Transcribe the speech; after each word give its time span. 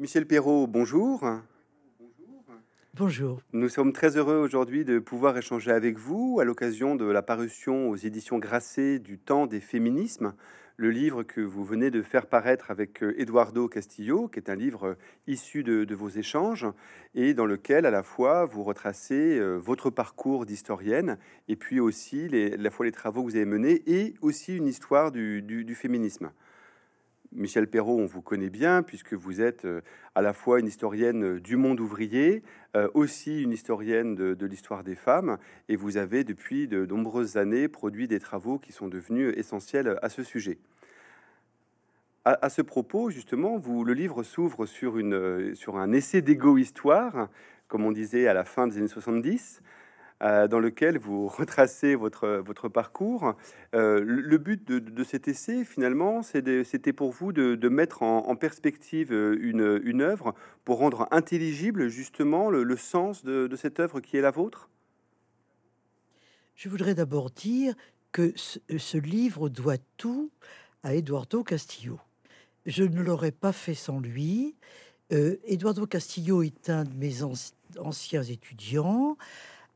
Michel 0.00 0.24
Perrault, 0.24 0.66
bonjour. 0.66 1.30
Bonjour. 2.94 3.42
Nous 3.52 3.68
sommes 3.68 3.92
très 3.92 4.16
heureux 4.16 4.38
aujourd'hui 4.38 4.86
de 4.86 4.98
pouvoir 4.98 5.36
échanger 5.36 5.72
avec 5.72 5.98
vous 5.98 6.38
à 6.40 6.44
l'occasion 6.46 6.96
de 6.96 7.04
la 7.04 7.20
parution 7.20 7.90
aux 7.90 7.96
éditions 7.96 8.38
Grasset 8.38 8.98
du 8.98 9.18
temps 9.18 9.46
des 9.46 9.60
féminismes, 9.60 10.32
le 10.78 10.90
livre 10.90 11.22
que 11.22 11.42
vous 11.42 11.64
venez 11.64 11.90
de 11.90 12.00
faire 12.00 12.28
paraître 12.28 12.70
avec 12.70 13.02
euh, 13.02 13.14
Eduardo 13.20 13.68
Castillo, 13.68 14.28
qui 14.28 14.38
est 14.38 14.48
un 14.48 14.54
livre 14.54 14.84
euh, 14.86 14.94
issu 15.26 15.62
de, 15.64 15.94
vos 15.94 16.08
échanges 16.08 16.66
et 17.14 17.34
dans 17.34 17.44
lequel 17.44 17.84
à 17.84 17.90
la 17.90 18.02
fois 18.02 18.46
vous 18.46 18.62
retracez 18.62 19.38
euh, 19.38 19.56
votre 19.56 19.90
parcours 19.90 20.46
d'historienne 20.46 21.18
et 21.48 21.56
puis 21.56 21.78
aussi 21.78 22.26
les, 22.26 22.56
la 22.56 22.70
fois 22.70 22.86
les 22.86 22.92
travaux 22.92 23.22
que 23.22 23.28
vous 23.28 23.36
avez 23.36 23.44
menés 23.44 23.82
et 23.86 24.14
aussi 24.22 24.56
une 24.56 24.66
histoire 24.66 25.12
du, 25.12 25.42
du 25.42 25.74
féminisme. 25.74 26.30
Michel 27.32 27.68
Perrault, 27.68 27.98
on 27.98 28.06
vous 28.06 28.22
connaît 28.22 28.50
bien 28.50 28.82
puisque 28.82 29.14
vous 29.14 29.40
êtes 29.40 29.66
à 30.14 30.22
la 30.22 30.32
fois 30.32 30.58
une 30.58 30.66
historienne 30.66 31.38
du 31.38 31.56
monde 31.56 31.78
ouvrier, 31.78 32.42
aussi 32.94 33.42
une 33.42 33.52
historienne 33.52 34.16
de, 34.16 34.46
l'histoire 34.46 34.82
des 34.82 34.96
femmes, 34.96 35.38
et 35.68 35.76
vous 35.76 35.96
avez 35.96 36.24
depuis 36.24 36.66
de 36.66 36.84
nombreuses 36.86 37.36
années 37.36 37.68
produit 37.68 38.08
des 38.08 38.18
travaux 38.18 38.58
qui 38.58 38.72
sont 38.72 38.88
devenus 38.88 39.32
essentiels 39.36 39.96
à 40.02 40.08
ce 40.08 40.24
sujet. 40.24 40.58
À, 42.24 42.50
ce 42.50 42.62
propos, 42.62 43.10
justement, 43.10 43.62
le 43.64 43.94
livre 43.94 44.24
s'ouvre 44.24 44.66
sur, 44.66 44.98
sur 45.54 45.76
un 45.78 45.92
essai 45.92 46.22
d'égo-histoire, 46.22 47.28
comme 47.70 47.84
on 47.84 47.92
disait 47.92 48.26
à 48.26 48.34
la 48.34 48.44
fin 48.44 48.66
des 48.66 48.78
années 48.78 48.88
70, 48.88 49.62
euh, 49.62 49.79
dans 50.20 50.58
lequel 50.58 50.98
vous 50.98 51.28
retracez 51.38 51.94
votre, 51.94 52.42
votre 52.44 52.68
parcours. 52.68 53.34
Euh, 53.74 54.02
le, 54.04 54.38
but 54.38 54.66
de, 54.66 55.04
cet 55.04 55.28
essai, 55.28 55.64
finalement, 55.64 56.22
c'était 56.22 56.92
pour 56.92 57.10
vous 57.10 57.32
de, 57.32 57.68
mettre 57.68 58.02
en, 58.02 58.36
perspective 58.36 59.12
une, 59.12 59.80
une, 59.84 60.02
œuvre 60.02 60.34
pour 60.64 60.78
rendre 60.78 61.08
intelligible, 61.10 61.88
justement, 61.88 62.50
le, 62.50 62.76
sens 62.76 63.24
de, 63.24 63.54
cette 63.56 63.80
œuvre 63.80 64.00
qui 64.00 64.16
est 64.16 64.22
la 64.22 64.30
vôtre? 64.30 64.68
Je 66.54 66.68
voudrais 66.68 66.94
d'abord 66.94 67.30
dire 67.30 67.74
que 68.12 68.32
ce, 68.36 68.98
livre 68.98 69.48
doit 69.48 69.78
tout 69.96 70.30
à 70.82 70.94
Eduardo 70.94 71.42
Castillo 71.42 71.98
je 72.66 72.84
ne 72.84 73.02
l'aurais 73.02 73.32
pas 73.32 73.52
fait 73.52 73.74
sans 73.74 74.00
lui. 74.00 74.54
Euh, 75.12 75.36
Eduardo 75.44 75.86
Castillo 75.86 76.42
est 76.42 76.70
un 76.70 76.84
de 76.84 76.94
mes 76.94 77.22
anciens 77.78 78.22
étudiants, 78.22 79.16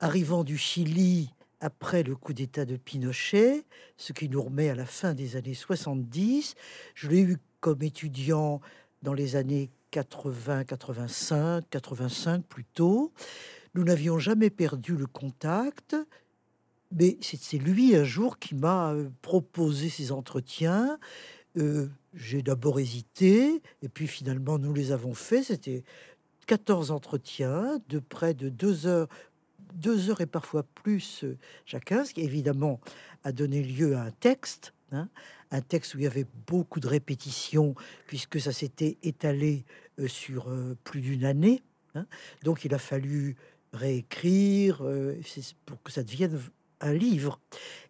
arrivant 0.01 0.45
du 0.45 0.59
Chili 0.59 1.31
après 1.61 2.03
le 2.03 2.15
coup 2.15 2.33
d'État 2.33 2.65
de 2.65 2.77
Pinochet, 2.77 3.65
ce 3.97 4.13
qui 4.13 4.29
nous 4.29 4.43
remet 4.43 4.69
à 4.69 4.75
la 4.75 4.87
fin 4.87 5.15
des 5.15 5.37
années 5.37 5.55
70. 5.55 6.55
Je 6.95 7.09
l'ai 7.09 7.21
eu 7.21 7.39
comme 7.61 7.83
étudiant 7.83 8.61
dans 9.03 9.15
les 9.15 9.37
années 9.37 9.71
80, 9.91 10.65
85, 10.65 11.65
85 11.71 12.45
plutôt. 12.45 13.13
Nous 13.75 13.85
n'avions 13.85 14.19
jamais 14.19 14.51
perdu 14.51 14.97
le 14.97 15.07
contact, 15.07 15.97
mais 16.93 17.17
c'est 17.21 17.59
lui 17.59 17.97
un 17.97 18.05
jour 18.05 18.39
qui 18.39 18.55
m'a 18.55 18.93
euh, 18.93 19.09
proposé 19.23 19.89
ces 19.89 20.13
entretiens. 20.13 20.99
Euh, 21.57 21.89
j'ai 22.13 22.43
d'abord 22.43 22.79
hésité, 22.79 23.63
et 23.83 23.89
puis 23.89 24.07
finalement 24.07 24.59
nous 24.59 24.73
les 24.73 24.93
avons 24.93 25.15
faits. 25.15 25.45
C'était 25.45 25.83
14 26.47 26.91
entretiens 26.91 27.81
de 27.89 27.99
près 27.99 28.35
de 28.35 28.49
deux 28.49 28.87
heures, 28.87 29.09
deux 29.75 30.11
heures 30.11 30.21
et 30.21 30.27
parfois 30.27 30.63
plus 30.63 31.25
euh, 31.25 31.37
chacun, 31.67 32.05
ce 32.05 32.15
qui 32.15 32.23
évidemment 32.23 32.81
a 33.25 33.33
donné 33.33 33.63
lieu 33.63 33.97
à 33.97 34.03
un 34.03 34.11
texte. 34.11 34.73
Hein, 34.93 35.09
un 35.51 35.61
texte 35.61 35.95
où 35.95 35.99
il 35.99 36.05
y 36.05 36.07
avait 36.07 36.27
beaucoup 36.47 36.81
de 36.81 36.87
répétitions, 36.87 37.75
puisque 38.07 38.41
ça 38.41 38.53
s'était 38.53 38.99
étalé 39.03 39.65
euh, 39.99 40.09
sur 40.09 40.49
euh, 40.49 40.77
plus 40.85 41.01
d'une 41.01 41.25
année. 41.25 41.63
Hein. 41.95 42.07
Donc 42.43 42.65
il 42.65 42.75
a 42.75 42.79
fallu 42.79 43.37
réécrire 43.73 44.83
pour 45.67 45.83
que 45.83 45.91
ça 45.91 46.05
devienne 46.05 46.41
un 46.81 46.93
livre. 46.93 47.41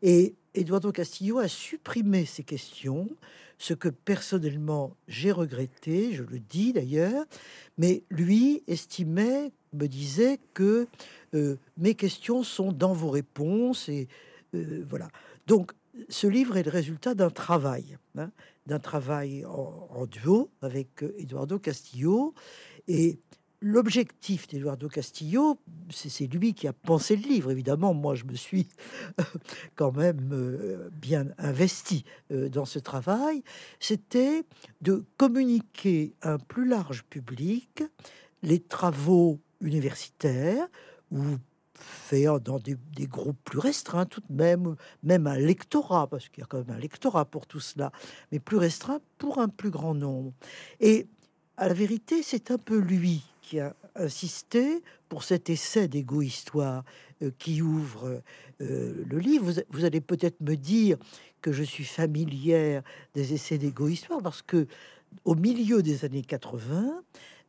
Et 0.01 0.35
Eduardo 0.55 0.93
Castillo 0.93 1.39
a 1.39 1.49
supprimé 1.49 2.25
ces 2.25 2.45
questions 2.45 3.09
ce 3.59 3.75
que 3.75 3.89
personnellement 3.89 4.97
j'ai 5.09 5.33
regretté, 5.33 6.13
je 6.13 6.23
le 6.23 6.39
dis 6.39 6.73
d'ailleurs, 6.73 7.25
mais 7.79 8.03
lui 8.11 8.63
estimait, 8.67 9.53
me 9.73 9.87
disait 9.87 10.39
que 10.55 10.87
euh, 11.35 11.57
mes 11.77 11.95
questions 11.95 12.43
sont 12.43 12.73
dans 12.73 12.93
vos 12.93 13.11
réponses 13.11 13.89
et 13.89 14.09
euh, 14.55 14.85
voilà. 14.87 15.09
Donc 15.47 15.73
ce 16.09 16.27
livre 16.27 16.57
est 16.57 16.65
le 16.65 16.71
résultat 16.71 17.15
d'un 17.15 17.31
travail, 17.31 17.97
hein, 18.17 18.31
d'un 18.67 18.79
travail 18.79 19.45
en, 19.45 19.89
en, 19.91 20.07
duo 20.07 20.51
avec 20.61 21.05
Eduardo 21.19 21.59
Castillo 21.59 22.35
et 22.89 23.19
l'objectif 23.65 24.47
d'Eduardo 24.47 24.89
Castillo, 24.89 25.59
c'est 25.91 26.27
lui 26.27 26.53
qui 26.53 26.69
a 26.69 26.75
pensé 26.75 27.17
le 27.17 27.27
livre. 27.27 27.51
Évidemment, 27.51 27.95
moi, 27.95 28.15
je 28.15 28.25
me 28.25 28.35
suis 28.35 28.69
quand 29.75 29.91
même 29.91 30.31
euh, 30.33 30.91
bien 30.93 31.29
investi 31.39 32.05
euh, 32.31 32.51
dans 32.51 32.67
ce 32.67 32.79
travail. 32.79 33.43
C'était 33.81 34.45
de 34.83 35.03
communiquer 35.17 36.15
à 36.21 36.33
un 36.33 36.39
plus 36.39 36.69
large 36.69 37.05
public 37.05 37.83
les 38.43 38.61
travaux 38.61 39.41
universitaires 39.63 40.69
ou 41.11 41.23
faire 41.73 42.41
dans 42.41 42.59
des, 42.59 42.77
groupes 43.07 43.43
plus 43.45 43.61
restreints 43.61 44.05
tout 44.05 44.21
de 44.29 44.35
même, 44.35 44.77
même 45.03 45.27
un 45.27 45.39
lectorat, 45.39 46.07
parce 46.07 46.29
qu'il 46.29 46.43
y 46.43 46.45
a 46.45 46.47
quand 46.47 46.59
même 46.59 46.77
un 46.77 46.81
lectorat 46.81 47.25
pour 47.25 47.47
tout 47.47 47.61
cela, 47.61 47.93
mais 48.31 48.41
plus 48.41 48.59
restreint 48.59 49.01
pour 49.17 49.39
un 49.39 49.49
plus 49.49 49.71
grand 49.71 49.95
nombre. 49.95 50.35
Et 50.81 51.07
à 51.57 51.69
la 51.69 51.75
vérité, 51.75 52.23
c'est 52.23 52.51
un 52.51 52.59
peu 52.59 52.77
lui 52.77 53.23
qui 53.45 53.61
a 53.61 53.77
insisté 53.95 54.83
pour 55.09 55.23
cet 55.23 55.51
essai 55.51 55.87
d'égo-histoire 55.87 56.83
euh, 57.23 57.31
qui 57.39 57.61
ouvre 57.61 58.23
euh, 58.61 59.05
le 59.07 59.19
livre. 59.19 59.53
Vous, 59.69 59.85
allez 59.85 60.01
peut-être 60.01 60.41
me 60.41 60.57
dire 60.57 60.97
que 61.43 61.53
je 61.53 61.63
suis 61.63 61.85
familière 61.85 62.83
des 63.15 63.35
essais 63.35 63.59
d'égo-histoire 63.59 64.23
parce 64.23 64.41
que 64.41 64.67
au 65.25 65.35
milieu 65.35 65.83
des 65.83 66.05
années 66.05 66.23
80, 66.23 67.03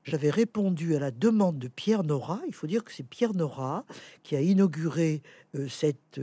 j'avais 0.04 0.30
répondu 0.30 0.96
à 0.96 1.00
la 1.00 1.12
demande 1.12 1.58
de 1.58 1.70
Pierre 1.70 2.04
Nora. 2.04 2.42
Il 2.46 2.54
faut 2.54 2.68
dire 2.68 2.84
que 2.84 2.92
c'est 2.92 3.08
Pierre 3.08 3.34
Nora 3.34 3.86
qui 4.22 4.36
a 4.36 4.42
inauguré 4.42 5.24
euh, 5.56 5.68
cette 5.70 6.20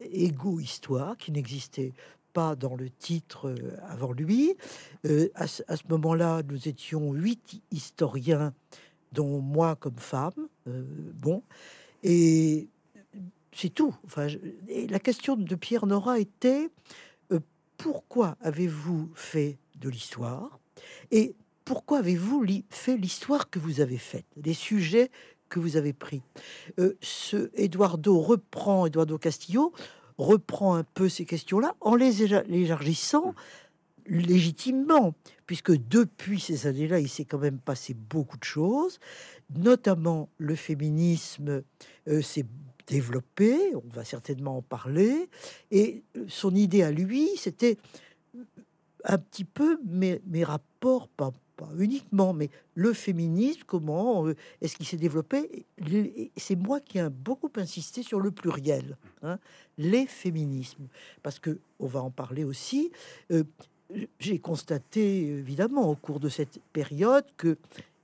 égo-histoire 0.00 1.16
qui 1.16 1.32
n'existait 1.32 1.94
pas 2.34 2.54
dans 2.54 2.76
le 2.76 2.90
titre 2.90 3.54
avant 3.88 4.12
lui. 4.12 4.54
à, 5.34 5.46
ce 5.46 5.62
moment-là, 5.88 6.42
nous 6.46 6.68
étions 6.68 7.14
huit 7.14 7.62
historiens 7.70 8.52
dont 9.16 9.40
moi 9.40 9.74
comme 9.76 9.98
femme. 9.98 10.48
Euh, 10.68 10.84
bon, 11.14 11.42
et 12.04 12.68
c'est 13.52 13.70
tout. 13.70 13.94
Enfin, 14.04 14.28
la 14.68 14.98
question 15.00 15.34
de 15.36 15.54
Pierre 15.56 15.86
Nora 15.86 16.20
était 16.20 16.68
euh, 17.32 17.40
pourquoi 17.78 18.36
avez-vous 18.40 19.10
fait 19.14 19.58
de 19.80 19.88
l'histoire 19.88 20.60
et 21.10 21.34
pourquoi 21.64 21.98
avez-vous 21.98 22.44
fait 22.68 22.96
l'histoire 22.96 23.50
que 23.50 23.58
vous 23.58 23.80
avez 23.80 23.98
faite, 23.98 24.26
les 24.36 24.54
sujets 24.54 25.10
que 25.48 25.58
vous 25.58 25.76
avez 25.76 25.92
pris? 25.92 26.22
Euh, 26.78 26.96
ce 27.00 27.50
Eduardo 27.54 28.20
reprend, 28.20 28.86
Eduardo 28.86 29.18
Castillo 29.18 29.72
reprend 30.18 30.76
un 30.76 30.84
peu 30.84 31.08
ces 31.08 31.24
questions-là 31.24 31.74
en 31.80 31.94
les 31.94 32.22
élargissant 32.22 33.34
légitimement, 34.08 35.14
puisque 35.46 35.72
depuis 35.72 36.40
ces 36.40 36.66
années-là, 36.66 37.00
il 37.00 37.08
s'est 37.08 37.24
quand 37.24 37.38
même 37.38 37.58
passé 37.58 37.94
beaucoup 37.94 38.36
de 38.38 38.44
choses, 38.44 38.98
notamment 39.54 40.28
le 40.38 40.54
féminisme 40.54 41.62
euh, 42.08 42.22
s'est 42.22 42.46
développé, 42.86 43.56
on 43.74 43.88
va 43.94 44.04
certainement 44.04 44.58
en 44.58 44.62
parler, 44.62 45.28
et 45.70 46.02
euh, 46.16 46.24
son 46.28 46.54
idée 46.54 46.82
à 46.82 46.90
lui, 46.90 47.30
c'était 47.36 47.78
un 49.04 49.18
petit 49.18 49.44
peu 49.44 49.78
mes, 49.84 50.20
mes 50.26 50.44
rapports, 50.44 51.08
pas, 51.08 51.32
pas, 51.56 51.68
uniquement, 51.78 52.32
mais 52.32 52.50
le 52.74 52.92
féminisme, 52.92 53.62
comment 53.66 54.26
euh, 54.26 54.34
est-ce 54.60 54.76
qu'il 54.76 54.86
s'est 54.86 54.96
développé? 54.96 55.66
C'est 56.36 56.56
moi 56.56 56.80
qui 56.80 56.98
ai 56.98 57.08
beaucoup 57.08 57.50
insisté 57.56 58.02
sur 58.02 58.20
le 58.20 58.30
pluriel, 58.30 58.96
hein, 59.22 59.38
les 59.78 60.06
féminismes, 60.06 60.88
parce 61.22 61.38
que 61.38 61.58
on 61.78 61.86
va 61.86 62.02
en 62.02 62.10
parler 62.10 62.44
aussi 62.44 62.90
j'ai 64.18 64.38
constaté 64.38 65.26
évidemment 65.26 65.88
au 65.90 65.94
cours 65.94 66.20
de 66.20 66.28
cette 66.28 66.60
période 66.72 67.24
que 67.36 67.56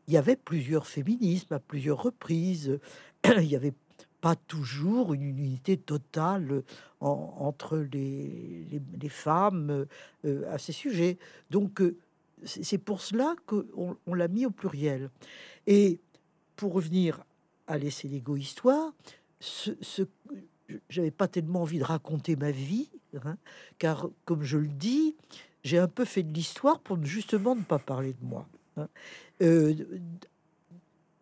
il 0.09 0.15
y 0.15 0.17
avait 0.17 0.37
plusieurs 0.37 0.87
féminismes 0.87 1.55
à 1.55 1.59
plusieurs 1.61 2.03
reprises. 2.03 2.79
il 3.25 3.47
n'y 3.47 3.57
avait 3.57 3.75
pas 4.21 4.37
toujours 4.37 5.15
une 5.15 5.23
unité 5.23 5.77
totale 5.77 6.63
entre 7.01 7.79
les, 7.79 9.09
femmes 9.09 9.87
euh, 10.25 10.53
à 10.53 10.59
ces 10.59 10.73
sujets. 10.73 11.19
Donc 11.51 11.81
euh, 11.81 11.97
c'est 12.45 12.79
pour 12.79 13.01
cela 13.01 13.35
qu'on 13.47 13.97
on, 14.07 14.15
l'a 14.15 14.29
mis 14.29 14.47
au 14.47 14.51
pluriel. 14.51 15.11
Et 15.67 15.99
pour 16.57 16.73
revenir 16.73 17.25
à 17.67 17.79
l'essai 17.79 18.09
d'égo 18.09 18.37
histoire, 18.37 18.93
ce, 19.41 19.73
ce 19.81 20.03
j'avais 20.89 21.11
pas 21.11 21.29
tellement 21.29 21.63
envie 21.63 21.79
de 21.79 21.85
raconter 21.85 22.37
ma 22.37 22.51
vie, 22.51 22.89
hein, 23.25 23.37
car 23.79 24.09
comme 24.25 24.43
je 24.43 24.59
le 24.59 24.69
dis, 24.69 25.17
j'ai 25.63 25.79
un 25.79 25.89
peu 25.89 26.05
fait 26.05 26.23
de 26.23 26.33
l'histoire 26.33 26.81
pour 26.81 27.03
justement 27.05 27.55
ne 27.55 27.63
pas 27.63 27.79
parler 27.79 28.13
de 28.13 28.25
moi. 28.25 28.47
Hein. 28.77 28.89
Euh, 29.43 29.75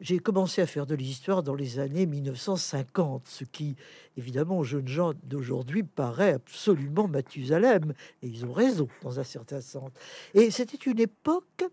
j'ai 0.00 0.18
commencé 0.18 0.62
à 0.62 0.66
faire 0.66 0.86
de 0.86 0.94
l'histoire 0.94 1.42
dans 1.42 1.54
les 1.54 1.78
années 1.78 2.06
1950, 2.06 3.26
ce 3.26 3.44
qui, 3.44 3.76
évidemment, 4.16 4.58
aux 4.58 4.64
jeunes 4.64 4.88
gens 4.88 5.12
d'aujourd'hui 5.24 5.82
paraît 5.82 6.32
absolument 6.32 7.06
Mathusalem. 7.06 7.92
Et 8.22 8.28
ils 8.28 8.46
ont 8.46 8.52
raison, 8.52 8.88
dans 9.02 9.20
un 9.20 9.24
certain 9.24 9.60
sens. 9.60 9.90
Et 10.34 10.50
c'était 10.50 10.78
une 10.90 11.00
époque 11.00 11.64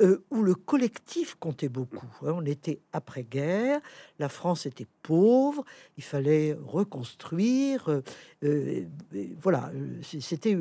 euh, 0.00 0.24
où 0.30 0.42
le 0.42 0.54
collectif 0.54 1.34
comptait 1.34 1.68
beaucoup. 1.68 2.08
Hein. 2.22 2.32
On 2.34 2.46
était 2.46 2.80
après-guerre, 2.92 3.80
la 4.18 4.28
France 4.28 4.64
était 4.64 4.86
pauvre, 5.02 5.64
il 5.96 6.02
fallait 6.02 6.56
reconstruire. 6.64 7.88
Euh, 7.88 8.02
euh, 8.42 8.84
voilà, 9.40 9.70
c'était 10.02 10.56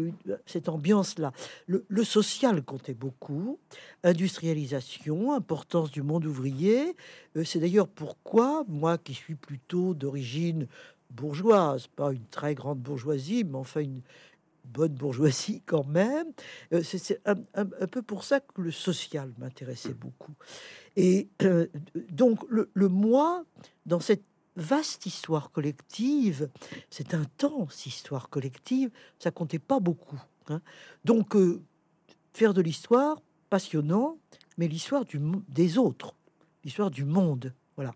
cette 0.45 0.69
ambiance-là. 0.69 1.31
Le, 1.67 1.85
le, 1.87 2.03
social 2.03 2.61
comptait 2.63 2.93
beaucoup, 2.93 3.59
industrialisation, 4.03 5.33
importance 5.33 5.91
du 5.91 6.01
monde 6.01 6.25
ouvrier. 6.25 6.95
C'est 7.43 7.59
d'ailleurs 7.59 7.87
pourquoi, 7.87 8.63
moi 8.67 8.97
qui 8.97 9.13
suis 9.13 9.35
plutôt 9.35 9.93
d'origine 9.93 10.67
bourgeoise, 11.09 11.87
pas 11.87 12.11
une 12.11 12.25
très 12.25 12.55
grande 12.55 12.79
bourgeoisie, 12.79 13.43
mais 13.43 13.57
enfin 13.57 13.81
une, 13.81 14.01
bonne 14.65 14.93
bourgeoisie 14.93 15.61
quand 15.65 15.85
même. 15.85 16.31
Euh, 16.73 16.83
c'est 16.83 17.21
un, 17.25 17.65
peu 17.87 18.01
pour 18.01 18.23
ça 18.23 18.39
que 18.39 18.61
le 18.61 18.71
social 18.71 19.31
m'intéressait 19.37 19.93
beaucoup. 19.93 20.33
Et 20.95 21.29
euh, 21.43 21.67
donc 22.09 22.39
le, 22.49 22.69
moi, 22.89 23.43
dans 23.85 23.99
cette 23.99 24.23
vaste 24.55 25.05
histoire 25.05 25.51
collective, 25.51 26.49
c'est 26.89 27.13
intense 27.13 27.85
histoire 27.85 28.29
collective, 28.29 28.89
ça 29.19 29.31
comptait 29.31 29.59
pas 29.59 29.79
beaucoup. 29.79 30.21
Hein. 30.47 30.61
Donc 31.05 31.35
euh, 31.35 31.61
faire 32.33 32.53
de 32.53 32.61
l'histoire, 32.61 33.21
passionnant, 33.49 34.17
mais 34.57 34.67
l'histoire 34.67 35.05
des 35.49 35.77
autres, 35.77 36.15
l'histoire 36.63 36.91
du 36.91 37.05
monde, 37.05 37.53
voilà. 37.75 37.93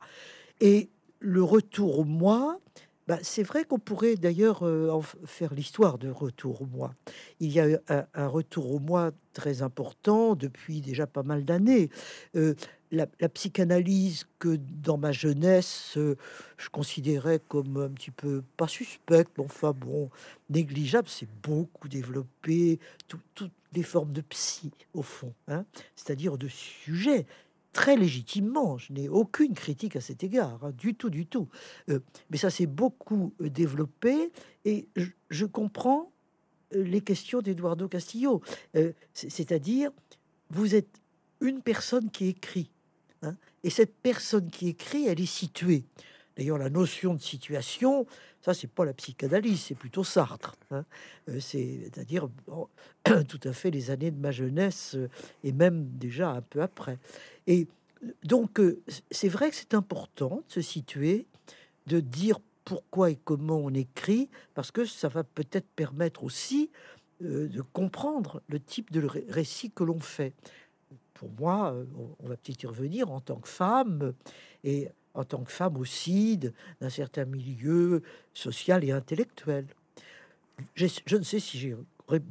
Et 0.62 0.90
le 1.20 1.44
retour 1.44 2.00
au 2.00 2.04
moi, 2.04 2.60
bah, 3.08 3.20
c'est 3.22 3.44
vrai 3.44 3.66
qu'on 3.66 3.78
pourrait 3.78 4.16
d'ailleurs 4.16 4.66
euh, 4.66 5.00
faire 5.26 5.54
l'histoire 5.54 6.00
de 6.00 6.10
retour 6.10 6.64
au 6.64 6.66
moi. 6.66 6.96
Il 7.40 7.52
y 7.52 7.60
a 7.60 7.80
un, 7.88 8.28
retour 8.28 8.74
au 8.74 8.80
moi 8.80 9.12
très 9.34 9.62
important 9.62 10.36
depuis 10.36 10.82
déjà 10.82 11.06
pas 11.06 11.22
mal 11.22 11.46
d'années. 11.46 11.90
Euh, 12.36 12.56
la, 12.92 13.06
psychanalyse 13.30 14.26
que 14.40 14.56
dans 14.56 14.98
ma 14.98 15.12
jeunesse, 15.12 15.98
euh, 15.98 16.16
je 16.58 16.70
considérais 16.70 17.40
comme 17.48 17.78
un 17.78 17.90
petit 17.90 18.12
peu 18.12 18.44
pas 18.58 18.68
suspecte, 18.68 19.38
enfin 19.40 19.74
bon, 19.74 20.10
négligeable, 20.50 21.10
c'est 21.10 21.30
beaucoup 21.44 21.88
développé, 21.88 22.80
toutes 23.08 23.52
les 23.74 23.84
formes 23.84 24.14
de 24.14 24.22
psy 24.22 24.72
au 24.94 25.02
fond, 25.02 25.34
hein, 25.48 25.66
c'est-à-dire 25.96 26.38
de 26.38 26.48
sujets 26.48 27.26
très 27.76 27.98
légitimement. 27.98 28.78
Je 28.78 28.94
n'ai 28.94 29.10
aucune 29.10 29.54
critique 29.54 29.98
à 29.98 30.02
cet 30.02 30.24
égard, 30.24 30.64
hein, 30.64 30.72
du 30.72 30.96
tout, 30.96 31.10
du 31.10 31.28
tout. 31.28 31.50
Euh, 31.90 32.00
mais 32.30 32.38
ça 32.38 32.50
s'est 32.50 32.68
beaucoup 32.68 33.34
euh, 33.42 33.50
développé 33.50 34.32
et 34.64 34.88
je, 35.30 35.46
comprends 35.46 36.14
euh, 36.74 36.84
les 36.84 37.02
questions 37.02 37.42
d'Eduardo 37.42 37.90
Castillo. 37.90 38.42
C'est-à-dire, 39.14 39.92
vous 40.50 40.74
êtes 40.74 41.02
une 41.42 41.62
personne 41.62 42.10
qui 42.10 42.28
écrit. 42.28 42.72
Hein, 43.22 43.36
et 43.64 43.70
cette 43.70 43.94
personne 43.96 44.50
qui 44.50 44.70
écrit, 44.70 45.08
elle 45.08 45.20
est 45.20 45.26
située. 45.26 45.84
D'ailleurs, 46.38 46.58
la 46.58 46.70
notion 46.70 47.14
de 47.14 47.22
situation, 47.22 48.06
ça, 48.42 48.54
c'est 48.54 48.68
pas 48.68 48.86
la 48.86 48.94
psychanalyse, 48.94 49.62
c'est 49.62 49.76
plutôt 49.76 50.04
Sartre. 50.04 50.56
Hein. 50.72 50.86
C'est-à-dire 51.40 52.28
tout 53.28 53.40
à 53.44 53.54
fait 53.54 53.72
les 53.72 53.92
années 53.92 54.12
de 54.12 54.20
ma 54.20 54.32
jeunesse 54.32 54.98
et 55.44 55.52
même 55.52 55.88
déjà 55.98 56.32
un 56.32 56.42
peu 56.42 56.62
après. 56.62 57.00
Et 57.48 57.68
donc, 58.24 58.60
euh, 58.60 58.82
c'est 59.12 59.30
vrai 59.30 59.50
que 59.50 59.56
c'est 59.56 59.74
important 59.74 60.44
de 60.48 60.54
se 60.54 60.62
situer, 60.62 61.26
de 61.88 62.00
dire 62.00 62.40
pourquoi 62.64 63.12
et 63.12 63.16
comment 63.16 63.58
on 63.58 63.74
écrit, 63.74 64.30
parce 64.54 64.72
que 64.72 64.86
ça 64.86 65.08
va 65.08 65.24
peut-être 65.24 65.68
permettre 65.76 66.24
aussi 66.24 66.72
euh, 67.24 67.48
de 67.48 67.62
comprendre 67.62 68.42
le 68.48 68.60
type 68.60 68.92
de 68.92 69.08
récit 69.30 69.72
que 69.72 69.84
l'on 69.84 70.00
fait. 70.00 70.34
Pour 71.14 71.30
moi, 71.40 71.72
euh, 71.72 71.86
on 72.20 72.28
va 72.28 72.36
peut-être 72.38 72.64
y 72.64 72.68
revenir 72.68 73.12
en 73.12 73.22
tant 73.22 73.38
que 73.38 73.48
femme, 73.48 74.14
et 74.64 74.90
en 75.16 75.24
tant 75.24 75.44
que 75.44 75.52
femme 75.52 75.78
aussi 75.78 76.38
d'un 76.38 76.90
certain 76.90 77.26
milieu 77.26 78.04
social 78.34 78.84
et 78.84 78.92
intellectuel. 78.92 79.66
Je 80.76 81.16
ne 81.16 81.24
sais 81.24 81.40
si 81.40 81.58
j'ai 81.58 81.76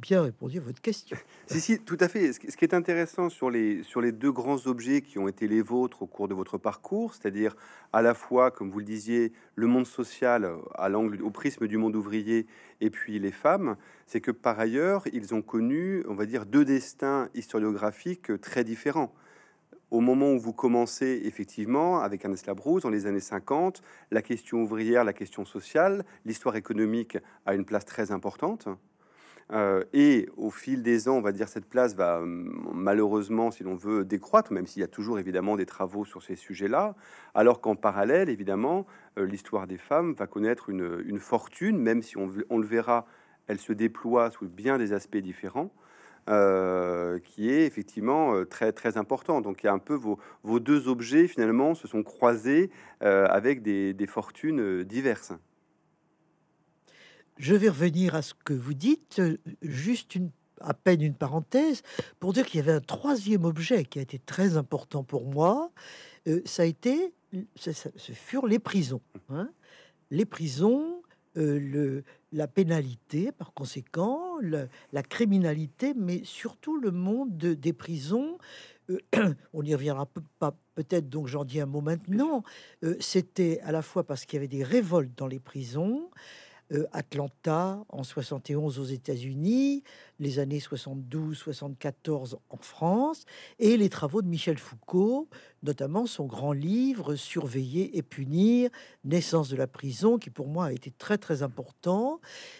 bien 0.01 0.21
répondu 0.21 0.59
à 0.59 0.61
votre 0.61 0.81
question. 0.81 1.17
si, 1.47 1.59
si, 1.59 1.79
tout 1.79 1.97
à 1.99 2.07
fait. 2.07 2.31
Ce 2.31 2.39
qui 2.39 2.65
est 2.65 2.73
intéressant 2.73 3.29
sur 3.29 3.49
les, 3.49 3.83
sur 3.83 4.01
les 4.01 4.11
deux 4.11 4.31
grands 4.31 4.67
objets 4.67 5.01
qui 5.01 5.19
ont 5.19 5.27
été 5.27 5.47
les 5.47 5.61
vôtres 5.61 6.03
au 6.03 6.07
cours 6.07 6.27
de 6.27 6.33
votre 6.33 6.57
parcours, 6.57 7.13
c'est-à-dire 7.13 7.55
à 7.91 8.01
la 8.01 8.13
fois, 8.13 8.51
comme 8.51 8.71
vous 8.71 8.79
le 8.79 8.85
disiez, 8.85 9.33
le 9.55 9.67
monde 9.67 9.85
social 9.85 10.49
à 10.75 10.89
l'angle, 10.89 11.21
au 11.21 11.29
prisme 11.29 11.67
du 11.67 11.77
monde 11.77 11.95
ouvrier, 11.95 12.47
et 12.81 12.89
puis 12.89 13.19
les 13.19 13.31
femmes, 13.31 13.75
c'est 14.07 14.21
que 14.21 14.31
par 14.31 14.59
ailleurs, 14.59 15.03
ils 15.11 15.33
ont 15.33 15.41
connu, 15.41 16.03
on 16.07 16.15
va 16.15 16.25
dire, 16.25 16.45
deux 16.45 16.65
destins 16.65 17.29
historiographiques 17.33 18.39
très 18.41 18.63
différents 18.63 19.13
au 19.95 20.01
moment 20.01 20.33
où 20.33 20.39
vous 20.39 20.51
commencez 20.51 21.21
effectivement 21.23 22.01
avec 22.01 22.25
Ernest 22.25 22.47
Labrousse 22.47 22.83
dans 22.83 22.89
les 22.89 23.05
années 23.05 23.21
50, 23.21 23.81
la 24.11 24.21
question 24.21 24.61
ouvrière, 24.61 25.05
la 25.05 25.13
question 25.13 25.45
sociale, 25.45 26.03
l'histoire 26.25 26.57
économique 26.57 27.17
a 27.45 27.55
une 27.55 27.63
place 27.63 27.85
très 27.85 28.11
importante. 28.11 28.67
Euh, 29.53 29.85
et 29.93 30.27
au 30.35 30.49
fil 30.49 30.83
des 30.83 31.07
ans, 31.07 31.15
on 31.15 31.21
va 31.21 31.31
dire, 31.31 31.47
cette 31.47 31.69
place 31.69 31.95
va 31.95 32.21
malheureusement, 32.25 33.51
si 33.51 33.63
l'on 33.63 33.75
veut, 33.75 34.03
décroître, 34.03 34.51
même 34.51 34.67
s'il 34.67 34.81
y 34.81 34.83
a 34.83 34.89
toujours 34.89 35.17
évidemment 35.17 35.55
des 35.55 35.65
travaux 35.65 36.03
sur 36.03 36.21
ces 36.21 36.35
sujets-là, 36.35 36.93
alors 37.33 37.61
qu'en 37.61 37.77
parallèle, 37.77 38.27
évidemment, 38.27 38.85
euh, 39.17 39.25
l'histoire 39.25 39.65
des 39.65 39.77
femmes 39.77 40.11
va 40.13 40.27
connaître 40.27 40.69
une, 40.69 41.19
fortune, 41.19 41.77
même 41.77 42.01
si 42.01 42.17
on, 42.17 42.29
on, 42.49 42.57
le 42.57 42.67
verra, 42.67 43.05
elle 43.47 43.59
se 43.59 43.71
déploie 43.71 44.29
sous 44.29 44.49
bien 44.49 44.77
des 44.77 44.91
aspects 44.91 45.15
différents. 45.15 45.71
Euh, 46.27 47.19
qui 47.19 47.51
est 47.51 47.67
effectivement 47.67 48.45
très 48.45 48.71
très 48.71 48.97
important. 48.97 49.41
Donc 49.41 49.61
il 49.61 49.67
y 49.67 49.69
a 49.69 49.73
un 49.73 49.79
peu 49.79 49.93
vos, 49.93 50.17
vos 50.41 50.59
deux 50.59 50.87
objets 50.87 51.27
finalement 51.27 51.75
se 51.75 51.87
sont 51.87 52.01
croisés 52.01 52.71
avec 53.01 53.61
des, 53.61 54.07
fortunes 54.07 54.83
diverses. 54.83 55.33
Je 57.37 57.53
vais 57.53 57.69
revenir 57.69 58.15
à 58.15 58.21
ce 58.21 58.33
que 58.33 58.53
vous 58.53 58.73
dites, 58.73 59.19
euh, 59.19 59.37
juste 59.61 60.15
une, 60.15 60.31
à 60.61 60.73
peine 60.73 61.01
une 61.01 61.15
parenthèse, 61.15 61.81
pour 62.19 62.31
dire 62.31 62.45
qu'il 62.45 62.59
y 62.59 62.63
avait 62.63 62.71
un 62.71 62.81
troisième 62.81 63.43
objet 63.43 63.83
qui 63.83 63.99
a 63.99 64.01
été 64.01 64.19
très 64.19 64.55
important 64.55 65.03
pour 65.03 65.25
moi. 65.25 65.71
Euh, 66.27 66.41
ça 66.45 66.63
a 66.63 66.65
été, 66.65 67.13
ce 67.55 67.71
furent 68.13 68.47
les 68.47 68.59
prisons. 68.59 69.01
Hein. 69.29 69.49
Les 70.11 70.25
prisons, 70.25 71.01
euh, 71.37 71.59
le, 71.59 72.03
la 72.31 72.47
pénalité, 72.47 73.31
par 73.31 73.53
conséquent, 73.53 74.37
la 74.41 75.03
criminalité, 75.03 75.93
mais 75.95 76.21
surtout 76.23 76.77
le 76.77 76.91
monde 76.91 77.37
des 77.37 77.73
prisons. 77.73 78.37
on 79.53 79.63
y 79.63 79.73
reviendra 79.73 80.07
pas 80.39 80.55
peut-être, 80.75 81.09
donc 81.09 81.27
j'en 81.27 81.43
dis 81.43 81.59
un 81.59 81.65
mot 81.65 81.81
maintenant. 81.81 82.43
C'était 82.99 83.59
à 83.61 83.71
la 83.71 83.81
fois 83.81 84.03
parce 84.03 84.25
qu'il 84.25 84.37
y 84.37 84.39
avait 84.39 84.47
des 84.47 84.63
révoltes 84.63 85.17
dans 85.17 85.27
les 85.27 85.39
prisons, 85.39 86.09
euh, 86.11 86.44
Atlanta 86.91 87.83
en 87.89 88.03
71 88.03 88.79
aux 88.79 88.85
États-Unis, 88.85 89.83
les 90.19 90.39
années 90.39 90.59
72-74 90.59 92.37
en 92.49 92.57
France, 92.57 93.25
et 93.59 93.77
les 93.77 93.89
travaux 93.89 94.21
de 94.21 94.27
Michel 94.27 94.57
Foucault, 94.57 95.29
notamment 95.63 96.05
son 96.05 96.25
grand 96.25 96.53
livre 96.53 97.15
Surveiller 97.15 97.97
et 97.97 98.01
punir, 98.01 98.69
naissance 99.03 99.49
de 99.49 99.55
la 99.55 99.67
prison, 99.67 100.17
qui 100.17 100.29
pour 100.29 100.47
moi 100.47 100.65
a 100.65 100.71
été 100.71 100.91
très 100.91 101.17
très 101.17 101.43
important. 101.43 102.19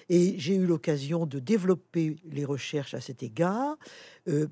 Et 0.10 0.38
j'ai 0.38 0.56
eu 0.56 0.66
l'occasion 0.66 1.26
de 1.26 1.40
développer 1.40 2.16
les 2.26 2.46
recherches 2.46 2.94
à 2.94 3.02
cet 3.02 3.24
égard. 3.24 3.78
Euh, 4.28 4.48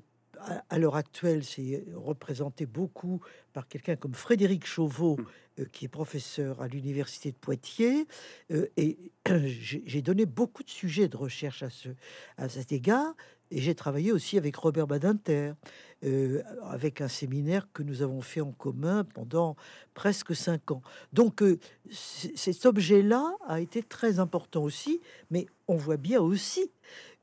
à, 0.68 0.78
l'heure 0.78 0.96
actuelle, 0.96 1.44
c'est 1.44 1.84
représenté 1.94 2.66
beaucoup 2.66 3.20
par 3.52 3.68
quelqu'un 3.68 3.96
comme 3.96 4.14
Frédéric 4.14 4.66
Chauveau, 4.66 5.16
mmh. 5.16 5.26
euh, 5.60 5.64
qui 5.72 5.84
est 5.84 5.88
professeur 5.88 6.60
à 6.60 6.68
l'université 6.68 7.30
de 7.30 7.36
Poitiers. 7.36 8.06
Euh, 8.50 8.66
et 8.76 8.98
j'ai 9.60 10.02
donné 10.02 10.26
beaucoup 10.26 10.62
de 10.62 10.70
sujets 10.70 11.08
de 11.08 11.16
recherche 11.16 11.62
à, 11.62 11.70
ce, 11.70 11.88
à 12.36 12.48
cet 12.48 12.72
égard. 12.72 13.14
Et 13.50 13.60
j'ai 13.60 13.74
travaillé 13.74 14.10
aussi 14.10 14.38
avec 14.38 14.56
Robert 14.56 14.86
Badinter, 14.86 15.52
euh, 16.04 16.42
avec 16.62 17.00
un 17.00 17.08
séminaire 17.08 17.68
que 17.72 17.82
nous 17.82 18.02
avons 18.02 18.20
fait 18.20 18.40
en 18.40 18.52
commun 18.52 19.04
pendant 19.04 19.54
presque 19.92 20.34
cinq 20.34 20.70
ans. 20.70 20.82
Donc 21.12 21.42
cet 21.90 22.66
objet-là 22.66 23.36
a 23.46 23.60
été 23.60 23.82
très 23.82 24.18
important 24.18 24.62
aussi, 24.62 25.00
mais 25.30 25.46
on 25.68 25.76
voit 25.76 25.98
bien 25.98 26.20
aussi 26.20 26.70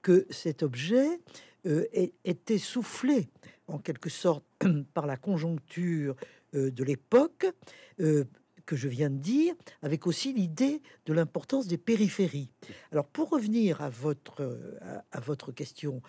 que 0.02 0.26
cet 0.30 0.64
objet 0.64 1.20
euh, 1.68 1.86
était 2.24 2.58
soufflé 2.58 3.30
en 3.68 3.78
quelque 3.78 4.10
sorte 4.10 4.44
par 4.96 5.06
la 5.06 5.16
conjoncture 5.16 6.16
euh, 6.56 6.72
de 6.72 6.84
l'époque 6.84 7.46
euh, 8.00 8.24
que 8.66 8.76
je 8.76 8.88
viens 8.88 9.12
de 9.12 9.20
dire, 9.20 9.54
avec 9.84 10.08
aussi 10.08 10.34
l'idée 10.34 10.82
de 11.06 11.14
l'importance 11.14 11.68
des 11.68 11.78
périphéries. 11.78 12.50
Alors 12.92 13.06
pour 13.06 13.30
revenir 13.30 13.82
à 13.82 13.90
votre, 13.90 14.60
à, 15.12 15.20
votre 15.20 15.52
question 15.52 16.02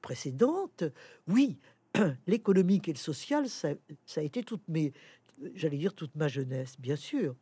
précédente, 0.00 0.84
oui, 1.28 1.58
l'économique 2.26 2.88
et 2.88 2.92
le 2.92 2.98
social, 2.98 3.48
ça, 3.48 3.70
ça 4.06 4.20
a 4.20 4.24
été 4.24 4.42
toutes 4.42 4.66
mes, 4.68 4.92
j'allais 5.54 5.78
dire 5.78 5.94
toute 5.94 6.14
ma 6.16 6.28
jeunesse, 6.28 6.74
bien 6.78 6.96
sûr. 6.96 7.34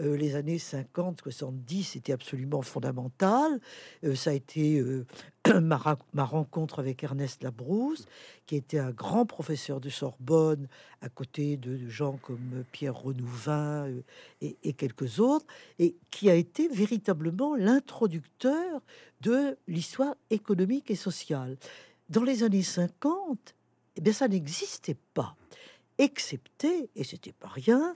Euh, 0.00 0.16
les 0.16 0.34
années 0.34 0.58
50, 0.58 1.20
70, 1.22 1.84
c'était 1.84 2.12
absolument 2.12 2.62
fondamental. 2.62 3.60
Euh, 4.04 4.14
ça 4.14 4.30
a 4.30 4.32
été 4.32 4.80
euh, 4.80 5.06
ma, 5.60 6.24
rencontre 6.24 6.78
avec 6.78 7.02
Ernest 7.04 7.42
Labrousse, 7.42 8.06
qui 8.46 8.56
était 8.56 8.78
un 8.78 8.90
grand 8.90 9.26
professeur 9.26 9.80
de 9.80 9.88
Sorbonne, 9.88 10.68
à 11.00 11.08
côté 11.08 11.56
de, 11.56 11.88
gens 11.88 12.18
comme 12.22 12.64
Pierre 12.72 12.96
Renouvin 12.96 13.88
et, 14.40 14.56
et, 14.62 14.72
quelques 14.72 15.20
autres, 15.20 15.46
et 15.78 15.96
qui 16.10 16.30
a 16.30 16.34
été 16.34 16.68
véritablement 16.68 17.54
l'introducteur 17.54 18.80
de 19.20 19.56
l'histoire 19.68 20.14
économique 20.30 20.90
et 20.90 20.96
sociale. 20.96 21.56
Dans 22.08 22.22
les 22.22 22.42
années 22.42 22.62
50, 22.62 23.54
eh 23.96 24.00
bien, 24.00 24.12
ça 24.12 24.28
n'existait 24.28 24.96
pas 25.14 25.36
excepté, 25.98 26.90
et 26.94 27.04
c'était 27.04 27.32
pas 27.32 27.48
rien, 27.48 27.94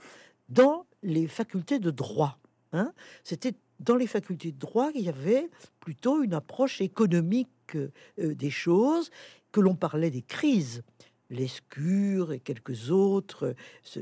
dans 0.49 0.85
les 1.03 1.27
facultés 1.27 1.79
de 1.79 1.91
droit. 1.91 2.39
Hein. 2.73 2.93
C'était 3.23 3.53
dans 3.79 3.95
les 3.95 4.07
facultés 4.07 4.51
de 4.51 4.57
droit 4.59 4.91
qu'il 4.91 5.03
y 5.03 5.09
avait 5.09 5.49
plutôt 5.79 6.23
une 6.23 6.33
approche 6.33 6.81
économique 6.81 7.49
euh, 7.75 7.91
des 8.17 8.49
choses, 8.49 9.09
que 9.51 9.61
l'on 9.61 9.75
parlait 9.75 10.11
des 10.11 10.21
crises. 10.21 10.83
Lescure 11.29 12.33
et 12.33 12.39
quelques 12.39 12.89
autres, 12.89 13.55
ce, 13.83 13.99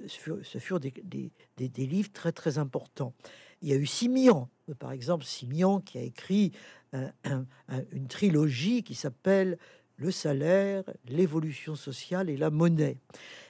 furent, 0.59 0.79
des, 0.79 1.31
livres 1.75 2.11
très 2.13 2.31
très 2.31 2.57
importants. 2.57 3.13
Il 3.61 3.69
y 3.69 3.73
a 3.73 3.75
eu 3.75 3.85
Simian, 3.85 4.49
par 4.79 4.93
exemple, 4.93 5.25
Simian 5.25 5.81
qui 5.81 5.97
a 5.97 6.01
écrit 6.01 6.53
une 6.93 8.07
trilogie 8.07 8.81
qui 8.81 8.95
s'appelle 8.95 9.57
Le 9.97 10.11
salaire, 10.11 10.83
l'évolution 11.07 11.75
sociale 11.75 12.29
et 12.29 12.37
la 12.37 12.49
monnaie. 12.49 12.97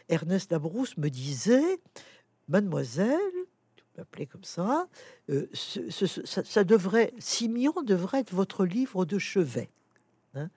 Ernest 0.09 0.51
Labrousse 0.51 0.97
me 0.97 1.09
disait, 1.09 1.79
mademoiselle, 2.47 3.19
m'appelais 3.97 4.25
comme 4.25 4.43
ça, 4.43 4.87
euh, 5.29 5.47
ça, 5.53 6.63
devrait, 6.63 7.13
Simeon 7.19 7.81
devrait 7.83 8.19
être 8.19 8.33
votre 8.33 8.65
livre 8.65 9.05
de 9.05 9.19
chevet. 9.19 9.69
Hein. 10.35 10.49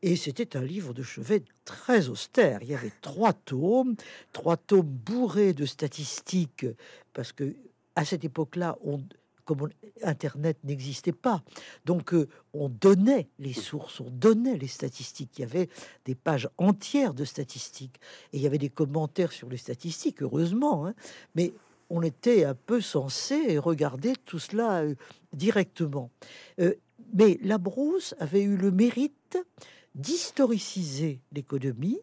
et 0.00 0.16
c'était 0.16 0.56
un 0.56 0.62
livre 0.62 0.94
de 0.94 1.02
chevet 1.02 1.42
très 1.64 2.08
austère. 2.08 2.62
Il 2.62 2.68
y 2.68 2.74
avait 2.74 2.92
trois 3.02 3.32
tomes, 3.32 3.94
trois 4.32 4.56
tomes 4.56 4.86
bourrés 4.86 5.52
de 5.52 5.66
statistiques, 5.66 6.66
parce 7.12 7.32
que 7.32 7.54
à 7.94 8.04
cette 8.04 8.24
époque-là, 8.24 8.78
on, 8.84 9.02
comme 9.48 9.70
Internet 10.02 10.58
n'existait 10.62 11.12
pas. 11.12 11.42
Donc, 11.86 12.12
euh, 12.12 12.28
on 12.52 12.68
donnait 12.68 13.30
les 13.38 13.54
sources, 13.54 13.98
on 13.98 14.10
donnait 14.10 14.58
les 14.58 14.66
statistiques. 14.68 15.38
Il 15.38 15.40
y 15.40 15.44
avait 15.44 15.70
des 16.04 16.14
pages 16.14 16.50
entières 16.58 17.14
de 17.14 17.24
statistiques. 17.24 17.98
Et 18.34 18.36
il 18.36 18.42
y 18.42 18.46
avait 18.46 18.58
des 18.58 18.68
commentaires 18.68 19.32
sur 19.32 19.48
les 19.48 19.56
statistiques, 19.56 20.22
heureusement. 20.22 20.86
Hein. 20.86 20.94
mais 21.34 21.54
on 21.88 22.02
était 22.02 22.44
un 22.44 22.54
peu 22.54 22.82
censé 22.82 23.56
regarder 23.56 24.12
tout 24.26 24.38
cela 24.38 24.82
euh, 24.82 24.94
directement. 25.32 26.10
Euh, 26.60 26.74
mais 27.14 27.38
la 27.42 27.56
brousse 27.56 28.14
avait 28.18 28.42
eu 28.42 28.58
le 28.58 28.70
mérite 28.70 29.38
d'historiciser 29.94 31.22
l'économie, 31.32 32.00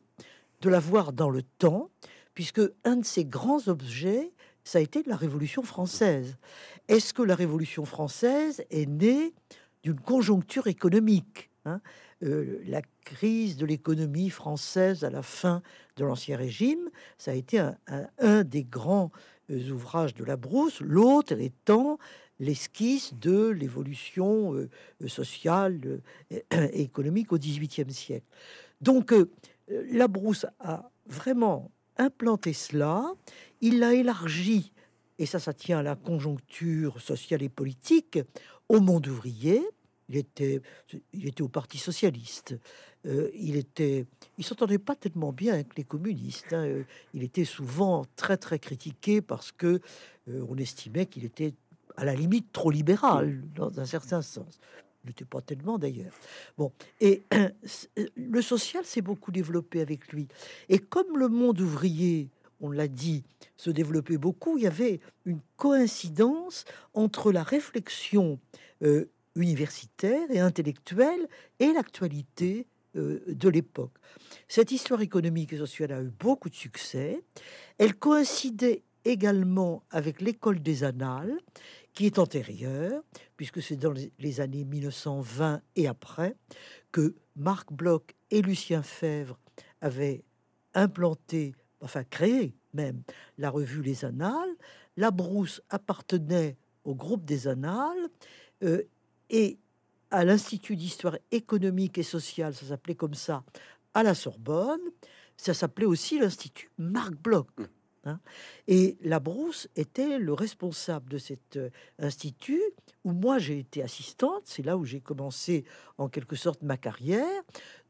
de 0.62 0.70
la 0.70 0.80
voir 0.80 1.14
dans 1.14 1.30
le 1.30 1.44
temps, 1.44 1.92
puisque 2.34 2.62
un 2.86 2.96
de 2.96 3.06
ses 3.06 3.24
grands 3.24 3.68
objets, 3.68 4.34
ça 4.66 4.80
a 4.80 4.82
été 4.82 5.04
la 5.06 5.16
Révolution 5.16 5.64
française. 5.64 6.38
Est-ce 6.88 7.14
que 7.14 7.22
la 7.22 7.36
Révolution 7.36 7.86
française 7.86 8.66
est 8.72 8.88
née 8.88 9.34
d'une 9.84 10.00
conjoncture 10.00 10.68
économique 10.68 11.52
hein? 11.66 11.80
Euh, 12.24 12.60
La 12.68 12.82
crise 13.04 13.58
de 13.58 13.66
l'économie 13.66 14.32
française 14.32 15.04
à 15.04 15.12
la 15.12 15.22
fin 15.22 15.62
de 15.98 16.04
l'Ancien 16.04 16.36
Régime, 16.36 16.90
ça 17.18 17.32
a 17.32 17.36
été 17.36 17.60
un, 18.20 18.44
des 18.44 18.64
grands 18.64 19.12
euh, 19.52 19.70
ouvrages 19.70 20.16
de 20.16 20.24
la 20.24 20.36
brousse, 20.36 20.82
l'autre 20.82 21.40
étant 21.40 22.00
l'esquisse 22.40 23.14
de 23.14 23.50
l'évolution 23.50 24.56
euh, 24.56 24.70
sociale 25.08 26.02
et 26.32 26.44
économique 26.82 27.32
au 27.32 27.38
XVIIIe 27.38 27.94
siècle. 27.94 28.26
Donc, 28.82 29.14
la 29.68 30.08
brousse 30.08 30.46
a 30.60 30.92
vraiment 31.08 31.72
implanté 31.98 32.54
cela, 32.54 33.14
il 33.66 33.80
l'a 33.80 33.96
élargi, 33.96 34.72
et 35.18 35.26
ça, 35.26 35.40
ça 35.40 35.52
tient 35.52 35.80
à 35.80 35.84
la 35.84 35.96
conjoncture 35.96 37.02
sociale 37.02 37.42
et 37.42 37.50
politique, 37.50 38.20
au 38.70 38.80
monde 38.80 39.08
ouvrier. 39.08 39.60
Il 40.08 40.18
était, 40.18 40.62
il 41.14 41.28
était 41.28 41.42
au 41.42 41.48
Parti 41.48 41.80
socialiste. 41.80 42.56
Euh, 43.08 43.32
il 43.34 43.56
était, 43.56 44.06
il 44.38 44.44
s'entendait 44.44 44.78
pas 44.78 44.96
tellement 44.96 45.34
bien 45.34 45.56
avec 45.56 45.76
les 45.78 45.84
communistes. 45.84 46.54
Hein. 46.54 46.84
Il 47.16 47.24
était 47.24 47.44
souvent 47.44 48.06
très 48.16 48.38
très 48.38 48.60
critiqué 48.60 49.20
parce 49.20 49.52
que 49.52 49.80
euh, 50.28 50.46
on 50.48 50.58
estimait 50.58 51.08
qu'il 51.08 51.26
était 51.26 51.56
à 51.98 52.06
la 52.06 52.14
limite 52.14 52.52
trop 52.52 52.70
libéral 52.70 53.42
dans 53.56 53.80
un 53.80 53.86
certain 53.86 54.22
sens. 54.22 54.60
Il 55.04 55.08
n'était 55.08 55.26
pas 55.26 55.42
tellement 55.42 55.80
d'ailleurs. 55.80 56.14
Bon, 56.56 56.72
et 57.02 57.24
le 58.16 58.42
social 58.44 58.86
s'est 58.86 59.02
beaucoup 59.02 59.32
développé 59.32 59.82
avec 59.82 60.12
lui. 60.14 60.28
Et 60.70 60.78
comme 60.78 61.18
le 61.18 61.30
monde 61.30 61.60
ouvrier 61.62 62.30
on 62.66 62.72
l'a 62.72 62.88
dit, 62.88 63.24
se 63.58 63.70
développait 63.70 64.18
beaucoup, 64.18 64.58
il 64.58 64.64
y 64.64 64.68
avait 64.68 65.00
une 65.26 65.40
coïncidence 65.58 66.66
entre 66.94 67.32
la 67.32 67.44
réflexion 67.44 68.40
euh, 68.84 69.06
universitaire 69.36 70.30
et 70.30 70.40
intellectuelle 70.40 71.28
et 71.60 71.72
l'actualité 71.74 72.68
euh, 72.96 73.24
de 73.28 73.50
l'époque. 73.50 73.94
Cette 74.48 74.72
histoire 74.72 75.02
économique 75.02 75.54
et 75.54 75.58
sociale 75.58 75.92
a 75.92 76.02
eu 76.02 76.12
beaucoup 76.20 76.50
de 76.50 76.56
succès. 76.56 77.22
Elle 77.78 77.96
coïncidait 77.96 78.84
également 79.04 79.84
avec 79.92 80.22
l'école 80.22 80.62
des 80.62 80.84
annales, 80.84 81.38
qui 81.94 82.06
est 82.06 82.20
antérieure, 82.20 83.04
puisque 83.38 83.62
c'est 83.62 83.78
dans 83.78 83.94
les 84.20 84.42
années 84.42 84.66
1920 84.66 85.62
et 85.76 85.88
après 85.88 86.36
que 86.92 87.16
Marc 87.36 87.72
Bloch 87.72 88.16
et 88.32 88.42
Lucien 88.42 88.84
Fèvre 88.84 89.40
avaient 89.82 90.24
implanté 90.74 91.56
enfin 91.86 92.04
créé 92.04 92.56
même 92.74 93.04
la 93.38 93.50
revue 93.50 93.82
Les 93.82 94.04
Annales. 94.04 94.56
La 94.98 95.12
Brousse 95.12 95.62
appartenait 95.70 96.58
au 96.84 96.96
groupe 96.96 97.24
des 97.24 97.48
Annales 97.48 98.10
euh, 98.64 98.84
et 99.30 99.58
à 100.12 100.26
l'Institut 100.26 100.76
d'histoire 100.76 101.18
économique 101.32 101.98
et 101.98 102.04
sociale, 102.04 102.54
ça 102.54 102.66
s'appelait 102.66 102.96
comme 102.96 103.14
ça, 103.14 103.44
à 103.94 104.04
la 104.04 104.14
Sorbonne. 104.14 104.82
Ça 105.38 105.54
s'appelait 105.54 105.86
aussi 105.86 106.20
l'Institut 106.20 106.70
Marc 106.78 107.14
Bloch. 107.14 107.48
Mmh. 107.58 107.64
Hein. 108.06 108.20
Et 108.68 108.98
la 109.02 109.20
Brousse 109.20 109.68
était 109.76 110.20
le 110.20 110.34
responsable 110.34 111.10
de 111.10 111.18
cet 111.18 111.58
euh, 111.58 111.70
institut 112.00 112.62
où 113.04 113.12
moi 113.12 113.40
j'ai 113.40 113.60
été 113.60 113.82
assistante. 113.82 114.44
C'est 114.46 114.64
là 114.64 114.78
où 114.78 114.86
j'ai 114.86 115.02
commencé 115.02 115.66
en 115.98 116.08
quelque 116.08 116.36
sorte 116.36 116.62
ma 116.62 116.78
carrière. 116.78 117.42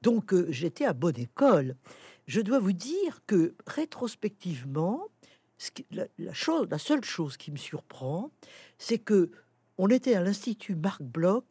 Donc 0.02 0.34
euh, 0.34 0.48
j'étais 0.50 0.86
à 0.86 0.94
bonne 0.94 1.20
école 1.20 1.76
je 2.28 2.42
dois 2.42 2.60
vous 2.60 2.74
dire 2.74 3.22
que 3.28 3.56
rétrospectivement, 3.68 5.08
la, 5.92 6.34
chose, 6.34 6.68
la 6.70 6.80
seule 6.80 7.04
chose 7.04 7.38
qui 7.38 7.52
me 7.52 7.58
surprend, 7.58 8.32
c'est 8.78 9.00
que 9.00 9.32
on 9.78 9.90
était 9.90 10.16
à 10.16 10.22
l'institut 10.22 10.76
Marc 10.76 11.02
Bloch 11.02 11.46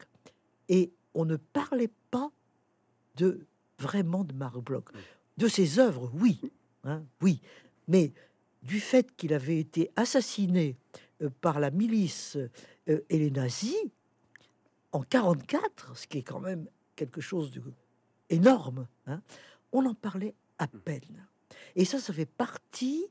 et 0.69 0.93
on 1.15 1.25
ne 1.25 1.37
parlait 1.37 1.93
pas 2.11 2.31
de 3.17 3.47
vraiment 3.79 4.25
de 4.25 4.35
Marc 4.35 4.59
Bloch, 4.59 4.91
de 5.37 5.49
ses 5.49 5.79
œuvres, 5.79 6.11
oui, 6.15 6.41
hein, 6.85 7.03
oui, 7.21 7.41
mais 7.89 8.13
du 8.63 8.81
fait 8.81 9.15
qu'il 9.17 9.35
avait 9.35 9.59
été 9.59 9.91
assassiné 9.97 10.77
euh, 11.23 11.31
par 11.41 11.61
la 11.61 11.71
milice 11.71 12.37
euh, 12.89 13.01
et 13.09 13.19
les 13.19 13.31
nazis 13.31 13.77
en 14.93 15.03
44, 15.03 15.97
ce 15.97 16.07
qui 16.07 16.19
est 16.19 16.23
quand 16.23 16.41
même 16.41 16.69
quelque 16.97 17.21
chose 17.21 17.51
de 17.51 17.63
énorme, 18.31 18.87
hein, 19.07 19.21
on 19.73 19.85
en 19.87 19.95
parlait 19.95 20.35
à 20.59 20.67
mmh. 20.67 20.81
peine. 20.85 21.27
Et 21.77 21.85
ça, 21.85 21.99
ça 21.99 22.13
fait 22.13 22.27
partie 22.27 23.07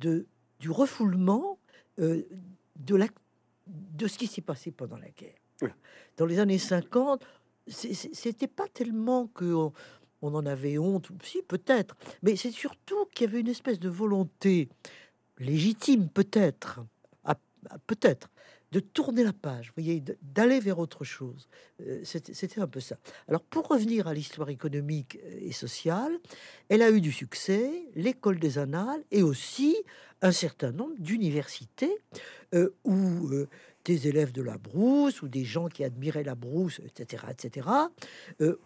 de, 0.00 0.26
du 0.60 0.70
refoulement 0.70 1.58
euh, 1.98 2.22
de, 2.76 2.96
la, 2.96 3.06
de 3.66 4.06
ce 4.06 4.18
qui 4.18 4.26
s'est 4.26 4.42
passé 4.42 4.70
pendant 4.70 4.96
la 4.96 5.10
guerre. 5.10 5.34
Dans 6.16 6.26
les 6.26 6.38
années 6.38 6.58
50, 6.58 7.24
c'était 7.66 8.46
pas 8.46 8.68
tellement 8.68 9.26
que 9.28 9.54
on, 10.22 10.34
en 10.34 10.46
avait 10.46 10.78
honte, 10.78 11.08
si 11.22 11.42
peut-être, 11.42 11.96
mais 12.22 12.36
c'est 12.36 12.50
surtout 12.50 13.06
qu'il 13.06 13.26
y 13.26 13.30
avait 13.30 13.40
une 13.40 13.48
espèce 13.48 13.78
de 13.78 13.88
volonté 13.88 14.68
légitime, 15.38 16.08
peut-être, 16.08 16.80
peut-être, 17.86 18.28
de 18.74 18.80
tourner 18.80 19.22
la 19.22 19.32
page, 19.32 19.72
voyez, 19.76 20.02
d'aller 20.20 20.58
vers 20.58 20.80
autre 20.80 21.04
chose. 21.04 21.48
Euh, 21.86 22.02
c'était 22.02 22.60
un 22.60 22.66
peu 22.66 22.80
ça. 22.80 22.96
Alors, 23.28 23.42
pour 23.42 23.68
revenir 23.68 24.08
à 24.08 24.14
l'histoire 24.14 24.48
économique 24.48 25.16
euh, 25.24 25.38
et 25.42 25.52
sociale, 25.52 26.18
elle 26.68 26.82
a 26.82 26.90
eu 26.90 27.00
du 27.00 27.12
succès, 27.12 27.70
l'école 27.94 28.40
des 28.40 28.58
annales 28.58 29.00
et 29.12 29.22
aussi 29.22 29.76
un 30.22 30.32
certain 30.32 30.72
nombre 30.72 30.96
d'universités 30.98 31.96
euh, 32.52 32.74
où 32.82 33.30
des 33.84 34.08
élèves 34.08 34.32
de 34.32 34.42
la 34.42 34.58
brousse 34.58 35.22
ou 35.22 35.28
des 35.28 35.44
gens 35.44 35.68
qui 35.68 35.84
admiraient 35.84 36.24
la 36.24 36.34
brousse, 36.34 36.80
etc., 36.84 37.24
etc., 37.30 37.68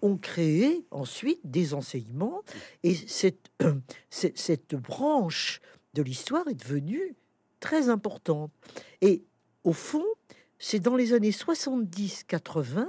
ont 0.00 0.17
créé 0.17 0.87
ensuite 0.91 1.41
des 1.45 1.75
enseignements 1.75 2.43
et 2.85 2.95
cette, 2.95 3.50
cette 4.11 4.77
branche 4.77 5.61
de 5.95 6.03
l'histoire 6.03 6.47
est 6.47 6.55
devenue 6.55 7.17
très 7.61 7.88
importante. 7.88 8.53
Au 9.65 9.73
fond, 9.73 10.05
c'est 10.59 10.81
dans 10.81 10.97
les 10.97 11.12
années 11.12 11.31
70-80 11.31 12.87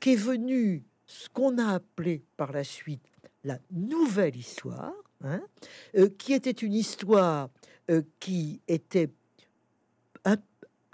qu'est 0.00 0.16
venu 0.16 0.84
ce 1.06 1.28
qu'on 1.28 1.58
a 1.58 1.74
appelé 1.74 2.22
par 2.36 2.52
la 2.52 2.64
suite 2.64 3.02
la 3.44 3.58
nouvelle 3.70 4.36
histoire, 4.36 4.94
hein, 5.22 5.42
euh, 5.96 6.08
qui 6.18 6.32
était 6.32 6.50
une 6.50 6.72
histoire 6.72 7.50
euh, 7.90 8.02
qui 8.18 8.60
était 8.66 9.10
un, 10.24 10.36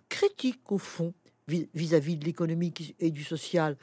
critique 0.09 0.73
au 0.73 0.79
fond 0.79 1.15
vis-à-vis 1.47 2.17
de 2.17 2.25
l'économique 2.25 2.95
et 3.01 3.11
du 3.11 3.25
social. 3.25 3.77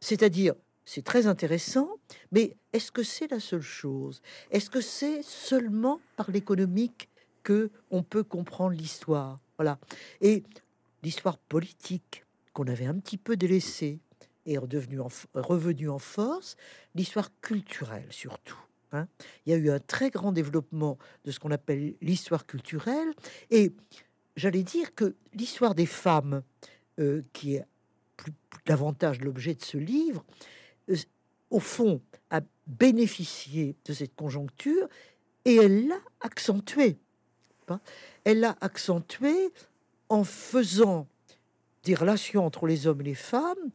C'est-à-dire, 0.00 0.54
c'est 0.84 1.04
très 1.04 1.26
intéressant, 1.26 1.88
mais 2.30 2.56
est-ce 2.72 2.92
que 2.92 3.02
c'est 3.02 3.28
la 3.30 3.40
seule 3.40 3.62
chose? 3.62 4.22
Est-ce 4.50 4.70
que 4.70 4.80
c'est 4.80 5.22
seulement 5.22 6.00
par 6.16 6.30
l'économique 6.30 7.08
que 7.42 7.70
on 7.90 8.02
peut 8.02 8.22
comprendre 8.22 8.76
l'histoire? 8.76 9.40
Voilà. 9.58 9.78
Et 10.20 10.42
l'histoire 11.02 11.38
politique 11.38 12.24
qu'on 12.52 12.66
avait 12.66 12.86
un 12.86 12.98
petit 12.98 13.18
peu 13.18 13.36
délaissée 13.36 14.00
est 14.46 14.58
redevenue 14.58 15.00
en, 15.00 15.08
revenue 15.34 15.88
en 15.88 15.98
force, 15.98 16.56
l'histoire 16.94 17.30
culturelle 17.40 18.06
surtout. 18.10 18.58
Hein. 18.92 19.08
Il 19.44 19.52
y 19.52 19.54
a 19.54 19.58
eu 19.58 19.70
un 19.70 19.80
très 19.80 20.10
grand 20.10 20.32
développement 20.32 20.98
de 21.24 21.30
ce 21.30 21.40
qu'on 21.40 21.50
appelle 21.50 21.94
l'histoire 22.00 22.46
culturelle 22.46 23.12
et 23.50 23.72
j'allais 24.36 24.62
dire 24.62 24.94
que 24.94 25.16
l'histoire 25.34 25.74
des 25.74 25.86
femmes, 25.86 26.42
euh, 26.98 27.22
qui 27.32 27.56
est 27.56 27.64
plus, 28.16 28.32
davantage 28.64 29.20
l'objet 29.20 29.54
de 29.54 29.62
ce 29.62 29.76
livre, 29.78 30.24
euh, 30.88 30.96
au 31.50 31.60
fond, 31.60 32.00
a 32.30 32.40
bénéficié 32.66 33.76
de 33.84 33.92
cette 33.92 34.14
conjoncture 34.14 34.88
et 35.44 35.56
elle 35.56 35.88
l'a 35.88 36.00
accentuée. 36.20 36.98
Hein. 37.68 37.80
Elle 38.24 38.40
l'a 38.40 38.56
accentuée 38.60 39.52
en 40.08 40.24
faisant 40.24 41.06
des 41.84 41.94
relations 41.94 42.44
entre 42.44 42.66
les 42.66 42.86
hommes 42.86 43.00
et 43.00 43.04
les 43.04 43.14
femmes 43.14 43.70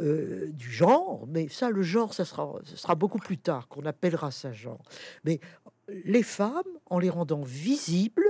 euh, 0.00 0.50
du 0.52 0.70
genre, 0.70 1.26
mais 1.26 1.48
ça, 1.48 1.70
le 1.70 1.82
genre, 1.82 2.14
ça 2.14 2.24
sera, 2.24 2.94
beaucoup 2.94 3.18
plus 3.18 3.38
tard 3.38 3.66
qu'on 3.68 3.84
appellera 3.84 4.30
ça 4.30 4.52
genre. 4.52 4.82
Mais 5.24 5.40
les 5.88 6.22
femmes, 6.22 6.62
en 6.86 6.98
les 6.98 7.10
rendant 7.10 7.42
visibles, 7.42 8.26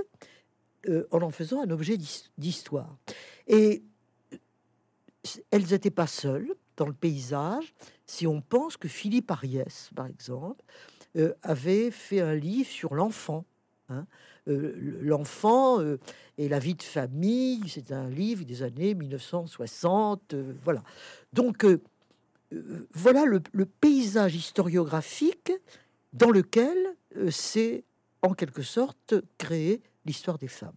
euh, 0.87 1.05
en 1.11 1.21
en 1.21 1.29
faisant 1.29 1.61
un 1.61 1.69
objet 1.69 1.97
d'histoire. 2.37 2.97
Et 3.47 3.83
elles 5.51 5.67
n'étaient 5.67 5.91
pas 5.91 6.07
seules 6.07 6.55
dans 6.77 6.87
le 6.87 6.93
paysage. 6.93 7.73
Si 8.05 8.25
on 8.25 8.41
pense 8.41 8.77
que 8.77 8.87
Philippe 8.87 9.29
Ariès, 9.29 9.89
par 9.95 10.07
exemple, 10.07 10.63
euh, 11.17 11.33
avait 11.43 11.91
fait 11.91 12.21
un 12.21 12.35
livre 12.35 12.69
sur 12.69 12.95
l'enfant. 12.95 13.45
Hein, 13.89 14.05
euh, 14.05 14.38
l'enfant 14.49 15.79
et 16.37 16.49
la 16.49 16.59
vie 16.59 16.75
de 16.75 16.83
famille, 16.83 17.67
c'est 17.67 17.91
un 17.91 18.09
livre 18.09 18.43
des 18.45 18.63
années 18.63 18.93
1960. 18.95 20.35
voilà. 20.63 20.83
Donc, 21.33 21.65
voilà 22.93 23.25
le, 23.25 23.65
paysage 23.65 24.35
historiographique 24.35 25.51
dans 26.13 26.31
lequel 26.31 26.77
c'est 27.29 27.83
en 28.21 28.33
quelque 28.33 28.63
sorte 28.63 29.15
créé 29.37 29.81
l'histoire 30.05 30.37
des 30.37 30.47
femmes. 30.47 30.73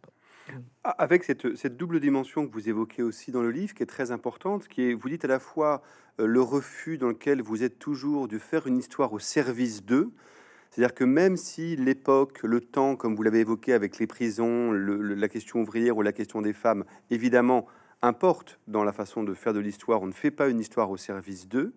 Avec 0.85 1.25
cette, 1.25 1.57
cette, 1.57 1.77
double 1.77 2.01
dimension 2.01 2.47
que 2.47 2.53
vous 2.53 2.69
évoquez 2.69 3.03
aussi 3.03 3.31
dans 3.31 3.43
le 3.43 3.51
livre, 3.51 3.75
qui 3.75 3.83
est 3.83 3.87
très 3.87 4.11
importante, 4.11 4.69
qui 4.69 4.83
est, 4.83 4.95
vous 4.95 5.09
dites 5.09 5.25
à 5.25 5.29
la 5.29 5.39
fois 5.39 5.83
euh, 6.21 6.27
le 6.27 6.43
refus 6.43 6.99
dans 6.99 7.09
lequel 7.09 7.41
vous 7.41 7.63
êtes 7.63 7.79
toujours 7.79 8.29
de 8.29 8.39
faire 8.39 8.67
une 8.67 8.77
histoire 8.77 9.13
au 9.13 9.19
service 9.19 9.85
d'eux, 9.85 10.11
c'est-à-dire 10.73 10.95
que 10.95 11.05
même 11.05 11.37
si 11.37 11.77
l'époque, 11.77 12.41
le 12.45 12.63
temps, 12.63 12.97
comme 12.97 13.15
vous 13.15 13.23
l'avez 13.23 13.41
évoqué 13.41 13.75
avec 13.75 13.99
les 13.99 14.07
prisons, 14.07 14.73
la 14.73 15.29
question 15.29 15.61
ouvrière 15.61 15.99
ou 15.99 16.01
la 16.01 16.13
question 16.13 16.41
des 16.41 16.55
femmes, 16.55 16.85
évidemment, 17.11 17.67
importe 18.01 18.59
dans 18.69 18.83
la 18.83 18.95
façon 18.95 19.23
de 19.23 19.35
faire 19.35 19.53
de 19.53 19.61
l'histoire, 19.61 20.01
on 20.01 20.07
ne 20.07 20.13
fait 20.13 20.31
pas 20.31 20.49
une 20.49 20.59
histoire 20.59 20.91
au 20.91 20.97
service 20.97 21.47
d'eux. 21.47 21.75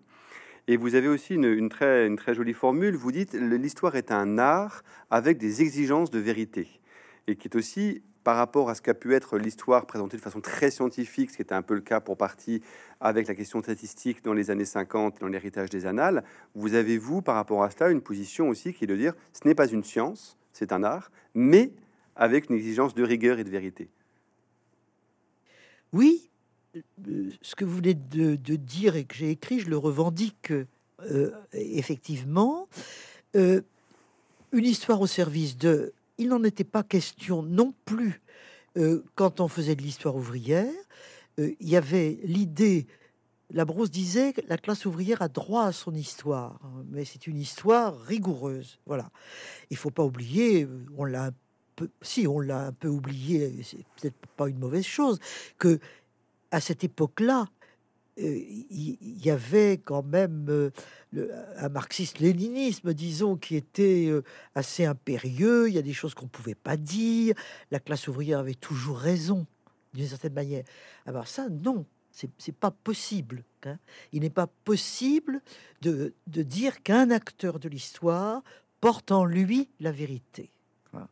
Et 0.69 0.77
vous 0.77 0.95
avez 0.95 1.09
aussi 1.09 1.35
une, 1.35 1.67
très, 1.67 2.07
une 2.07 2.15
très 2.15 2.33
jolie 2.33 2.53
formule, 2.53 2.95
vous 2.95 3.11
dites 3.11 3.33
l'histoire 3.33 3.97
est 3.97 4.13
un 4.13 4.37
art 4.37 4.81
avec 5.11 5.39
des 5.39 5.61
exigences 5.61 6.09
de 6.09 6.19
vérité 6.19 6.79
et 7.27 7.35
qui 7.35 7.49
est 7.49 7.55
aussi 7.57 8.01
par 8.25 8.37
rapport 8.37 8.71
à 8.71 8.75
ce 8.75 8.81
qu'a 8.81 8.95
pu 8.95 9.13
être 9.13 9.37
l'histoire 9.37 9.85
présentée 9.85 10.17
de 10.17 10.21
façon 10.21 10.41
très 10.41 10.71
scientifique, 10.71 11.29
ce 11.29 11.35
qui 11.35 11.43
était 11.43 11.53
un 11.53 11.61
peu 11.61 11.75
le 11.75 11.81
cas 11.81 11.99
pour 11.99 12.17
partie 12.17 12.59
avec 12.99 13.27
la 13.27 13.35
question 13.35 13.61
statistique 13.61 14.23
dans 14.23 14.33
les 14.33 14.49
années 14.49 14.65
50, 14.65 15.21
dans 15.21 15.27
l'héritage 15.27 15.69
des 15.69 15.85
annales, 15.85 16.23
vous 16.55 16.73
avez, 16.73 16.97
vous, 16.97 17.21
par 17.21 17.35
rapport 17.35 17.63
à 17.63 17.69
cela, 17.69 17.91
une 17.91 18.01
position 18.01 18.49
aussi 18.49 18.73
qui 18.73 18.85
est 18.85 18.87
de 18.87 18.95
dire 18.95 19.13
ce 19.31 19.47
n'est 19.47 19.53
pas 19.53 19.67
une 19.67 19.83
science, 19.83 20.39
c'est 20.53 20.71
un 20.71 20.83
art, 20.83 21.11
mais 21.35 21.71
avec 22.15 22.49
une 22.49 22.55
exigence 22.55 22.95
de 22.95 23.03
rigueur 23.03 23.37
et 23.37 23.43
de 23.43 23.49
vérité. 23.51 23.89
Oui, 25.93 26.27
euh, 26.75 27.29
ce 27.43 27.55
que 27.55 27.63
vous 27.63 27.77
venez 27.77 27.93
de, 27.93 28.35
dire 28.55 28.95
et 28.95 29.03
que 29.03 29.13
j'ai 29.13 29.29
écrit, 29.29 29.59
je 29.59 29.69
le 29.69 29.77
revendique 29.77 30.51
euh, 30.51 31.29
effectivement. 31.53 32.67
Euh, 33.35 33.61
une 34.51 34.65
histoire 34.65 34.99
au 34.99 35.07
service 35.07 35.57
de 35.57 35.93
il 36.17 36.29
n'en 36.29 36.43
était 36.43 36.63
pas 36.63 36.83
question 36.83 37.41
non 37.43 37.73
plus 37.85 38.21
euh, 38.77 39.03
quand 39.15 39.39
on 39.39 39.47
faisait 39.47 39.75
de 39.75 39.81
l'histoire 39.81 40.15
ouvrière. 40.15 40.71
Euh, 41.39 41.51
il 41.59 41.69
y 41.69 41.75
avait 41.75 42.19
l'idée, 42.23 42.87
la 43.51 43.65
Brousse 43.65 43.91
disait 43.91 44.33
que 44.33 44.41
la 44.47 44.57
classe 44.57 44.85
ouvrière 44.85 45.21
a 45.21 45.27
droit 45.27 45.65
à 45.65 45.71
son 45.71 45.93
histoire, 45.93 46.59
mais 46.89 47.05
c'est 47.05 47.27
une 47.27 47.37
histoire 47.37 47.99
rigoureuse. 48.01 48.79
Voilà. 48.85 49.09
Il 49.69 49.77
faut 49.77 49.91
pas 49.91 50.03
oublier, 50.03 50.63
euh, 50.63 50.85
on 50.97 51.05
l'a 51.05 51.25
un 51.25 51.33
peu, 51.75 51.89
si 52.01 52.27
on 52.27 52.39
l'a 52.39 52.67
un 52.67 52.71
peu 52.71 52.87
oublié, 52.87 53.53
c'est 53.63 53.85
peut-être 53.99 54.15
pas 54.37 54.47
une 54.49 54.59
mauvaise 54.59 54.85
chose, 54.85 55.19
que 55.57 55.79
à 56.51 56.61
cette 56.61 56.83
époque-là, 56.83 57.47
il 58.17 59.25
y, 59.25 59.29
avait 59.29 59.77
quand 59.77 60.03
même 60.03 60.47
euh, 60.49 60.71
un 61.57 61.69
marxisme-léninisme, 61.69 62.93
disons, 62.93 63.35
qui 63.35 63.55
était 63.55 64.07
euh, 64.07 64.23
assez 64.53 64.85
impérieux. 64.85 65.67
Il 65.67 65.75
y 65.75 65.77
a 65.77 65.81
des 65.81 65.93
choses 65.93 66.13
qu'on 66.13 66.27
pouvait 66.27 66.55
pas 66.55 66.77
dire. 66.77 67.35
La 67.71 67.79
classe 67.79 68.07
ouvrière 68.07 68.39
avait 68.39 68.53
toujours 68.53 68.97
raison, 68.97 69.45
d'une 69.93 70.07
certaine 70.07 70.33
manière. 70.33 70.63
Alors 71.05 71.27
ça, 71.27 71.49
non, 71.49 71.85
c'est 72.11 72.55
pas 72.55 72.71
possible. 72.71 73.43
Hein. 73.65 73.77
Il 74.13 74.21
n'est 74.21 74.29
pas 74.29 74.47
possible 74.47 75.41
de, 75.81 76.13
de 76.27 76.41
dire 76.41 76.83
qu'un 76.83 77.11
acteur 77.11 77.59
de 77.59 77.67
l'histoire 77.67 78.43
porte 78.79 79.11
en 79.11 79.25
lui 79.25 79.69
la 79.81 79.91
vérité. 79.91 80.49
Hein. 80.93 81.07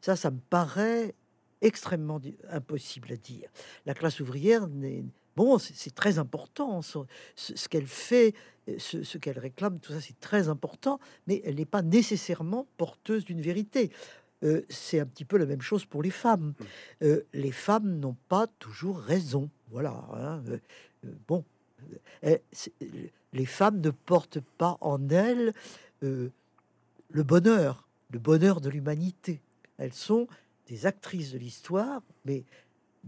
Ça, 0.00 0.16
ça 0.16 0.32
me 0.32 0.40
paraît 0.50 1.14
extrêmement 1.60 2.20
impossible 2.50 3.12
à 3.12 3.16
dire. 3.16 3.48
La 3.86 3.94
classe 3.94 4.20
ouvrière 4.20 4.66
n'est 4.68 5.04
Bon, 5.38 5.56
c'est 5.56 5.94
très 5.94 6.18
important, 6.18 6.82
ce, 6.82 7.68
qu'elle 7.68 7.86
fait, 7.86 8.34
euh, 8.68 8.74
ce, 8.80 9.18
qu'elle 9.18 9.38
réclame, 9.38 9.78
tout 9.78 9.92
ça 9.92 10.00
c'est 10.00 10.18
très 10.18 10.48
important, 10.48 10.98
mais 11.28 11.40
elle 11.44 11.54
n'est 11.54 11.64
pas 11.64 11.82
nécessairement 11.82 12.66
porteuse 12.76 13.24
d'une 13.24 13.40
vérité. 13.40 13.92
Euh, 14.42 14.62
c'est 14.68 14.98
un 14.98 15.06
petit 15.06 15.24
peu 15.24 15.36
la 15.36 15.46
même 15.46 15.60
chose 15.60 15.84
pour 15.84 16.02
les 16.02 16.10
femmes. 16.10 16.54
Mmh. 16.58 16.64
Euh, 17.04 17.20
les 17.34 17.52
femmes 17.52 18.00
n'ont 18.00 18.16
pas 18.28 18.48
toujours 18.58 18.98
raison. 18.98 19.48
Voilà. 19.70 20.04
Hein, 20.12 20.42
bon, 21.28 21.44
les 23.32 23.46
femmes 23.46 23.80
ne 23.80 23.90
portent 23.90 24.40
pas 24.40 24.76
en 24.80 25.08
elles 25.08 25.54
le 26.00 26.32
bonheur, 27.22 27.86
le 28.10 28.18
bonheur 28.18 28.60
de 28.60 28.70
l'humanité. 28.70 29.40
Elles 29.76 29.94
sont 29.94 30.26
des 30.66 30.84
actrices 30.84 31.30
de 31.30 31.38
l'histoire, 31.38 32.02
mais 32.24 32.44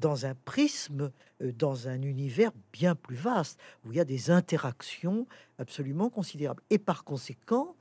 dans 0.00 0.26
un 0.26 0.34
prisme, 0.34 1.12
euh, 1.42 1.52
dans 1.52 1.88
un 1.88 2.02
univers 2.02 2.52
bien 2.72 2.94
plus 2.94 3.16
vaste, 3.16 3.60
où 3.84 3.92
il 3.92 3.96
y 3.96 4.00
a 4.00 4.04
des 4.04 4.30
interactions 4.30 5.26
absolument 5.58 6.10
considérables. 6.10 6.62
Et 6.70 6.78
par 6.78 7.04
conséquent, 7.04 7.76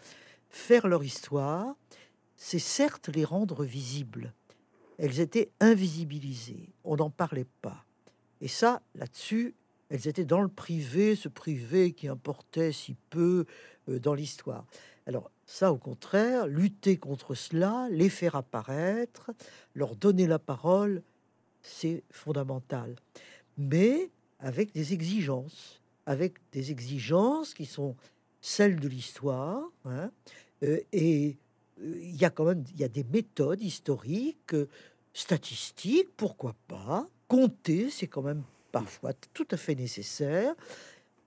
faire 0.49 0.88
leur 0.88 1.03
histoire, 1.03 1.75
c'est 2.36 2.60
certes 2.60 3.10
les 3.10 3.25
rendre 3.25 3.63
visibles. 3.63 4.34
Elles 4.97 5.19
étaient 5.19 5.49
invisibilisées, 5.60 6.69
on 6.84 6.97
n'en 6.97 7.10
parlait 7.10 7.47
pas. 7.62 7.86
Et 8.41 8.47
ça, 8.47 8.82
là-dessus, 8.95 9.55
elles 9.89 10.08
étaient 10.08 10.25
dans 10.25 10.41
le 10.41 10.49
privé, 10.49 11.15
ce 11.15 11.29
privé 11.29 11.93
qui 11.93 12.08
importait 12.08 12.71
si 12.71 12.95
peu 13.10 13.45
euh, 13.88 13.99
dans 13.99 14.13
l'histoire. 14.13 14.65
Alors 15.08 15.32
ça, 15.45 15.71
au 15.73 15.77
contraire, 15.77 16.47
lutter 16.47 16.97
contre 16.97 17.34
cela, 17.34 17.88
les 17.89 18.10
faire 18.10 18.36
apparaître, 18.36 19.32
leur 19.73 19.95
donner 19.95 20.27
la 20.27 20.38
parole, 20.38 21.01
c'est 21.62 22.04
fondamental. 22.12 22.95
Mais 23.58 24.10
avec 24.39 24.74
des 24.74 24.93
exigences, 24.93 25.82
avec 26.06 26.36
des 26.52 26.72
exigences 26.72 27.54
qui 27.54 27.65
sont 27.65 27.95
celles 28.41 28.80
de 28.80 28.88
l'histoire. 28.88 29.63
Hein, 29.86 30.12
euh, 30.63 30.80
et 30.91 31.38
euh, 31.82 32.00
il 32.02 32.15
y 32.15 32.26
a 32.26 32.30
quand 32.30 32.45
même 32.45 32.63
il 32.74 32.80
y 32.80 32.84
a 32.84 32.88
des 32.88 33.04
méthodes 33.04 33.62
historiques, 33.62 34.54
euh, 34.54 34.67
statistiques, 35.13 36.10
pourquoi 36.15 36.56
pas, 36.67 37.08
compter, 37.28 37.89
c'est 37.89 38.08
quand 38.08 38.22
même 38.22 38.43
parfois 38.72 39.13
tout 39.34 39.48
à 39.52 39.58
fait 39.58 39.76
nécessaire. 39.76 40.56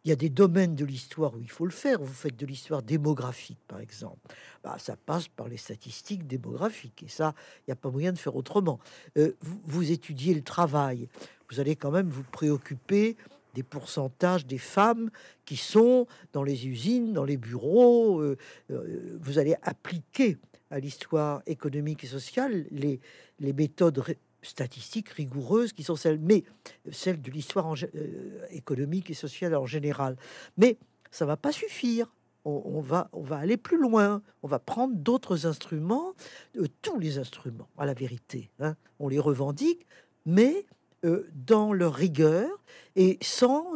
Il 0.04 0.08
y 0.08 0.12
a 0.12 0.16
des 0.16 0.30
domaines 0.30 0.74
de 0.74 0.84
l'histoire 0.84 1.34
où 1.34 1.40
il 1.40 1.50
faut 1.50 1.64
le 1.64 1.70
faire. 1.70 2.00
Vous 2.00 2.12
faites 2.12 2.36
de 2.36 2.44
l'histoire 2.44 2.82
démographique, 2.82 3.60
par 3.68 3.78
exemple. 3.78 4.18
Bah, 4.64 4.76
ça 4.78 4.96
passe 4.96 5.28
par 5.28 5.48
les 5.48 5.56
statistiques 5.56 6.26
démographiques. 6.26 7.04
Et 7.04 7.08
ça, 7.08 7.34
il 7.60 7.64
n'y 7.68 7.72
a 7.72 7.76
pas 7.76 7.90
moyen 7.90 8.12
de 8.12 8.18
faire 8.18 8.34
autrement. 8.34 8.80
Euh, 9.16 9.32
vous, 9.40 9.92
étudiez 9.92 10.34
le 10.34 10.42
travail. 10.42 11.08
Vous 11.50 11.60
allez 11.60 11.76
quand 11.76 11.92
même 11.92 12.08
vous 12.08 12.24
préoccuper 12.24 13.16
des 13.54 13.62
pourcentages 13.62 14.46
des 14.46 14.58
femmes 14.58 15.10
qui 15.44 15.56
sont 15.56 16.06
dans 16.32 16.42
les 16.42 16.66
usines, 16.66 17.12
dans 17.12 17.24
les 17.24 17.36
bureaux. 17.36 18.20
Euh, 18.20 18.36
euh, 18.70 19.18
vous 19.20 19.38
allez 19.38 19.54
appliquer 19.62 20.38
à 20.70 20.80
l'histoire 20.80 21.42
économique 21.46 22.02
et 22.02 22.08
sociale 22.08 22.66
les, 22.70 22.98
les 23.38 23.52
méthodes 23.52 24.02
statistiques 24.42 25.08
rigoureuses 25.10 25.72
qui 25.72 25.82
sont 25.82 25.96
celles, 25.96 26.18
mais 26.18 26.44
celles 26.90 27.20
de 27.20 27.30
l'histoire 27.30 27.74
euh, 27.94 28.46
économique 28.50 29.10
et 29.10 29.14
sociale 29.14 29.54
en 29.54 29.66
général. 29.66 30.16
Mais 30.56 30.76
ça 31.10 31.24
va 31.24 31.36
pas 31.36 31.52
suffire. 31.52 32.12
On, 32.44 32.80
va, 32.80 33.08
on 33.12 33.22
va 33.22 33.36
aller 33.36 33.56
plus 33.56 33.80
loin. 33.80 34.20
On 34.42 34.48
va 34.48 34.58
prendre 34.58 34.96
d'autres 34.96 35.46
instruments, 35.46 36.12
euh, 36.56 36.66
tous 36.82 36.98
les 36.98 37.18
instruments, 37.18 37.68
à 37.78 37.86
la 37.86 37.94
vérité. 37.94 38.50
Hein. 38.58 38.74
On 38.98 39.06
les 39.06 39.20
revendique, 39.20 39.86
mais 40.26 40.66
euh, 41.04 41.28
dans 41.34 41.72
leur 41.72 41.94
rigueur 41.94 42.48
et 42.96 43.18
sans 43.22 43.74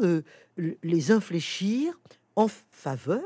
les 0.56 1.10
infléchir 1.12 2.00
en 2.34 2.48
faveur 2.48 3.22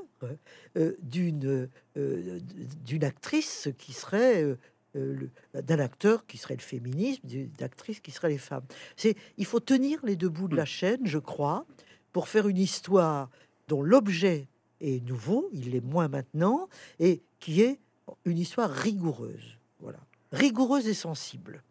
d'une 1.03 1.69
d'une 1.97 3.05
actrice 3.05 3.69
qui 3.79 3.93
serait 3.93 4.57
d'un 4.95 5.79
acteur 5.79 6.27
qui 6.27 6.39
serait 6.39 6.57
le 6.57 6.61
féminisme, 6.61 7.23
d'actrices 7.59 8.01
qui 8.01 8.11
seraient 8.11 8.31
les 8.31 8.39
femmes. 8.39 8.65
C'est, 8.97 9.17
il 9.37 9.45
faut 9.45 9.61
tenir 9.61 10.01
les 10.05 10.17
deux 10.17 10.29
bouts 10.29 10.49
de 10.49 10.57
la 10.57 10.65
mm. 10.65 10.67
chaîne, 10.67 11.07
je 11.07 11.19
crois, 11.19 11.67
pour 12.13 12.29
faire 12.29 12.49
une 12.49 12.59
histoire 12.59 13.31
dont 13.69 13.83
l'objet 13.83 14.49
est 14.81 15.05
nouveau, 15.07 15.49
il 15.53 15.75
est 15.75 15.85
moins 15.85 16.09
maintenant, 16.09 16.69
et 16.99 17.23
qui 17.39 17.63
est 17.63 17.79
une 18.25 18.39
histoire 18.39 18.71
rigoureuse, 18.71 19.59
voilà, 19.79 20.01
rigoureuse 20.33 20.89
et 20.89 20.95
sensible. 20.95 21.63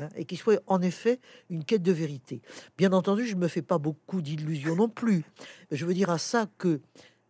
Hein, 0.00 0.08
et 0.16 0.24
qui 0.24 0.34
soit 0.34 0.60
en 0.66 0.82
effet 0.82 1.20
une 1.50 1.64
quête 1.64 1.82
de 1.82 1.92
vérité. 1.92 2.42
Bien 2.76 2.92
entendu, 2.92 3.26
je 3.26 3.36
me 3.36 3.46
fais 3.46 3.62
pas 3.62 3.78
beaucoup 3.78 4.22
d'illusions 4.22 4.74
non 4.74 4.88
plus. 4.88 5.22
Je 5.70 5.86
veux 5.86 5.94
dire 5.94 6.10
à 6.10 6.18
ça 6.18 6.48
que 6.58 6.80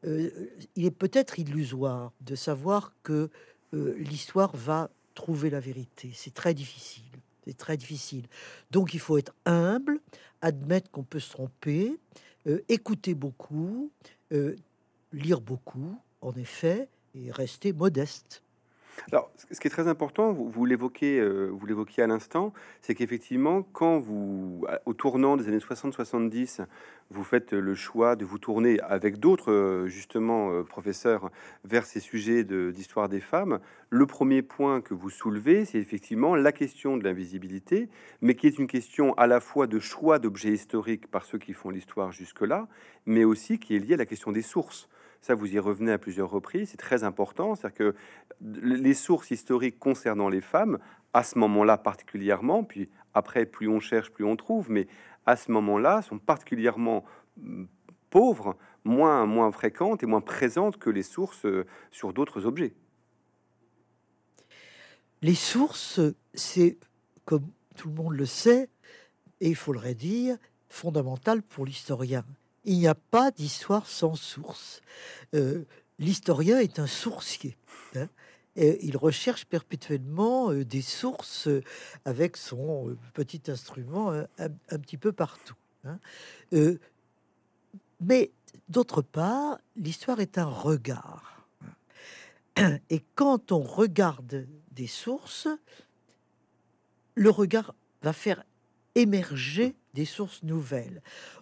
euh, 0.06 0.30
il 0.74 0.86
est 0.86 0.90
peut-être 0.90 1.38
illusoire 1.38 2.12
de 2.22 2.34
savoir 2.34 2.94
que 3.02 3.28
euh, 3.74 3.94
l'histoire 3.98 4.56
va 4.56 4.88
trouver 5.14 5.50
la 5.50 5.60
vérité. 5.60 6.10
C'est 6.14 6.34
très 6.34 6.54
difficile. 6.54 7.04
C'est 7.44 7.56
très 7.56 7.76
difficile. 7.76 8.26
Donc 8.70 8.94
il 8.94 9.00
faut 9.00 9.18
être 9.18 9.34
humble, 9.44 10.00
admettre 10.40 10.90
qu'on 10.90 11.02
peut 11.02 11.20
se 11.20 11.30
tromper, 11.30 11.98
euh, 12.46 12.62
écouter 12.68 13.14
beaucoup, 13.14 13.90
euh, 14.32 14.56
lire 15.12 15.40
beaucoup, 15.40 15.98
en 16.20 16.32
effet, 16.34 16.88
et 17.14 17.30
rester 17.30 17.72
modeste. 17.72 18.42
Alors, 19.12 19.30
ce 19.50 19.60
qui 19.60 19.66
est 19.66 19.70
très 19.70 19.88
important, 19.88 20.32
vous, 20.32 20.64
l'évoquez, 20.64 21.18
euh, 21.20 21.50
à 21.98 22.06
l'instant, 22.06 22.52
c'est 22.80 22.94
qu'effectivement, 22.94 23.62
quand 23.72 23.98
vous, 23.98 24.64
au 24.86 24.94
tournant 24.94 25.36
des 25.36 25.48
années 25.48 25.58
60-70, 25.58 26.64
vous 27.10 27.24
faites 27.24 27.52
le 27.52 27.74
choix 27.74 28.16
de 28.16 28.24
vous 28.24 28.38
tourner 28.38 28.80
avec 28.80 29.18
d'autres, 29.18 29.52
euh, 29.52 29.86
justement, 29.86 30.50
euh, 30.50 30.62
professeurs, 30.62 31.30
vers 31.64 31.86
ces 31.86 32.00
sujets 32.00 32.44
d'histoire 32.44 33.08
des 33.08 33.20
femmes, 33.20 33.60
le 33.90 34.06
premier 34.06 34.42
point 34.42 34.80
que 34.80 34.94
vous 34.94 35.10
soulevez, 35.10 35.64
c'est 35.64 35.78
effectivement 35.78 36.34
la 36.34 36.52
question 36.52 36.96
de 36.96 37.04
l'invisibilité, 37.04 37.88
mais 38.20 38.34
qui 38.34 38.46
est 38.46 38.58
une 38.58 38.66
question 38.66 39.14
à 39.14 39.26
la 39.26 39.40
fois 39.40 39.66
de 39.66 39.78
choix 39.78 40.18
d'objets 40.18 40.52
historiques 40.52 41.06
par 41.10 41.24
ceux 41.24 41.38
qui 41.38 41.52
font 41.52 41.70
l'histoire 41.70 42.10
jusque-là, 42.10 42.66
mais 43.06 43.24
aussi 43.24 43.58
qui 43.58 43.76
est 43.76 43.78
liée 43.78 43.94
à 43.94 43.98
la 43.98 44.06
question 44.06 44.32
des 44.32 44.42
sources. 44.42 44.88
Ça, 45.24 45.34
vous 45.34 45.54
y 45.54 45.58
revenez 45.58 45.90
à 45.90 45.96
plusieurs 45.96 46.28
reprises. 46.28 46.68
C'est 46.68 46.76
très 46.76 47.02
important. 47.02 47.54
C'est-à-dire 47.54 47.78
que 47.78 47.94
les 48.42 48.92
sources 48.92 49.30
historiques 49.30 49.78
concernant 49.78 50.28
les 50.28 50.42
femmes, 50.42 50.78
à 51.14 51.22
ce 51.22 51.38
moment-là 51.38 51.78
particulièrement, 51.78 52.62
puis 52.62 52.90
après, 53.14 53.46
plus 53.46 53.66
on 53.66 53.80
cherche, 53.80 54.10
plus 54.10 54.26
on 54.26 54.36
trouve, 54.36 54.70
mais 54.70 54.86
à 55.24 55.36
ce 55.36 55.50
moment-là, 55.50 56.02
sont 56.02 56.18
particulièrement 56.18 57.06
mm, 57.38 57.64
pauvres, 58.10 58.58
moins, 58.84 59.24
moins 59.24 59.50
fréquentes 59.50 60.02
et 60.02 60.06
moins 60.06 60.20
présentes 60.20 60.76
que 60.76 60.90
les 60.90 61.02
sources 61.02 61.46
euh, 61.46 61.64
sur 61.90 62.12
d'autres 62.12 62.44
objets. 62.44 62.74
Les 65.22 65.34
sources, 65.34 66.00
c'est, 66.34 66.76
comme 67.24 67.46
tout 67.78 67.88
le 67.88 67.94
monde 67.94 68.12
le 68.12 68.26
sait, 68.26 68.68
et 69.40 69.48
il 69.48 69.56
faut 69.56 69.72
le 69.72 69.80
redire, 69.80 70.36
fondamental 70.68 71.40
pour 71.40 71.64
l'historien 71.64 72.26
il 72.64 72.78
n'y 72.78 72.88
a 72.88 72.94
pas 72.94 73.30
d'histoire 73.30 73.86
sans 73.86 74.14
source. 74.14 74.80
Euh, 75.34 75.64
l'historien 75.98 76.58
est 76.58 76.78
un 76.78 76.86
sourcier. 76.86 77.56
Hein, 77.94 78.08
il 78.56 78.96
recherche 78.96 79.44
perpétuellement 79.44 80.50
euh, 80.50 80.64
des 80.64 80.82
sources 80.82 81.48
euh, 81.48 81.62
avec 82.04 82.36
son 82.36 82.96
petit 83.12 83.42
instrument 83.48 84.12
un, 84.38 84.78
petit 84.78 84.96
peu 84.96 85.12
partout. 85.12 85.56
Hein. 85.84 85.98
mais 88.00 88.30
d'autre 88.70 89.02
part, 89.02 89.58
l'histoire 89.76 90.20
est 90.20 90.38
un 90.38 90.46
regard. 90.46 91.46
Et 92.90 93.04
quand 93.14 93.52
on 93.52 93.60
regarde 93.60 94.46
des 94.70 94.86
sources, 94.86 95.48
le 97.14 97.28
regard 97.28 97.74
va 98.02 98.12
faire 98.12 98.44
émerger 98.94 99.76
des 99.94 100.04
sources 100.04 100.42
nouvelles. 100.42 101.00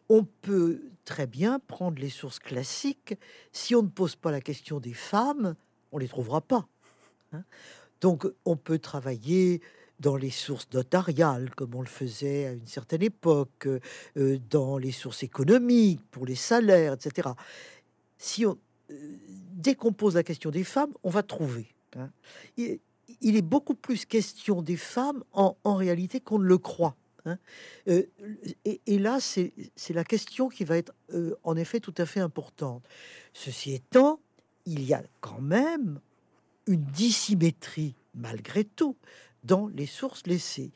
On 0.08 0.24
peut 0.24 0.82
très 1.04 1.26
bien 1.26 1.58
prendre 1.58 2.00
les 2.00 2.10
sources 2.10 2.38
classiques. 2.38 3.14
Si 3.50 3.74
on 3.74 3.82
ne 3.82 3.88
pose 3.88 4.14
pas 4.14 4.30
la 4.30 4.40
question 4.40 4.78
des 4.78 4.92
femmes, 4.92 5.56
on 5.90 5.98
les 5.98 6.08
trouvera 6.08 6.40
pas. 6.40 6.68
Hein. 7.32 7.42
Donc, 8.00 8.26
on 8.44 8.56
peut 8.56 8.78
travailler 8.78 9.60
dans 10.00 10.16
les 10.16 10.30
sources 10.30 10.68
notariales, 10.72 11.54
comme 11.54 11.74
on 11.74 11.80
le 11.80 11.86
faisait 11.86 12.46
à 12.46 12.52
une 12.52 12.66
certaine 12.66 13.02
époque, 13.02 13.68
euh, 14.16 14.38
dans 14.50 14.76
les 14.76 14.92
sources 14.92 15.22
économiques, 15.22 16.00
pour 16.10 16.26
les 16.26 16.34
salaires, 16.34 16.94
etc. 16.94 17.30
Si 18.18 18.44
on 18.44 18.58
euh, 18.90 19.16
décompose 19.52 20.16
la 20.16 20.24
question 20.24 20.50
des 20.50 20.64
femmes, 20.64 20.92
on 21.04 21.10
va 21.10 21.22
trouver. 21.22 21.68
Hein. 21.96 22.10
Il, 22.56 23.36
est 23.36 23.42
beaucoup 23.42 23.74
plus 23.74 24.04
question 24.04 24.62
des 24.62 24.76
femmes 24.76 25.22
en 25.32 25.76
réalité 25.76 26.20
qu'on 26.20 26.38
ne 26.38 26.44
le 26.44 26.58
croit. 26.58 26.96
Hein. 27.24 27.38
Euh, 27.88 28.04
et, 28.64 28.98
là, 28.98 29.18
c'est 29.20 29.52
la 29.90 30.04
question 30.04 30.48
qui 30.48 30.64
va 30.64 30.76
être 30.76 30.92
euh, 31.12 31.36
en 31.44 31.56
effet 31.56 31.80
tout 31.80 31.94
à 31.98 32.06
fait 32.06 32.20
importante. 32.20 32.86
Ceci 33.32 33.72
étant, 33.72 34.20
il 34.66 34.82
y 34.84 34.94
a 34.94 35.02
quand 35.20 35.40
même 35.40 36.00
une 36.66 36.84
dissymétrie, 36.84 37.94
malgré 38.14 38.64
tout, 38.64 38.96
dans 39.44 39.68
les 39.68 39.86
sources 39.86 40.26
laissées. 40.26 40.72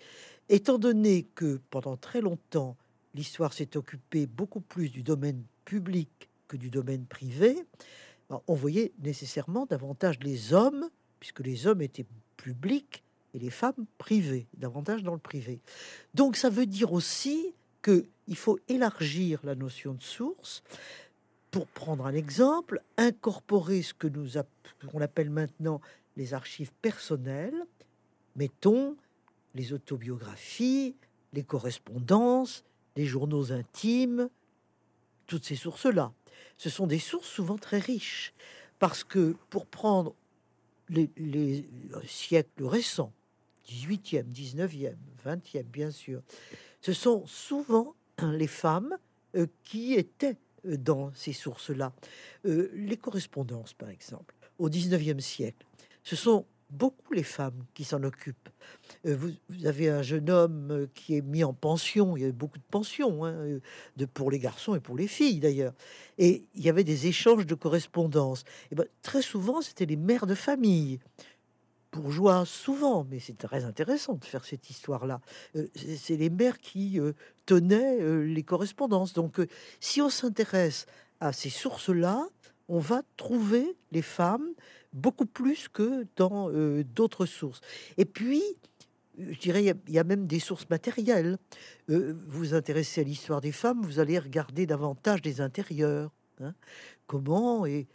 Étant 0.49 0.79
donné 0.79 1.25
que 1.35 1.61
pendant 1.71 1.97
très 1.97 2.21
longtemps, 2.21 2.77
l'histoire 3.15 3.53
s'est 3.53 3.77
occupée 3.77 4.27
beaucoup 4.27 4.61
plus 4.61 4.91
du 4.91 5.03
domaine 5.03 5.43
public 5.65 6.29
que 6.49 6.57
du 6.57 6.71
domaine 6.71 7.07
privé, 7.07 7.65
ben, 8.29 8.41
on 8.47 8.55
voyait 8.55 8.93
nécessairement 9.03 9.67
davantage 9.67 10.19
les 10.21 10.53
hommes, 10.53 10.89
puisque 11.21 11.41
les 11.41 11.67
hommes 11.67 11.83
étaient 11.83 12.07
publics, 12.37 13.03
les 13.39 13.51
femmes 13.51 13.87
privées, 13.99 14.47
davantage 14.57 15.03
dans 15.03 15.15
le 15.15 15.19
privé. 15.19 15.61
Donc 16.15 16.37
ça 16.37 16.51
veut 16.51 16.67
dire 16.67 16.93
aussi 16.93 17.55
que 17.83 18.07
il 18.27 18.37
faut 18.37 18.59
élargir 18.69 19.41
la 19.45 19.55
notion 19.55 19.95
de 19.95 20.03
source. 20.03 20.63
Pour 21.51 21.69
prendre 21.69 22.07
un 22.07 22.15
exemple, 22.15 22.83
incorporer 22.97 23.83
ce 23.83 23.95
que 23.95 24.09
nous 24.09 24.37
on 24.93 25.01
appelle 25.01 25.31
maintenant 25.31 25.81
les 26.17 26.35
archives 26.35 26.73
personnelles, 26.83 27.65
mettons 28.35 28.97
les 29.55 29.73
autobiographies, 29.73 30.97
les 31.33 31.45
correspondances, 31.45 32.65
les 32.97 33.07
journaux 33.07 33.53
intimes, 33.53 34.29
toutes 35.27 35.45
ces 35.45 35.57
sources-là. 35.57 36.13
Ce 36.57 36.71
sont 36.71 36.87
des 36.87 36.99
sources 36.99 37.29
souvent 37.29 37.59
très 37.59 37.79
riches, 37.79 38.35
parce 38.79 39.05
que 39.05 39.35
pour 39.51 39.67
prendre 39.67 40.15
les, 40.89 41.11
les 41.17 41.67
siècles 42.07 42.65
récents, 42.65 43.13
18e, 43.67 44.25
19e, 44.33 44.95
20e, 45.25 45.63
bien 45.65 45.91
sûr. 45.91 46.23
Ce 46.81 46.93
sont 46.93 47.25
souvent 47.27 47.95
les 48.23 48.47
femmes 48.47 48.97
euh, 49.37 49.47
qui 49.63 49.95
étaient 49.95 50.37
euh, 50.67 50.77
dans 50.77 51.13
ces 51.15 51.33
sources-là. 51.33 51.93
Euh, 52.47 52.71
les 52.75 52.97
correspondances, 52.97 53.75
par 53.75 53.91
exemple, 53.91 54.35
au 54.59 54.69
19e 54.69 55.21
siècle, 55.21 55.67
ce 56.03 56.17
sont 56.17 56.47
beaucoup 56.71 57.13
les 57.13 57.23
femmes 57.23 57.65
qui 57.75 57.85
s'en 57.85 58.03
occupent. 58.03 58.49
Vous, 59.05 59.31
avez 59.65 59.89
un 59.89 60.03
jeune 60.03 60.31
homme 60.31 60.89
qui 60.95 61.17
est 61.17 61.21
mis 61.21 61.45
en 61.45 61.53
pension, 61.53 62.17
il 62.17 62.23
y 62.25 62.27
a 62.27 62.33
beaucoup 62.33 62.59
de 62.59 62.65
pensions, 62.71 63.25
hein, 63.25 63.61
de, 63.97 64.05
pour 64.05 64.33
les 64.33 64.41
garçons 64.41 64.75
et 64.75 64.81
pour 64.81 64.97
les 64.97 65.07
filles 65.07 65.39
d'ailleurs. 65.39 65.75
Et 66.19 66.45
il 66.55 66.65
y 66.65 66.69
avait 66.69 66.83
des 66.83 67.07
échanges 67.07 67.47
de 67.47 67.55
correspondances. 67.55 68.43
Et 68.73 68.75
ben, 68.75 68.87
très 69.03 69.23
souvent, 69.23 69.63
c'était 69.63 69.87
les 69.87 69.97
mères 69.97 70.27
de 70.27 70.35
famille 70.35 70.99
bourgeois 71.97 72.45
souvent, 72.45 73.07
mais 73.11 73.19
c'est 73.19 73.39
très 73.39 73.65
intéressant 73.65 74.15
de 74.15 74.25
faire 74.25 74.45
cette 74.45 74.69
histoire-là. 74.71 75.21
Euh, 75.57 75.67
c'est 75.75 76.17
les 76.17 76.31
mères 76.31 76.59
qui 76.59 77.01
euh, 77.01 77.13
tenaient 77.47 78.01
euh, 78.01 78.25
les 78.25 78.43
correspondances. 78.43 79.13
Donc, 79.13 79.41
si 79.81 80.03
on 80.03 80.11
s'intéresse 80.11 80.87
à 81.21 81.33
ces 81.33 81.51
sources-là, 81.51 82.29
on 82.69 82.79
va 82.79 83.03
trouver 83.17 83.77
les 83.93 84.03
femmes 84.03 84.49
beaucoup 84.93 85.27
plus 85.27 85.69
que 85.69 86.07
dans 86.17 86.51
d'autres 86.83 87.27
sources. 87.27 87.61
Et 87.97 88.05
puis, 88.05 88.43
je 89.19 89.39
dirais, 89.39 89.63
il 89.63 89.95
y, 89.95 89.99
a 89.99 90.05
même 90.05 90.27
des 90.27 90.41
sources 90.41 90.69
matérielles. 90.69 91.39
vous 91.89 92.15
vous 92.27 92.55
intéressez 92.55 93.03
à 93.03 93.05
l'histoire 93.05 93.41
des 93.41 93.53
femmes, 93.53 93.83
vous 93.83 94.01
allez 94.01 94.19
regarder 94.19 94.67
davantage 94.67 95.23
des 95.23 95.41
intérieurs. 95.41 96.16
Hein. 96.41 96.55
Comment 97.07 97.67
est, 97.67 97.87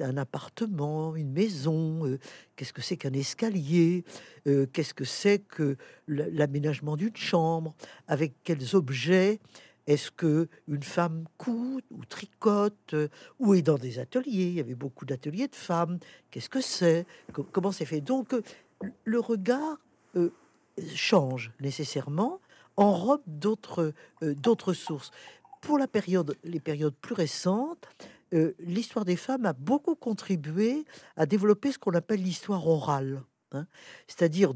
un 0.00 0.16
appartement, 0.16 1.14
une 1.14 1.30
maison 1.30 2.06
euh, 2.06 2.18
Qu'est-ce 2.56 2.72
que 2.72 2.82
c'est 2.82 2.96
qu'un 2.96 3.12
escalier 3.12 4.04
euh, 4.46 4.66
Qu'est-ce 4.72 4.92
que 4.92 5.04
c'est 5.04 5.38
que 5.38 5.76
l'aménagement 6.08 6.96
d'une 6.96 7.16
chambre 7.16 7.74
Avec 8.08 8.34
quels 8.42 8.74
objets 8.74 9.38
est-ce 9.86 10.10
que 10.10 10.48
une 10.66 10.82
femme 10.82 11.26
coud 11.38 11.84
ou 11.92 12.04
tricote 12.04 12.94
euh, 12.94 13.08
ou 13.38 13.54
est 13.54 13.62
dans 13.62 13.78
des 13.78 14.00
ateliers 14.00 14.46
Il 14.46 14.54
y 14.54 14.60
avait 14.60 14.74
beaucoup 14.74 15.04
d'ateliers 15.04 15.46
de 15.46 15.54
femmes. 15.54 15.98
Qu'est-ce 16.30 16.50
que 16.50 16.60
c'est 16.60 17.06
Comment 17.52 17.70
c'est 17.70 17.84
fait 17.84 18.00
Donc 18.00 18.34
le 19.04 19.20
regard 19.20 19.78
change 20.94 21.52
nécessairement, 21.60 22.40
enrobe 22.76 23.22
d'autres 23.26 23.92
d'autres 24.22 24.74
sources 24.74 25.10
pour 25.60 25.78
la 25.78 25.88
période, 25.88 26.36
les 26.44 26.60
périodes 26.60 26.94
plus 26.94 27.14
récentes, 27.14 27.88
euh, 28.34 28.52
l'histoire 28.58 29.04
des 29.04 29.16
femmes 29.16 29.46
a 29.46 29.52
beaucoup 29.52 29.94
contribué 29.94 30.84
à 31.16 31.26
développer 31.26 31.72
ce 31.72 31.78
qu'on 31.78 31.94
appelle 31.94 32.22
l'histoire 32.22 32.66
orale, 32.66 33.22
hein. 33.52 33.66
c'est-à-dire 34.08 34.52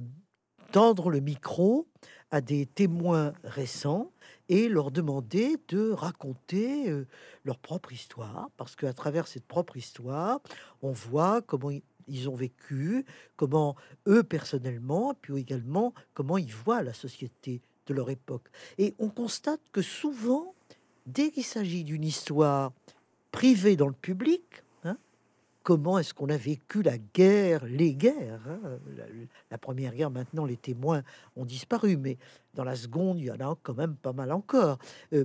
tendre 0.73 1.11
le 1.11 1.21
micro 1.21 1.87
à 2.31 2.41
des 2.41 2.67
témoins 2.67 3.33
récents 3.45 4.13
et 4.49 4.69
leur 4.69 4.91
demander 4.91 5.57
de 5.69 5.91
raconter 5.91 6.91
euh, 6.91 7.07
leur 7.45 7.59
propre 7.59 7.93
histoire, 7.93 8.51
parce 8.57 8.77
qu'à 8.77 8.93
travers 8.93 9.29
cette 9.29 9.47
propre 9.47 9.77
histoire, 9.77 10.41
on 10.83 10.93
voit 10.93 11.43
comment 11.43 11.71
ils 12.09 12.29
ont 12.29 12.35
vécu, 12.35 13.05
comment 13.37 13.77
eux 14.09 14.23
personnellement, 14.23 15.15
puis 15.21 15.39
également 15.39 15.95
comment 16.15 16.39
ils 16.39 16.53
voient 16.53 16.83
la 16.83 16.93
société 16.93 17.63
de 17.87 17.95
leur 17.95 18.11
époque. 18.11 18.49
Et 18.79 18.95
on 18.99 19.09
constate 19.09 19.61
que 19.73 19.83
souvent, 19.83 20.55
dès 21.13 21.31
qu'il 21.31 21.45
s'agit 21.45 21.85
d'une 21.85 22.05
histoire 22.05 22.73
privée 23.33 23.77
dans 23.77 23.87
le 23.87 23.95
public, 23.95 24.43
hein, 24.85 24.97
comment 25.63 25.99
est-ce 25.99 26.15
qu'on 26.15 26.29
a 26.29 26.37
vécu 26.37 26.83
la 26.83 26.99
guerre, 26.99 27.65
les 27.67 27.95
guerres 27.95 28.41
hein, 28.49 28.79
la, 29.51 29.59
première 29.59 29.95
guerre, 29.95 30.11
maintenant, 30.11 30.45
les 30.45 30.57
témoins 30.57 31.03
ont 31.37 31.45
disparu, 31.45 31.97
mais 31.97 32.19
dans 32.55 32.65
la 32.65 32.77
seconde, 32.77 33.19
il 33.21 33.27
y 33.27 33.31
en 33.31 33.41
a 33.41 33.57
quand 33.63 33.75
même 33.75 33.97
pas 33.97 34.13
mal 34.13 34.33
encore. 34.33 34.79
Euh, 35.13 35.25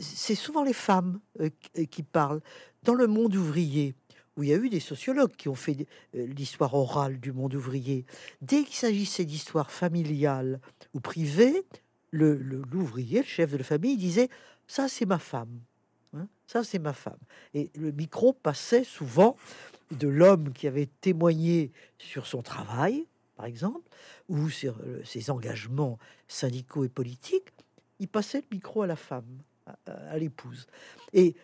c'est 0.00 0.34
souvent 0.34 0.64
les 0.64 0.72
femmes 0.72 1.20
euh, 1.40 1.50
qui 1.90 2.02
parlent. 2.02 2.40
Dans 2.84 2.94
le 2.94 3.06
monde 3.06 3.34
ouvrier, 3.34 3.94
où 4.36 4.42
il 4.42 4.48
y 4.48 4.52
a 4.52 4.56
eu 4.56 4.68
des 4.68 4.80
sociologues 4.80 5.36
qui 5.36 5.48
ont 5.48 5.54
fait 5.54 5.86
euh, 6.14 6.26
l'histoire 6.26 6.74
orale 6.74 7.20
du 7.20 7.32
monde 7.32 7.54
ouvrier, 7.54 8.04
dès 8.40 8.64
qu'il 8.64 8.74
s'agissait 8.74 9.24
d'histoire 9.24 9.70
familiale 9.70 10.60
ou 10.94 11.00
privée, 11.00 11.64
l'ouvrier, 12.12 13.18
le, 13.18 13.22
le 13.22 13.28
chef 13.28 13.52
de 13.52 13.58
la 13.58 13.64
famille, 13.64 13.96
disait 13.96 14.28
ça 14.66 14.88
c'est 14.88 15.06
ma 15.06 15.18
femme. 15.18 15.60
Hein. 16.14 16.28
ça 16.46 16.64
c'est 16.64 16.78
ma 16.78 16.92
femme. 16.92 17.18
Et 17.54 17.70
le 17.74 17.90
micro 17.92 18.32
passait 18.32 18.84
souvent 18.84 19.36
de 19.90 20.08
l'homme 20.08 20.52
qui 20.52 20.66
avait 20.66 20.88
témoigné 21.00 21.72
sur 21.98 22.26
son 22.26 22.42
travail, 22.42 23.06
par 23.36 23.46
exemple, 23.46 23.88
ou 24.28 24.48
sur 24.48 24.76
euh, 24.80 25.02
ses 25.04 25.30
engagements 25.30 25.98
syndicaux 26.28 26.84
et 26.84 26.88
politiques. 26.88 27.48
Il 27.98 28.08
passait 28.08 28.38
le 28.38 28.56
micro 28.56 28.82
à 28.82 28.86
la 28.86 28.96
femme, 28.96 29.42
à, 29.86 30.18
l'épouse. 30.18 30.66
Et 31.12 31.34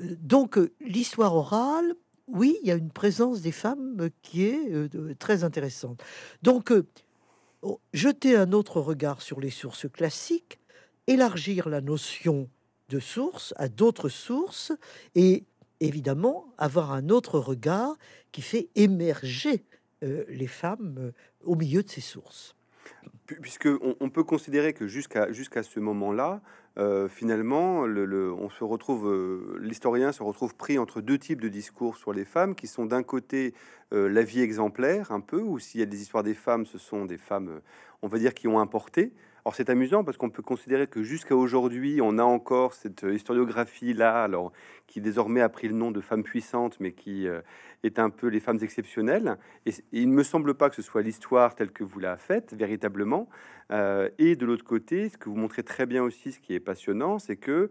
euh, 0.00 0.16
donc 0.20 0.58
euh, 0.58 0.72
l'histoire 0.80 1.34
orale, 1.34 1.94
oui, 2.28 2.58
il 2.62 2.68
y 2.68 2.72
a 2.72 2.74
une 2.74 2.90
présence 2.90 3.40
des 3.40 3.52
femmes 3.52 4.08
qui 4.22 4.44
est 4.44 5.16
très 5.16 5.44
intéressante. 5.44 6.02
Donc 6.42 6.72
oh, 7.62 7.80
jeter 7.92 8.36
un 8.36 8.50
autre 8.50 8.80
regard 8.80 9.22
sur 9.22 9.38
les 9.38 9.50
sources 9.50 9.88
classiques, 9.88 10.58
élargir 11.06 11.68
la 11.68 11.80
notion 11.80 12.48
de 12.88 13.00
sources 13.00 13.54
à 13.56 13.68
d'autres 13.68 14.08
sources 14.08 14.72
et 15.14 15.44
évidemment 15.80 16.46
avoir 16.58 16.92
un 16.92 17.08
autre 17.08 17.38
regard 17.38 17.96
qui 18.32 18.42
fait 18.42 18.68
émerger 18.74 19.64
euh, 20.02 20.24
les 20.28 20.46
femmes 20.46 20.96
euh, 20.98 21.10
au 21.44 21.56
milieu 21.56 21.82
de 21.82 21.88
ces 21.88 22.00
sources. 22.00 22.54
Puisque 23.26 23.68
on, 24.00 24.08
peut 24.08 24.22
considérer 24.22 24.72
que 24.72 24.86
jusqu'à 24.86 25.32
jusqu'à 25.32 25.64
ce 25.64 25.80
moment-là, 25.80 26.42
euh, 26.78 27.08
finalement, 27.08 27.84
le, 27.84 28.32
on 28.32 28.48
se 28.50 28.62
retrouve, 28.62 29.58
l'historien 29.58 30.12
se 30.12 30.22
retrouve 30.22 30.54
pris 30.54 30.78
entre 30.78 31.00
deux 31.00 31.18
types 31.18 31.40
de 31.40 31.48
discours 31.48 31.96
sur 31.96 32.12
les 32.12 32.24
femmes, 32.24 32.54
qui 32.54 32.68
sont 32.68 32.86
d'un 32.86 33.02
côté 33.02 33.52
la 33.90 34.22
vie 34.22 34.42
exemplaire, 34.42 35.10
un 35.10 35.20
peu, 35.20 35.40
ou 35.40 35.58
s'il 35.58 35.80
y 35.80 35.82
a 35.82 35.86
des 35.86 36.02
histoires 36.02 36.22
des 36.22 36.34
femmes, 36.34 36.66
ce 36.66 36.78
sont 36.78 37.04
des 37.04 37.18
femmes, 37.18 37.60
on 38.02 38.06
va 38.06 38.18
dire, 38.18 38.32
qui 38.32 38.46
ont 38.46 38.60
importé. 38.60 39.12
Alors 39.46 39.54
c'est 39.54 39.70
amusant 39.70 40.02
parce 40.02 40.16
qu'on 40.16 40.28
peut 40.28 40.42
considérer 40.42 40.88
que 40.88 41.04
jusqu'à 41.04 41.36
aujourd'hui, 41.36 42.00
on 42.02 42.18
a 42.18 42.24
encore 42.24 42.74
cette 42.74 43.04
euh, 43.04 43.14
historiographie-là, 43.14 44.24
alors 44.24 44.50
qui 44.88 45.00
désormais 45.00 45.40
a 45.40 45.48
pris 45.48 45.68
le 45.68 45.74
nom 45.74 45.92
de 45.92 46.00
femme 46.00 46.24
puissante, 46.24 46.80
mais 46.80 46.90
qui 46.90 47.28
euh, 47.28 47.42
est 47.84 48.00
un 48.00 48.10
peu 48.10 48.26
les 48.26 48.40
femmes 48.40 48.58
exceptionnelles. 48.60 49.38
Et, 49.64 49.70
il 49.92 50.10
ne 50.10 50.14
me 50.16 50.24
semble 50.24 50.54
pas 50.54 50.68
que 50.68 50.74
ce 50.74 50.82
soit 50.82 51.00
l'histoire 51.00 51.54
telle 51.54 51.70
que 51.70 51.84
vous 51.84 52.00
la 52.00 52.16
faites 52.16 52.54
véritablement. 52.54 53.28
Euh, 53.70 54.08
et 54.18 54.34
de 54.34 54.44
l'autre 54.44 54.64
côté, 54.64 55.10
ce 55.10 55.16
que 55.16 55.28
vous 55.28 55.36
montrez 55.36 55.62
très 55.62 55.86
bien 55.86 56.02
aussi, 56.02 56.32
ce 56.32 56.40
qui 56.40 56.52
est 56.52 56.58
passionnant, 56.58 57.20
c'est 57.20 57.36
que 57.36 57.70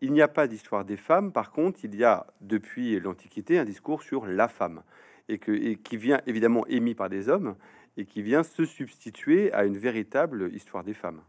il 0.00 0.14
n'y 0.14 0.22
a 0.22 0.28
pas 0.28 0.46
d'histoire 0.46 0.86
des 0.86 0.96
femmes. 0.96 1.32
Par 1.32 1.50
contre, 1.50 1.80
il 1.84 1.96
y 1.96 2.02
a 2.02 2.28
depuis 2.40 2.98
l'Antiquité 2.98 3.58
un 3.58 3.66
discours 3.66 4.02
sur 4.02 4.24
la 4.24 4.48
femme 4.48 4.82
et, 5.28 5.36
que, 5.36 5.52
et 5.52 5.76
qui 5.76 5.98
vient 5.98 6.22
évidemment 6.26 6.66
émis 6.68 6.94
par 6.94 7.10
des 7.10 7.28
hommes 7.28 7.56
et 8.00 8.06
qui 8.06 8.22
vient 8.22 8.42
se 8.42 8.64
substituer 8.64 9.52
à 9.52 9.64
une 9.64 9.76
véritable 9.76 10.52
histoire 10.54 10.82
des 10.82 10.94
femmes. 10.94 11.20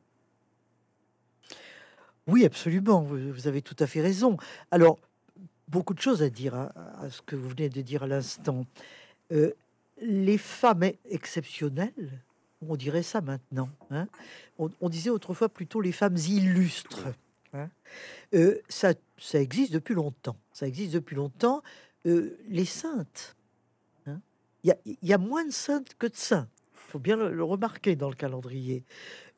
Oui, 2.28 2.46
absolument, 2.46 3.02
vous, 3.02 3.48
avez 3.48 3.62
tout 3.62 3.76
à 3.80 3.88
fait 3.88 4.02
raison. 4.02 4.38
Alors, 4.70 5.00
beaucoup 5.68 5.94
de 5.94 6.00
choses 6.00 6.24
à 6.24 6.30
dire 6.30 6.56
à, 6.56 7.10
ce 7.10 7.22
que 7.22 7.36
vous 7.36 7.50
venez 7.50 7.68
de 7.68 7.82
dire 7.82 8.04
à 8.04 8.08
l'instant. 8.08 8.66
Euh, 9.32 9.52
les 10.02 10.38
femmes 10.38 10.84
exceptionnelles, 11.10 12.22
on 12.66 12.76
dirait 12.76 13.04
ça 13.04 13.22
maintenant. 13.22 13.70
Hein. 13.90 14.08
on, 14.58 14.90
disait 14.90 15.10
autrefois 15.10 15.50
plutôt 15.50 15.82
les 15.82 15.92
femmes 15.92 16.18
illustres. 16.18 17.08
Hein. 17.54 17.70
Euh, 18.34 18.60
ça, 18.70 18.94
existe 19.34 19.74
depuis 19.74 19.96
longtemps. 19.96 20.38
Ça 20.54 20.68
existe 20.68 20.94
depuis 20.94 21.16
longtemps. 21.16 21.64
Euh, 22.06 22.38
les 22.48 22.66
saintes, 22.66 23.36
il 24.64 24.76
y, 25.02 25.14
a 25.14 25.18
moins 25.18 25.46
de 25.46 25.52
saintes 25.52 25.96
que 25.98 26.08
de 26.08 26.16
saints. 26.16 26.48
Faut 26.92 27.00
bien 27.00 27.16
le, 27.16 27.42
remarquer 27.42 27.96
dans 27.96 28.10
le 28.10 28.16
calendrier. 28.16 28.84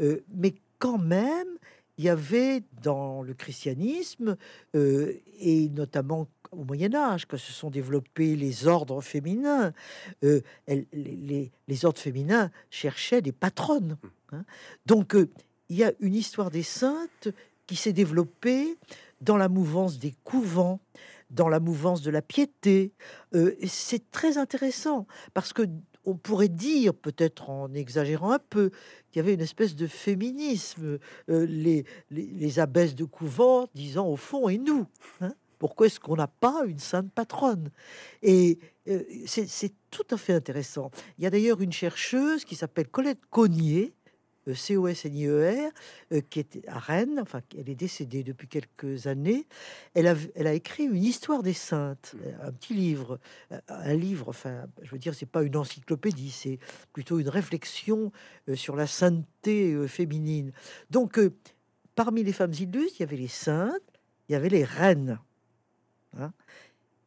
Euh, 0.02 0.22
mais 0.34 0.56
quand 0.80 0.98
même, 0.98 1.48
il 2.00 2.06
y 2.06 2.10
avait 2.10 2.64
dans 2.82 3.22
le 3.22 3.36
christianisme, 3.36 4.38
euh, 4.76 5.14
et 5.40 5.70
notamment 5.70 6.28
au 6.52 6.64
Moyen 6.64 6.96
Âge, 6.96 7.28
quand 7.28 7.38
se 7.38 7.52
sont 7.52 7.70
développés 7.70 8.36
les 8.36 8.66
ordres 8.66 9.02
féminins, 9.02 9.72
euh, 10.24 10.42
les, 10.68 11.52
ordres 11.84 12.00
féminins 12.00 12.50
cherchaient 12.72 13.22
des 13.22 13.32
patronnes. 13.32 13.98
Hein. 14.32 14.46
Donc, 14.88 15.16
il 15.70 15.78
y 15.78 15.84
a 15.84 15.94
une 16.00 16.16
histoire 16.16 16.50
des 16.50 16.64
saintes 16.64 17.28
qui 17.68 17.76
s'est 17.76 17.94
développée 17.94 18.80
dans 19.22 19.38
la 19.38 19.48
mouvance 19.48 20.00
des 20.00 20.16
couvents, 20.24 20.80
dans 21.30 21.50
la 21.50 21.60
mouvance 21.60 22.02
de 22.02 22.10
la 22.10 22.24
piété. 22.24 22.94
C'est 23.68 24.10
très 24.10 24.40
intéressant 24.40 25.06
parce 25.36 25.54
que 25.54 25.64
on 26.06 26.16
pourrait 26.16 26.50
dire, 26.50 26.94
peut-être 26.94 27.50
en 27.50 27.74
exagérant 27.74 28.32
un 28.32 28.40
peu, 28.40 28.72
qu'il 29.12 29.20
y 29.20 29.20
avait 29.20 29.34
une 29.34 29.42
espèce 29.42 29.76
de 29.76 29.88
féminisme, 29.88 31.00
euh, 31.30 31.46
les, 32.10 32.60
abbesses 32.60 32.96
de 32.96 33.06
couvent 33.06 33.68
disant 33.74 34.08
au 34.08 34.16
fond, 34.16 34.50
et 34.50 34.58
nous 34.58 34.86
hein, 35.22 35.34
Pourquoi 35.60 35.88
est-ce 35.88 36.00
qu'on 36.00 36.16
n'a 36.16 36.28
pas 36.28 36.64
une 36.66 36.80
sainte 36.80 37.12
patronne? 37.12 37.70
Et 38.22 38.60
euh, 38.88 39.04
c'est 39.26 39.74
tout 39.92 40.06
à 40.12 40.18
fait 40.18 40.34
intéressant. 40.34 40.92
Il 41.18 41.24
y 41.24 41.28
a 41.28 41.30
d'ailleurs 41.30 41.62
une 41.62 41.72
chercheuse 41.72 42.46
qui 42.46 42.56
s'appelle 42.56 42.88
Colette 42.88 43.26
Cognier, 43.30 43.94
C-O-S-N-I-E-R, 44.52 45.72
euh, 46.12 46.22
qui 46.30 46.40
est 46.40 46.68
à 46.68 46.80
Rennes, 46.80 47.20
enfin, 47.22 47.42
elle 47.58 47.70
est 47.70 47.76
décédée 47.76 48.24
depuis 48.24 48.48
quelques 48.48 49.08
années. 49.08 49.48
Elle 49.94 50.08
a, 50.08 50.16
elle 50.36 50.48
a 50.48 50.54
écrit 50.54 50.84
une 50.84 51.04
histoire 51.04 51.44
des 51.44 51.54
saintes, 51.54 52.16
mmh. 52.16 52.48
un 52.48 52.52
petit 52.52 52.74
livre, 52.74 53.20
euh, 53.52 53.60
un 53.70 53.94
livre, 53.94 54.30
enfin, 54.30 54.66
je 54.82 54.92
veux 54.92 54.98
dire, 54.98 55.16
c'est 55.16 55.26
pas 55.26 55.44
une 55.44 55.56
encyclopédie, 55.56 56.32
c'est 56.32 56.60
plutôt 56.92 57.20
une 57.20 57.30
réflexion 57.30 58.12
euh, 58.50 58.56
sur 58.56 58.76
la 58.76 58.88
sainteté 58.88 59.88
féminine. 59.88 60.52
Donc, 60.90 61.20
parmi 61.96 62.24
les 62.24 62.34
femmes 62.34 62.54
illustres, 62.54 63.00
il 63.00 63.04
y 63.04 63.06
avait 63.06 63.18
les 63.18 63.28
saintes, 63.28 63.82
il 64.28 64.34
y 64.34 64.36
avait 64.36 64.50
les 64.50 64.64
reines, 64.64 65.20
hein, 66.18 66.32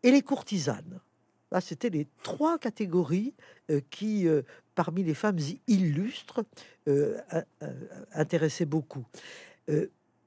et 0.02 0.10
les 0.10 0.22
courtisanes. 0.22 1.00
Là, 1.50 1.60
c'était 1.60 1.90
les 1.90 2.06
trois 2.22 2.58
catégories 2.58 3.34
qui 3.88 4.28
parmi 4.76 5.02
les 5.02 5.14
femmes 5.14 5.40
illustres 5.66 6.44
euh, 6.86 7.18
intéressait 8.12 8.64
beaucoup. 8.64 9.04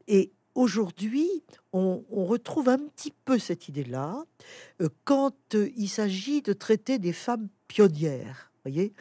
et 0.08 0.32
aujourd'hui, 0.56 1.30
on, 1.72 2.04
retrouve 2.12 2.68
un 2.68 2.80
petit 2.80 3.14
peu 3.24 3.40
cette 3.40 3.70
idée-là 3.70 4.26
quand 5.06 5.56
il 5.56 5.88
s'agit 5.88 6.42
de 6.42 6.52
traiter 6.52 7.00
des 7.00 7.14
femmes 7.14 7.48
pionnières, 7.70 8.52
voyez, 8.66 8.92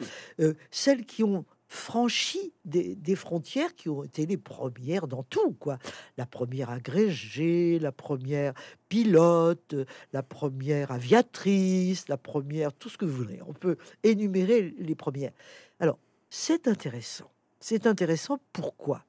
celles 0.71 1.05
qui 1.05 1.25
ont 1.25 1.43
franchi 1.69 2.51
des, 2.65 3.15
frontières 3.15 3.75
qui 3.75 3.89
ont 3.89 4.03
été 4.03 4.25
les 4.25 4.37
premières 4.37 5.07
dans 5.07 5.21
tout, 5.21 5.51
quoi. 5.51 5.77
La 6.17 6.25
première 6.25 6.71
agrégée, 6.71 7.77
la 7.77 7.91
première 7.91 8.53
pilote, 8.89 9.75
la 10.11 10.23
première 10.23 10.91
aviatrice, 10.91 12.07
la 12.09 12.17
première, 12.17 12.73
tout 12.73 12.89
ce 12.89 12.97
que 12.97 13.05
vous 13.05 13.15
voulez. 13.15 13.39
On 13.47 13.53
peut 13.53 13.77
énumérer 14.03 14.73
les 14.79 14.95
premières. 14.95 15.31
Alors, 15.79 15.99
c'est 16.31 16.67
intéressant. 16.67 17.29
C'est 17.59 17.85
intéressant 17.85 18.39
pourquoi? 18.51 19.05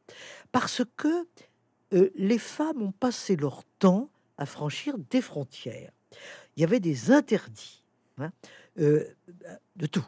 Parce 0.53 0.83
que 0.99 1.27
euh, 1.95 2.11
les 2.15 2.39
femmes 2.39 2.83
ont 2.83 2.93
passé 2.93 3.37
leur 3.37 3.65
temps 3.79 4.11
à 4.37 4.45
franchir 4.45 4.97
des 5.11 5.23
frontières. 5.23 5.93
Il 6.57 6.61
y 6.61 6.65
avait 6.65 6.81
des 6.81 7.11
interdits 7.11 7.83
hein, 8.19 8.33
euh, 8.79 9.05
de 9.77 9.87
tout 9.87 10.05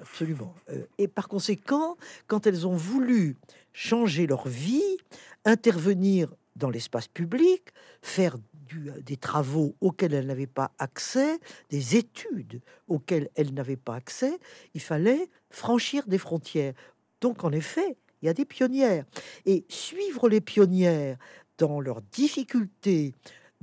absolument. 0.00 0.54
Euh, 0.70 0.84
et 0.98 1.08
par 1.08 1.28
conséquent, 1.28 1.96
quand 2.26 2.46
elles 2.46 2.66
ont 2.66 2.76
voulu 2.76 3.36
changer 3.72 4.26
leur 4.26 4.48
vie, 4.48 4.98
intervenir 5.44 6.32
dans 6.56 6.70
l'espace 6.70 7.08
public, 7.08 7.72
faire 8.02 8.36
des 9.02 9.16
travaux 9.16 9.76
auxquels 9.80 10.14
elles 10.14 10.26
n'avaient 10.26 10.46
pas 10.46 10.72
accès, 10.78 11.38
des 11.70 11.96
études 11.96 12.60
auxquelles 12.88 13.28
elles 13.34 13.52
n'avaient 13.52 13.76
pas 13.76 13.94
accès, 13.94 14.38
il 14.74 14.80
fallait 14.80 15.28
franchir 15.50 16.06
des 16.06 16.18
frontières. 16.18 16.74
Donc, 17.20 17.44
en 17.44 17.52
effet, 17.52 17.96
il 18.22 18.26
y 18.26 18.28
a 18.28 18.34
des 18.34 18.44
pionnières. 18.44 19.04
Et 19.46 19.64
suivre 19.68 20.28
les 20.28 20.40
pionnières 20.40 21.18
dans 21.58 21.80
leurs 21.80 22.02
difficultés, 22.02 23.14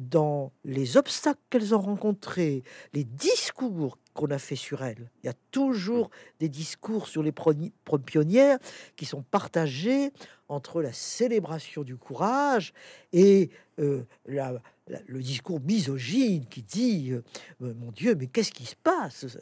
dans 0.02 0.52
les 0.66 0.98
obstacles 0.98 1.40
qu'elles 1.50 1.76
ont 1.76 1.82
rencontrés, 1.82 2.64
les 2.94 3.04
discours 3.04 3.98
qu'on 4.14 4.30
a 4.32 4.40
fait 4.40 4.56
sur 4.56 4.84
elles. 4.84 5.10
Il 5.24 5.28
y 5.28 5.30
a 5.30 5.36
toujours 5.52 6.10
des 6.40 6.50
discours 6.50 7.08
sur 7.08 7.24
les 7.24 7.32
pionnières 7.32 8.58
qui 8.96 9.06
sont 9.06 9.22
partagés 9.22 10.12
entre 10.50 10.82
la 10.82 10.92
célébration 10.92 11.84
du 11.84 11.96
courage 11.96 12.74
et 13.14 13.52
euh, 13.80 14.04
le 14.28 15.22
discours 15.22 15.62
misogyne 15.62 16.46
qui 16.46 16.62
dit 16.62 17.12
euh, 17.12 17.24
euh, 17.62 17.74
Mon 17.76 17.92
Dieu, 17.92 18.16
mais 18.16 18.28
qu'est-ce 18.28 18.52
qui 18.52 18.66
se 18.66 18.76
passe? 18.76 19.38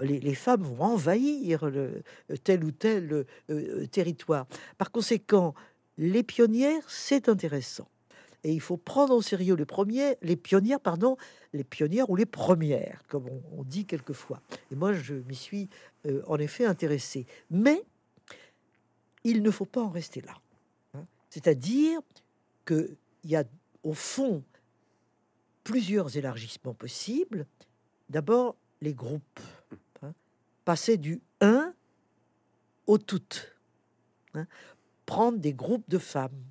Les, 0.00 0.34
femmes 0.34 0.62
vont 0.62 0.84
envahir 0.84 1.66
le, 1.66 2.02
tel 2.44 2.64
ou 2.64 2.72
tel 2.72 3.24
territoire. 3.90 4.46
Par 4.76 4.90
conséquent, 4.90 5.54
les 5.96 6.22
pionnières, 6.22 6.82
c'est 6.88 7.28
intéressant 7.28 7.88
et 8.42 8.52
il 8.52 8.60
faut 8.60 8.76
prendre 8.76 9.14
au 9.14 9.22
sérieux 9.22 9.54
les 9.54 9.66
premiers, 9.66 10.16
les 10.22 10.36
pionnières, 10.36 10.80
pardon, 10.80 11.16
les 11.52 11.64
pionnières 11.64 12.08
ou 12.08 12.16
les 12.16 12.26
premières, 12.26 13.02
comme 13.08 13.28
on, 13.52 13.62
dit 13.64 13.84
quelquefois. 13.84 14.40
Et 14.70 14.74
moi, 14.74 14.92
je 14.92 15.14
m'y 15.14 15.34
suis 15.34 15.68
euh, 16.06 16.22
en 16.26 16.38
effet 16.38 16.64
intéressé. 16.64 17.26
Mais 17.50 17.84
il 19.24 19.42
ne 19.42 19.50
faut 19.50 19.66
pas 19.66 19.82
en 19.82 19.90
rester 19.90 20.22
là. 20.22 20.40
Hein. 20.94 21.04
C'est-à-dire 21.28 22.00
qu'il 22.66 22.96
y 23.24 23.36
a 23.36 23.44
au 23.82 23.92
fond 23.92 24.42
plusieurs 25.64 26.16
élargissements 26.16 26.74
possibles. 26.74 27.46
D'abord, 28.08 28.56
les 28.80 28.94
groupes. 28.94 29.40
Hein. 30.02 30.14
Passer 30.64 30.96
du 30.96 31.20
1 31.42 31.74
au 32.86 32.96
tout. 32.96 33.20
Hein. 34.34 34.46
Prendre 35.04 35.38
des 35.38 35.52
groupes 35.52 35.88
de 35.88 35.98
femmes 35.98 36.42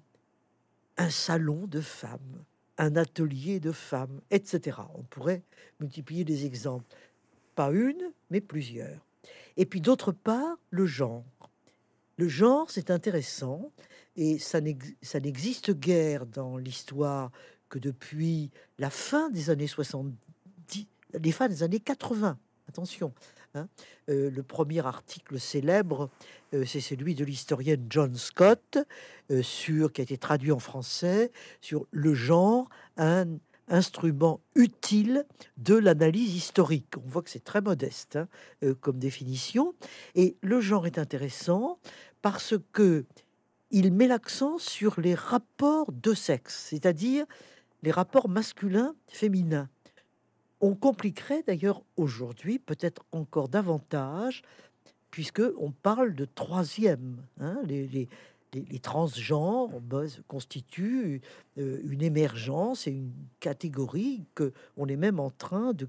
un 1.00 1.10
salon 1.10 1.66
de 1.66 1.80
femmes, 1.80 2.44
un 2.78 2.98
atelier 2.98 3.60
de 3.60 3.72
femmes, 3.72 4.20
etc. 4.32 4.78
On 4.96 5.04
pourrait 5.04 5.44
multiplier 5.80 6.26
des 6.26 6.46
exemples. 6.46 6.86
Pas 7.56 7.72
une, 7.72 8.12
mais 8.30 8.42
plusieurs. 8.42 9.06
Et 9.56 9.66
puis 9.66 9.82
d'autre 9.82 10.12
part, 10.12 10.58
le 10.70 10.86
genre. 10.86 11.24
Le 12.18 12.28
genre, 12.28 12.70
c'est 12.70 12.92
intéressant, 12.92 13.72
et 14.18 14.40
ça 14.40 14.60
n'existe 14.60 15.72
guère 15.72 16.26
dans 16.26 16.58
l'histoire 16.58 17.32
que 17.70 17.80
depuis 17.80 18.52
la 18.78 18.90
fin 18.90 19.30
des 19.30 19.50
années 19.50 19.68
70, 19.68 20.18
les 21.14 21.32
fins 21.32 21.48
des 21.48 21.64
années 21.64 21.80
80. 21.80 22.38
Attention, 22.68 23.14
Hein. 23.56 23.68
Euh, 24.10 24.30
le 24.30 24.44
premier 24.44 24.86
article 24.86 25.40
célèbre, 25.40 26.10
euh, 26.54 26.66
c'est 26.66 26.82
celui 26.82 27.16
de 27.16 27.26
l'historienne 27.26 27.86
John 27.90 28.16
Scott, 28.16 28.78
euh, 29.32 29.42
sur, 29.42 29.92
qui 29.92 30.02
a 30.02 30.04
été 30.04 30.18
traduit 30.18 30.52
en 30.52 30.60
français, 30.60 31.32
sur 31.62 31.88
le 31.92 32.14
genre, 32.14 32.70
un 32.98 33.26
instrument 33.68 34.40
utile 34.56 35.26
de 35.58 35.76
l'analyse 35.76 36.36
historique. 36.36 36.94
On 36.98 37.08
voit 37.08 37.22
que 37.22 37.30
c'est 37.30 37.44
très 37.44 37.62
modeste 37.62 38.18
hein, 38.18 38.74
comme 38.82 38.98
définition. 38.98 39.76
Et 40.16 40.38
le 40.42 40.60
genre 40.60 40.88
est 40.88 40.98
intéressant 40.98 41.78
parce 42.24 42.56
que 42.74 43.06
il 43.70 43.94
met 43.94 44.08
l'accent 44.08 44.58
sur 44.58 45.00
les 45.00 45.14
rapports 45.14 45.92
de 45.92 46.16
sexe, 46.16 46.70
c'est-à-dire 46.70 47.28
les 47.84 47.92
rapports 47.92 48.28
masculins-féminins. 48.28 49.70
On 50.62 50.76
compliquerait 50.76 51.44
d'ailleurs 51.44 51.84
aujourd'hui, 51.96 52.60
peut-être 52.60 53.04
encore 53.12 53.48
davantage, 53.48 54.42
puisque 55.12 55.42
on 55.58 55.72
parle 55.72 56.16
de 56.16 56.26
troisième. 56.26 57.18
Hein, 57.40 57.60
les, 57.66 57.88
les, 57.88 58.08
les, 58.54 58.80
transgenres 58.80 59.72
constituent 60.28 61.22
euh, 61.58 61.80
une 61.84 62.02
émergence 62.02 62.88
et 62.88 62.92
une 62.92 63.14
catégorie 63.40 64.26
que 64.36 64.54
on 64.76 64.88
est 64.88 64.96
même 64.96 65.20
en 65.20 65.30
train 65.30 65.74
de 65.74 65.88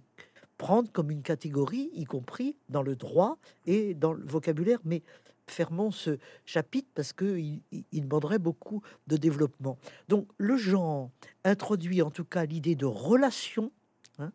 prendre 0.58 0.92
comme 0.92 1.10
une 1.10 1.22
catégorie, 1.22 1.90
y 1.94 2.04
compris 2.04 2.54
dans 2.68 2.82
le 2.82 2.94
droit 2.94 3.38
et 3.66 3.94
dans 3.94 4.12
le 4.12 4.24
vocabulaire. 4.24 4.78
Mais 4.84 5.02
fermons 5.46 5.90
ce 5.90 6.18
chapitre 6.44 6.88
parce 6.94 7.12
que 7.12 7.38
il, 7.38 7.62
demanderait 7.92 8.38
beaucoup 8.38 8.82
de 9.06 9.16
développement. 9.16 9.78
Donc 10.08 10.28
le 10.38 10.56
genre 10.56 11.10
introduit 11.44 12.02
en 12.02 12.10
tout 12.10 12.24
cas 12.24 12.44
l'idée 12.44 12.76
de 12.76 12.86
relation 12.86 13.72
Hein, 14.20 14.32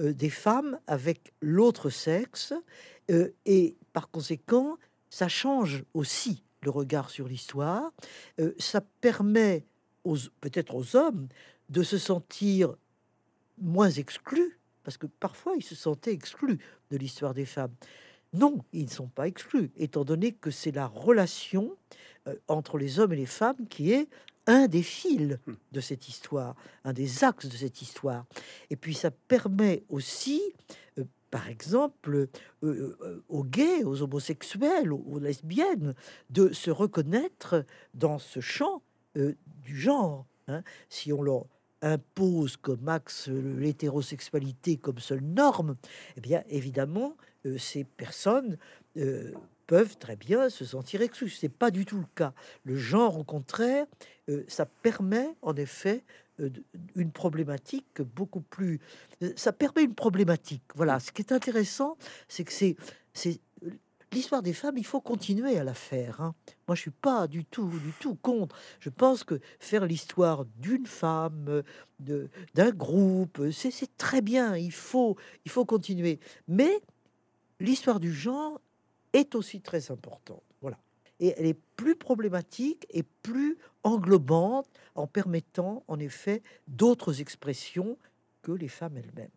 euh, 0.00 0.12
des 0.12 0.30
femmes 0.30 0.78
avec 0.86 1.32
l'autre 1.40 1.90
sexe, 1.90 2.54
euh, 3.10 3.32
et 3.44 3.76
par 3.92 4.10
conséquent, 4.10 4.78
ça 5.10 5.28
change 5.28 5.84
aussi 5.94 6.42
le 6.62 6.70
regard 6.70 7.10
sur 7.10 7.28
l'histoire. 7.28 7.92
Euh, 8.40 8.54
ça 8.58 8.80
permet 8.80 9.64
peut-être 10.40 10.74
aux 10.74 10.96
hommes 10.96 11.28
de 11.68 11.82
se 11.82 11.98
sentir 11.98 12.74
moins 13.58 13.90
exclus, 13.90 14.58
parce 14.84 14.96
que 14.96 15.06
parfois 15.06 15.54
ils 15.56 15.62
se 15.62 15.74
sentaient 15.74 16.12
exclus 16.12 16.58
de 16.90 16.96
l'histoire 16.96 17.34
des 17.34 17.44
femmes. 17.44 17.74
Non, 18.32 18.64
ils 18.72 18.84
ne 18.84 18.90
sont 18.90 19.08
pas 19.08 19.28
exclus, 19.28 19.70
étant 19.76 20.04
donné 20.04 20.32
que 20.32 20.50
c'est 20.50 20.70
la 20.70 20.86
relation 20.86 21.76
entre 22.48 22.78
les 22.78 23.00
hommes 23.00 23.12
et 23.12 23.16
les 23.16 23.26
femmes 23.26 23.66
qui 23.68 23.92
est 23.92 24.08
un 24.50 24.66
des 24.66 24.82
fils 24.82 25.38
de 25.70 25.80
cette 25.80 26.08
histoire, 26.08 26.56
un 26.84 26.92
des 26.92 27.22
axes 27.22 27.46
de 27.46 27.56
cette 27.56 27.82
histoire. 27.82 28.26
Et 28.68 28.76
puis 28.76 28.94
ça 28.94 29.12
permet 29.12 29.84
aussi, 29.88 30.42
euh, 30.98 31.04
par 31.30 31.48
exemple, 31.48 32.16
euh, 32.16 32.28
euh, 32.64 33.24
aux 33.28 33.44
gays, 33.44 33.84
aux 33.84 34.02
homosexuels, 34.02 34.92
aux, 34.92 35.20
lesbiennes, 35.20 35.94
de 36.30 36.52
se 36.52 36.72
reconnaître 36.72 37.64
dans 37.94 38.18
ce 38.18 38.40
champ 38.40 38.82
du 39.14 39.76
genre. 39.76 40.26
Hein. 40.48 40.62
Si 40.88 41.12
on 41.12 41.22
leur 41.22 41.46
impose 41.82 42.56
comme 42.56 42.88
axe 42.88 43.28
l'hétérosexualité 43.28 44.76
comme 44.76 44.98
seule 44.98 45.22
norme, 45.22 45.76
eh 46.16 46.20
bien 46.20 46.42
évidemment, 46.48 47.16
ces 47.56 47.84
personnes 47.84 48.58
peuvent 49.70 49.98
très 49.98 50.16
bien 50.16 50.50
se 50.50 50.64
sentir 50.64 51.00
exclus. 51.00 51.30
C'est 51.30 51.48
pas 51.48 51.70
du 51.70 51.84
tout 51.86 51.98
le 51.98 52.06
cas. 52.16 52.34
Le 52.64 52.74
genre, 52.74 53.16
au 53.16 53.22
contraire, 53.22 53.86
euh, 54.28 54.44
ça 54.48 54.66
permet 54.66 55.28
en 55.42 55.54
effet 55.54 56.02
euh, 56.40 56.50
une 56.96 57.12
problématique 57.12 58.02
beaucoup 58.02 58.40
plus. 58.40 58.80
Euh, 59.22 59.32
ça 59.36 59.52
permet 59.52 59.84
une 59.84 59.94
problématique. 59.94 60.64
Voilà. 60.74 60.98
Ce 60.98 61.12
qui 61.12 61.22
est 61.22 61.30
intéressant, 61.30 61.96
c'est 62.26 62.42
que 62.42 62.52
c'est 62.52 62.74
c'est 63.14 63.38
l'histoire 64.12 64.42
des 64.42 64.54
femmes. 64.54 64.76
Il 64.76 64.84
faut 64.84 65.00
continuer 65.00 65.56
à 65.56 65.62
la 65.62 65.74
faire. 65.74 66.20
Hein. 66.20 66.34
Moi, 66.66 66.74
je 66.74 66.80
suis 66.80 66.90
pas 66.90 67.28
du 67.28 67.44
tout, 67.44 67.68
du 67.68 67.92
tout 68.00 68.16
contre. 68.16 68.56
Je 68.80 68.90
pense 68.90 69.22
que 69.22 69.38
faire 69.60 69.86
l'histoire 69.86 70.46
d'une 70.58 70.86
femme, 70.86 71.62
de 72.00 72.28
d'un 72.54 72.70
groupe, 72.72 73.40
c'est 73.52 73.96
très 73.96 74.20
bien. 74.20 74.56
Il 74.56 74.72
faut, 74.72 75.16
il 75.44 75.50
faut 75.52 75.64
continuer. 75.64 76.18
Mais 76.48 76.80
l'histoire 77.60 78.00
du 78.00 78.12
genre 78.12 78.60
est 79.12 79.34
aussi 79.34 79.60
très 79.60 79.90
importante. 79.90 80.42
Voilà. 80.60 80.78
Et 81.18 81.34
elle 81.36 81.46
est 81.46 81.58
plus 81.76 81.96
problématique 81.96 82.86
et 82.90 83.02
plus 83.02 83.58
englobante 83.82 84.68
en 84.94 85.06
permettant 85.06 85.84
en 85.88 85.98
effet 85.98 86.42
d'autres 86.68 87.20
expressions 87.20 87.98
que 88.42 88.52
les 88.52 88.68
femmes 88.68 88.96
elles-mêmes. 88.96 89.28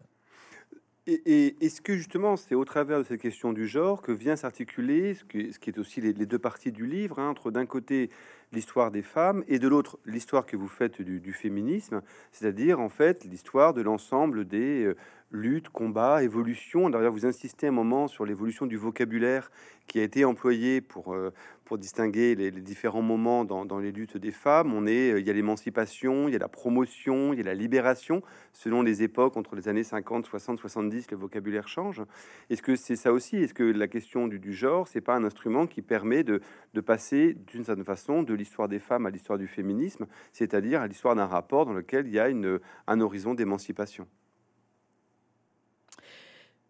Et, 1.06 1.58
est-ce 1.60 1.82
que 1.82 1.98
justement 1.98 2.38
c'est 2.38 2.56
au 2.56 2.64
travers 2.64 3.00
de 3.00 3.04
cette 3.04 3.20
question 3.20 3.52
du 3.52 3.68
genre 3.68 4.02
que 4.02 4.14
vient 4.14 4.38
s'articuler 4.38 5.16
ce, 5.16 5.26
qui 5.26 5.70
est 5.70 5.78
aussi 5.78 6.00
les, 6.00 6.14
deux 6.14 6.40
parties 6.40 6.72
du 6.72 6.86
livre, 6.86 7.20
hein, 7.20 7.28
entre 7.28 7.52
d'un 7.52 7.66
côté 7.66 8.10
l'histoire 8.54 8.90
des 8.90 9.02
femmes 9.02 9.44
et 9.50 9.60
de 9.60 9.68
l'autre 9.68 10.00
l'histoire 10.06 10.46
que 10.46 10.56
vous 10.56 10.70
faites 10.70 11.02
du, 11.02 11.34
féminisme, 11.34 12.02
c'est-à-dire 12.32 12.80
en 12.80 12.88
fait 12.88 13.26
l'histoire 13.26 13.74
de 13.74 13.82
l'ensemble 13.82 14.46
des 14.46 14.94
luttes, 15.34 15.70
combats, 15.70 16.24
évolutions. 16.24 16.90
D'ailleurs, 16.90 17.12
vous 17.12 17.26
insistez 17.26 17.68
un 17.68 17.72
moment 17.72 18.08
sur 18.08 18.26
l'évolution 18.26 18.66
du 18.66 18.78
vocabulaire 18.78 19.52
qui 19.88 20.00
a 20.00 20.04
été 20.04 20.24
employé 20.24 20.80
pour, 20.80 21.14
euh, 21.14 21.34
pour 21.66 21.78
distinguer 21.78 22.36
les, 22.36 22.52
différents 22.52 23.02
moments 23.02 23.44
dans, 23.44 23.80
les 23.80 23.92
luttes 23.92 24.16
des 24.16 24.32
femmes. 24.32 24.74
On 24.74 24.86
est, 24.86 25.12
euh, 25.12 25.20
il 25.20 25.28
y 25.28 25.30
a 25.30 25.34
l'émancipation, 25.34 26.28
il 26.30 26.34
y 26.34 26.36
a 26.36 26.40
la 26.40 26.48
promotion, 26.48 27.34
il 27.34 27.40
y 27.40 27.42
a 27.42 27.46
la 27.46 27.56
libération. 27.56 28.22
Selon 28.54 28.82
les 28.82 29.04
époques, 29.04 29.36
entre 29.36 29.56
les 29.56 29.68
années 29.68 29.84
50, 29.84 30.26
60, 30.26 30.60
70, 30.60 31.12
le 31.12 31.18
vocabulaire 31.18 31.68
change. 31.68 32.02
Est-ce 32.50 32.62
que 32.62 32.76
c'est 32.76 32.96
ça 32.96 33.12
aussi? 33.12 33.38
Est-ce 33.38 33.54
que 33.54 33.64
la 33.64 33.88
question 33.88 34.28
du, 34.28 34.40
du 34.40 34.54
genre, 34.54 34.88
c'est 34.88 35.02
pas 35.02 35.16
un 35.16 35.24
instrument 35.24 35.68
qui 35.68 35.82
permet 35.82 36.24
de, 36.24 36.42
de 36.74 36.82
passer 36.82 37.34
d'une 37.48 37.64
certaine 37.64 37.84
façon 37.84 38.24
de 38.24 38.34
l'histoire 38.34 38.70
des 38.70 38.80
femmes 38.80 39.06
à 39.06 39.10
l'histoire 39.10 39.40
du 39.40 39.48
féminisme, 39.48 40.06
c'est-à-dire 40.32 40.82
à, 40.82 40.88
l'histoire 40.88 41.16
d'un 41.16 41.26
rapport 41.26 41.66
dans 41.66 41.74
lequel 41.74 42.08
il 42.08 42.14
y 42.14 42.20
a 42.20 42.30
une, 42.30 42.60
un 42.88 43.02
horizon 43.02 43.34
d'émancipation? 43.34 44.08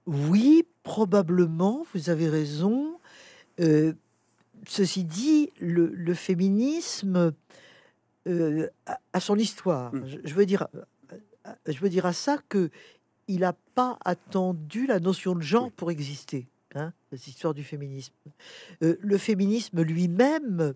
Oui, 0.06 0.66
probablement, 0.84 1.86
vous 1.94 2.10
avez 2.10 2.28
raison. 2.28 3.00
Euh, 3.60 3.94
ceci 4.68 5.04
dit, 5.04 5.52
le, 5.60 6.14
féminisme 6.14 7.34
euh, 8.28 8.68
a, 8.86 9.20
son 9.20 9.38
histoire. 9.38 9.94
Hmm. 9.94 10.06
Je, 10.24 10.34
veux 10.34 10.46
dire, 10.46 10.68
je 11.66 11.80
veux 11.80 11.90
dire 11.90 12.06
à 12.06 12.14
ça 12.14 12.38
que 12.50 12.70
il 13.30 13.40
n'a 13.40 13.54
pas 13.76 13.98
attendu 14.04 14.86
la 14.86 15.00
notion 15.00 15.34
de 15.34 15.42
genre 15.42 15.72
pour 15.72 15.92
exister. 15.92 16.48
Hein, 16.76 16.92
cette 17.12 17.28
histoire 17.28 17.54
du 17.54 17.64
féminisme. 17.64 18.14
Euh, 18.82 18.98
le 19.00 19.18
féminisme 19.18 19.82
lui-même, 19.82 20.74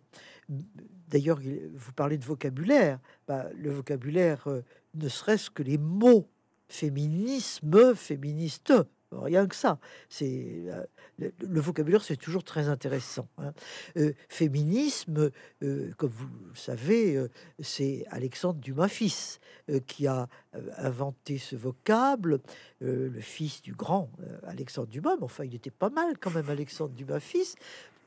d'ailleurs, 1.10 1.40
vous 1.74 1.92
parlez 1.94 2.20
de 2.20 2.24
vocabulaire, 2.24 3.00
bah, 3.28 3.48
le 3.58 3.72
vocabulaire, 3.72 4.48
ne 4.94 5.10
serait-ce 5.10 5.50
que 5.50 5.64
les 5.64 5.80
mots 5.80 6.28
féminisme, 6.70 7.96
féministe, 7.96 8.74
Rien 9.12 9.48
que 9.48 9.56
ça. 9.56 9.80
C'est 10.10 10.64
euh, 10.68 10.84
le, 11.18 11.62
vocabulaire, 11.62 12.04
c'est 12.04 12.18
toujours 12.18 12.44
très 12.44 12.68
intéressant. 12.68 13.28
Hein. 13.38 13.54
Euh, 13.96 14.12
féminisme, 14.28 15.32
euh, 15.64 15.94
comme 15.98 16.10
vous 16.10 16.28
le 16.50 16.56
savez, 16.56 17.18
c'est 17.60 18.06
Alexandre 18.10 18.60
Dumas 18.60 18.90
fils 18.90 19.40
qui 19.86 20.08
a 20.08 20.30
inventé 20.78 21.38
ce 21.38 21.58
vocable, 21.58 22.40
le 22.80 23.20
fils 23.20 23.62
du 23.62 23.74
grand 23.74 24.10
Alexandre 24.44 24.88
Dumas. 24.88 25.16
Mais 25.18 25.24
enfin, 25.24 25.44
il 25.44 25.56
était 25.56 25.72
pas 25.72 25.90
mal 25.90 26.18
quand 26.18 26.32
même, 26.32 26.50
Alexandre 26.50 26.94
Dumas 26.94 27.20
fils. 27.20 27.56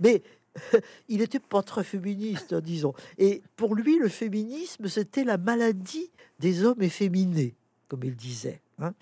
Mais 0.00 0.22
il 1.08 1.18
n'était 1.18 1.40
pas 1.40 1.62
très 1.62 1.84
féministe, 1.84 2.52
hein, 2.52 2.60
disons. 2.60 2.94
Et 3.18 3.42
pour 3.56 3.74
lui, 3.74 3.98
le 3.98 4.08
féminisme, 4.08 4.88
c'était 4.88 5.24
la 5.24 5.38
maladie 5.38 6.10
des 6.38 6.64
hommes 6.64 6.82
efféminés, 6.82 7.54
comme 7.88 8.04
il 8.04 8.16
disait. 8.16 8.60
Hein. 8.80 8.94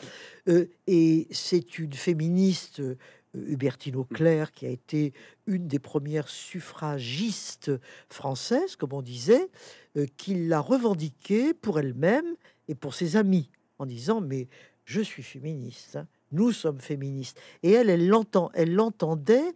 Euh, 0.49 0.67
et 0.87 1.27
c'est 1.31 1.79
une 1.79 1.93
féministe, 1.93 2.81
euh, 2.81 2.97
Hubertine 3.35 3.97
Auclair, 3.97 4.53
qui 4.53 4.67
a 4.67 4.71
été 4.71 5.13
une 5.47 5.69
des 5.69 5.79
premières 5.79 6.29
suffragistes 6.29 7.71
françaises, 8.09 8.77
comme 8.77 8.93
on 8.93 9.03
disait, 9.03 9.49
euh, 9.97 10.07
qui 10.17 10.35
l'a 10.35 10.61
revendiquée 10.61 11.55
pour 11.55 11.79
elle-même 11.79 12.35
et 12.69 12.75
pour 12.75 12.95
ses 12.95 13.17
amis, 13.17 13.51
en 13.79 13.87
disant 13.87 14.21
Mais 14.21 14.49
je 14.85 15.01
suis 15.01 15.23
féministe, 15.23 15.97
hein. 15.97 16.07
nous 16.33 16.53
sommes 16.53 16.81
féministes. 16.81 17.39
Et 17.63 17.73
elle, 17.73 17.91
elle 17.91 18.09
l'entend, 18.09 18.51
elle 18.55 18.75
l'entendait 18.75 19.55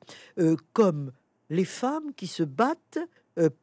comme 0.73 1.13
les 1.49 1.65
femmes 1.65 2.13
qui 2.15 2.27
se 2.27 2.43
battent 2.43 2.99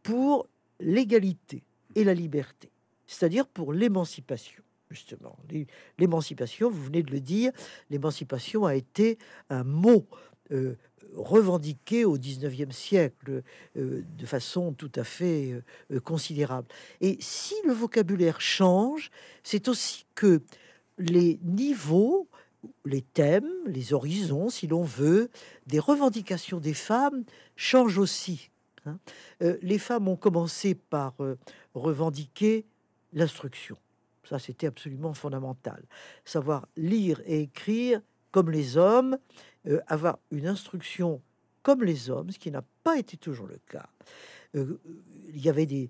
pour 0.02 0.48
l'égalité 0.80 1.64
et 1.96 2.04
la 2.04 2.16
liberté, 2.16 2.72
c'est-à-dire 3.06 3.48
pour 3.48 3.74
l'émancipation 3.74 4.64
justement. 4.90 5.38
L'émancipation, 5.98 6.70
vous 6.70 6.84
venez 6.84 7.04
de 7.04 7.12
le 7.12 7.20
dire, 7.20 7.52
l'émancipation 7.90 8.66
a 8.66 8.76
été 8.76 9.18
un 9.50 9.64
mot 9.64 10.08
euh, 10.52 10.76
revendiqué 11.16 12.06
au 12.06 12.18
19e 12.18 12.72
siècle 12.72 13.42
euh, 13.78 14.04
de 14.18 14.26
façon 14.26 14.74
tout 14.74 14.92
à 14.96 15.04
fait 15.04 15.60
euh, 15.92 16.00
considérable. 16.00 16.68
Et 17.02 17.18
si 17.20 17.56
le 17.66 17.74
vocabulaire 17.74 18.42
change, 18.42 19.10
c'est 19.44 19.68
aussi 19.70 20.06
que 20.14 20.42
les 21.00 21.40
niveaux, 21.44 22.28
les 22.86 23.02
thèmes, 23.02 23.50
les 23.66 23.94
horizons, 23.94 24.50
si 24.50 24.68
l'on 24.68 24.84
veut, 24.84 25.30
des 25.66 25.80
revendications 25.80 26.60
des 26.60 26.76
femmes 26.76 27.24
changent 27.56 27.98
aussi. 27.98 28.52
Hein. 28.86 28.98
les 29.62 29.78
femmes 29.78 30.08
ont 30.08 30.16
commencé 30.16 30.74
par 30.74 31.16
revendiquer 31.74 32.66
l'instruction 33.12 33.78
ça, 34.30 34.38
c'était 34.38 34.68
absolument 34.68 35.14
fondamental. 35.14 35.84
Savoir 36.24 36.68
lire 36.78 37.22
et 37.26 37.42
écrire 37.42 38.02
comme 38.32 38.52
les 38.52 38.78
hommes, 38.78 39.18
euh, 39.68 39.80
avoir 39.88 40.20
une 40.30 40.48
instruction 40.48 41.22
comme 41.64 41.84
les 41.84 42.10
hommes, 42.10 42.32
ce 42.32 42.38
qui 42.38 42.52
n'a 42.52 42.64
pas 42.84 42.98
été 42.98 43.18
toujours 43.18 43.48
le 43.48 43.60
cas. 43.68 43.90
Euh, 44.56 44.80
il 45.34 45.44
y 45.44 45.50
avait 45.50 45.66
des, 45.66 45.90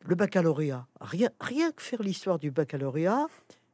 le 0.00 0.14
baccalauréat. 0.14 0.86
Rien, 1.00 1.30
rien 1.40 1.70
que 1.70 1.82
faire 1.82 2.02
l'histoire 2.02 2.38
du 2.38 2.50
baccalauréat, 2.50 3.28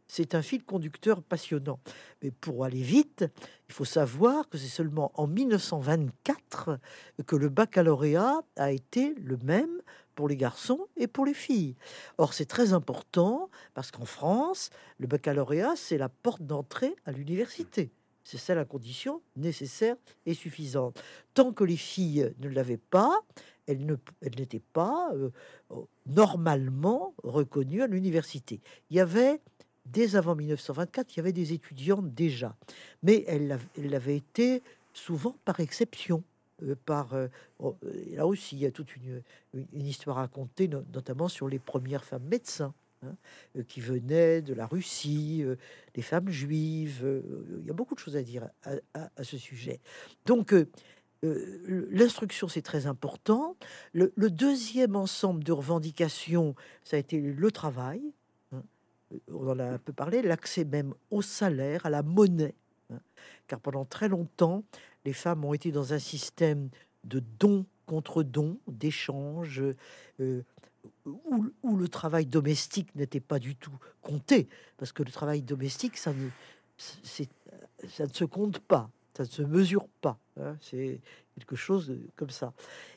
c'est 0.06 0.34
un 0.34 0.42
fil 0.42 0.64
conducteur 0.64 1.22
passionnant. 1.22 1.80
Mais 2.22 2.30
pour 2.30 2.64
aller 2.64 2.82
vite, 2.82 3.24
il 3.68 3.74
faut 3.74 3.84
savoir 3.84 4.48
que 4.48 4.58
c'est 4.58 4.68
seulement 4.68 5.10
en 5.14 5.26
1924 5.26 6.78
que 7.26 7.36
le 7.36 7.48
baccalauréat 7.48 8.40
a 8.56 8.72
été 8.72 9.14
le 9.14 9.36
même 9.38 9.80
pour 10.18 10.26
les 10.26 10.36
garçons 10.36 10.88
et 10.96 11.06
pour 11.06 11.24
les 11.24 11.32
filles. 11.32 11.76
Or, 12.18 12.34
c'est 12.34 12.44
très 12.44 12.72
important 12.72 13.50
parce 13.74 13.92
qu'en 13.92 14.04
France, 14.04 14.70
le 14.98 15.06
baccalauréat, 15.06 15.76
c'est 15.76 15.96
la 15.96 16.08
porte 16.08 16.42
d'entrée 16.42 16.96
à 17.06 17.12
l'université. 17.12 17.92
C'est 18.24 18.36
ça 18.36 18.56
la 18.56 18.64
condition 18.64 19.22
nécessaire 19.36 19.94
et 20.26 20.34
suffisante. 20.34 21.00
Tant 21.34 21.52
que 21.52 21.62
les 21.62 21.76
filles 21.76 22.34
ne 22.40 22.48
l'avaient 22.48 22.80
pas, 22.90 23.20
elles 23.68 23.86
n'étaient 24.36 24.64
pas 24.72 25.08
euh, 25.14 25.30
normalement 26.06 27.14
reconnues 27.22 27.82
à 27.82 27.86
l'université. 27.86 28.60
Il 28.90 28.96
y 28.96 29.00
avait, 29.00 29.40
dès 29.86 30.16
avant 30.16 30.34
1924, 30.34 31.14
il 31.14 31.18
y 31.18 31.20
avait 31.20 31.32
des 31.32 31.52
étudiantes 31.52 32.12
déjà, 32.12 32.56
mais 33.04 33.24
elles 33.28 33.56
l'avaient 33.76 34.16
été 34.16 34.64
souvent 34.92 35.36
par 35.44 35.60
exception. 35.60 36.24
Euh, 36.62 36.74
par 36.84 37.14
euh, 37.14 37.28
oh, 37.60 37.76
là 38.12 38.26
aussi 38.26 38.56
il 38.56 38.62
y 38.62 38.66
a 38.66 38.70
toute 38.70 38.96
une, 38.96 39.22
histoire 39.72 40.18
à 40.18 40.22
raconter, 40.22 40.68
notamment 40.68 41.28
sur 41.28 41.48
les 41.48 41.58
premières 41.58 42.04
femmes 42.04 42.24
médecins 42.24 42.74
hein, 43.02 43.14
euh, 43.56 43.62
qui 43.62 43.80
venaient 43.80 44.42
de 44.42 44.54
la 44.54 44.66
Russie, 44.66 45.44
les 45.94 46.02
femmes 46.02 46.30
juives. 46.30 47.22
il 47.60 47.66
y 47.66 47.70
a 47.70 47.74
beaucoup 47.74 47.94
de 47.94 48.00
choses 48.00 48.16
à 48.16 48.22
dire 48.22 48.48
à, 48.94 49.24
ce 49.24 49.38
sujet. 49.38 49.80
Donc 50.26 50.54
l'instruction 51.22 52.48
c'est 52.48 52.62
très 52.62 52.86
important. 52.86 53.56
Le, 53.92 54.12
deuxième 54.16 54.96
ensemble 54.96 55.44
de 55.44 55.52
revendications, 55.52 56.54
ça 56.82 56.96
a 56.96 56.98
été 56.98 57.20
le 57.20 57.50
travail. 57.50 58.02
Hein. 58.52 58.62
on 59.32 59.48
en 59.48 59.58
a 59.58 59.64
un 59.64 59.78
peu 59.78 59.92
parlé, 59.92 60.22
l'accès 60.22 60.64
même 60.64 60.94
au 61.10 61.22
salaire, 61.22 61.86
à 61.86 61.90
la 61.90 62.02
monnaie. 62.02 62.54
Car 63.46 63.60
pendant 63.60 63.84
très 63.84 64.08
longtemps, 64.08 64.64
les 65.04 65.12
femmes 65.12 65.44
ont 65.44 65.54
été 65.54 65.72
dans 65.72 65.92
un 65.92 65.98
système 65.98 66.68
de 67.04 67.22
dons 67.38 67.66
contre 67.86 68.22
dons, 68.22 68.58
d'échanges, 68.66 69.62
euh, 70.20 70.42
où, 71.04 71.76
le 71.76 71.88
travail 71.88 72.26
domestique 72.26 72.94
n'était 72.94 73.20
pas 73.20 73.38
du 73.38 73.56
tout 73.56 73.76
compté, 74.02 74.48
parce 74.76 74.92
que 74.92 75.02
le 75.02 75.10
travail 75.10 75.42
domestique, 75.42 75.96
ça 75.96 76.12
ne, 76.12 76.28
ça 76.76 78.04
ne 78.04 78.12
se 78.12 78.24
compte 78.24 78.58
pas, 78.58 78.90
ça 79.16 79.24
ne 79.24 79.28
se 79.28 79.42
mesure 79.42 79.88
pas. 80.00 80.18
Hein. 80.38 80.56
c'est 80.60 81.00
quelque 81.34 81.56
chose 81.56 81.96
comme 82.16 82.30
ça. 82.30 82.52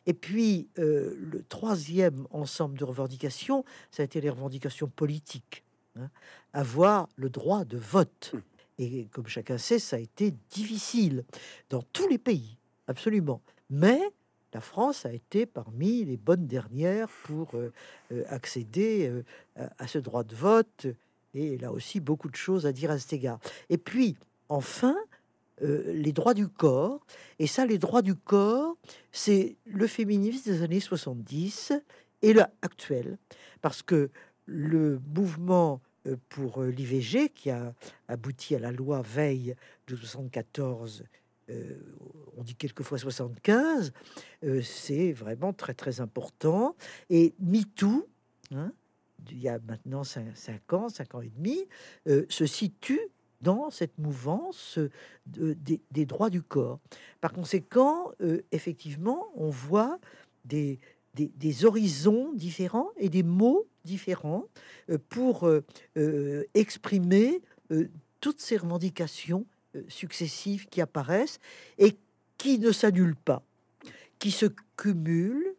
Et 0.06 0.14
puis, 0.14 0.68
euh, 0.78 1.16
le 1.20 1.44
troisième 1.44 2.28
ensemble 2.32 2.78
de 2.78 2.84
revendications, 2.84 3.64
ça 3.92 4.04
a 4.04 4.06
été 4.06 4.22
les 4.22 4.30
revendications 4.30 4.88
politiques. 4.88 5.64
Hein. 6.00 6.10
avoir 6.54 7.10
le 7.18 7.30
droit 7.30 7.66
de 7.66 7.78
vote. 7.78 8.34
Et 8.82 9.06
comme 9.12 9.28
chacun 9.28 9.60
sait, 9.60 9.78
ça 9.78 9.98
a 9.98 10.00
été 10.00 10.34
difficile 10.50 11.24
dans 11.70 11.84
tous 11.94 12.08
les 12.08 12.18
pays, 12.18 12.58
absolument. 12.88 13.40
Mais 13.70 14.02
la 14.56 14.60
France 14.60 15.06
a 15.06 15.14
été 15.14 15.46
parmi 15.46 16.04
les 16.04 16.18
bonnes 16.18 16.48
dernières 16.48 17.08
pour 17.26 17.54
euh, 17.54 17.72
euh, 18.12 18.24
accéder 18.28 19.08
euh, 19.08 19.68
à 19.78 19.86
ce 19.86 20.00
droit 20.00 20.24
de 20.24 20.34
vote. 20.34 20.88
Et 21.36 21.60
là 21.60 21.72
aussi, 21.72 22.00
beaucoup 22.00 22.28
de 22.28 22.36
choses 22.36 22.66
à 22.66 22.72
dire 22.72 22.90
à 22.90 22.98
cet 22.98 23.14
égard. 23.14 23.40
Et 23.70 23.78
puis, 23.78 24.18
enfin, 24.50 24.96
les 25.62 26.12
droits 26.12 26.34
du 26.34 26.48
corps. 26.48 27.06
Et 27.38 27.46
ça, 27.46 27.68
les 27.68 27.78
droits 27.78 28.02
du 28.02 28.16
corps, 28.16 28.76
c'est 29.12 29.58
le 29.66 29.86
féminisme 29.86 30.52
des 30.52 30.64
années 30.64 30.80
70 30.80 31.74
et 32.24 32.34
le 32.34 32.42
actuel. 32.64 33.20
Parce 33.62 33.84
que 33.84 34.10
le 34.48 35.00
mouvement 35.16 35.80
pour 36.30 36.64
l'IVG 36.64 37.30
qui 37.30 37.50
a 37.50 37.74
abouti 38.08 38.56
à 38.56 38.60
la 38.60 38.72
loi 38.72 39.02
Veille 39.02 39.56
de 39.88 39.96
74 39.96 41.04
on 42.38 42.44
dit 42.44 42.56
quelquefois 42.56 42.98
75, 42.98 43.94
c'est 44.64 45.12
vraiment 45.12 45.54
très 45.54 45.74
très 45.74 46.02
important. 46.02 46.76
Et 47.10 47.34
MeToo, 47.40 48.08
hein, 48.52 48.72
il 49.30 49.40
y 49.40 49.50
a 49.50 49.60
maintenant 49.60 50.04
5, 50.04 50.74
ans, 50.74 50.90
5 50.90 51.16
ans 51.16 51.22
et 51.22 51.32
demi, 51.36 51.66
se 52.30 52.46
situe 52.46 53.02
dans 53.42 53.70
cette 53.70 53.98
mouvance 53.98 54.80
des, 55.26 56.06
droits 56.06 56.30
du 56.30 56.42
corps. 56.42 56.80
Par 57.22 57.34
conséquent, 57.34 58.12
effectivement, 58.52 59.28
on 59.36 59.50
voit 59.50 60.00
des, 60.46 60.80
des, 61.14 61.66
horizons 61.66 62.34
différents 62.34 62.90
et 62.98 63.10
des 63.10 63.24
mots 63.24 63.68
différents 63.84 64.46
euh, 64.90 64.98
pour 65.10 65.48
euh, 65.48 65.64
euh, 65.98 66.44
exprimer 66.54 67.42
toutes 68.20 68.42
ces 68.42 68.58
revendications 68.58 69.46
successives 69.88 70.68
qui 70.68 70.82
apparaissent 70.82 71.40
et 71.78 71.96
qui 72.38 72.60
ne 72.60 72.74
s'annulent 72.74 73.16
pas, 73.16 73.44
qui 74.20 74.32
se 74.32 74.48
cumulent, 74.76 75.56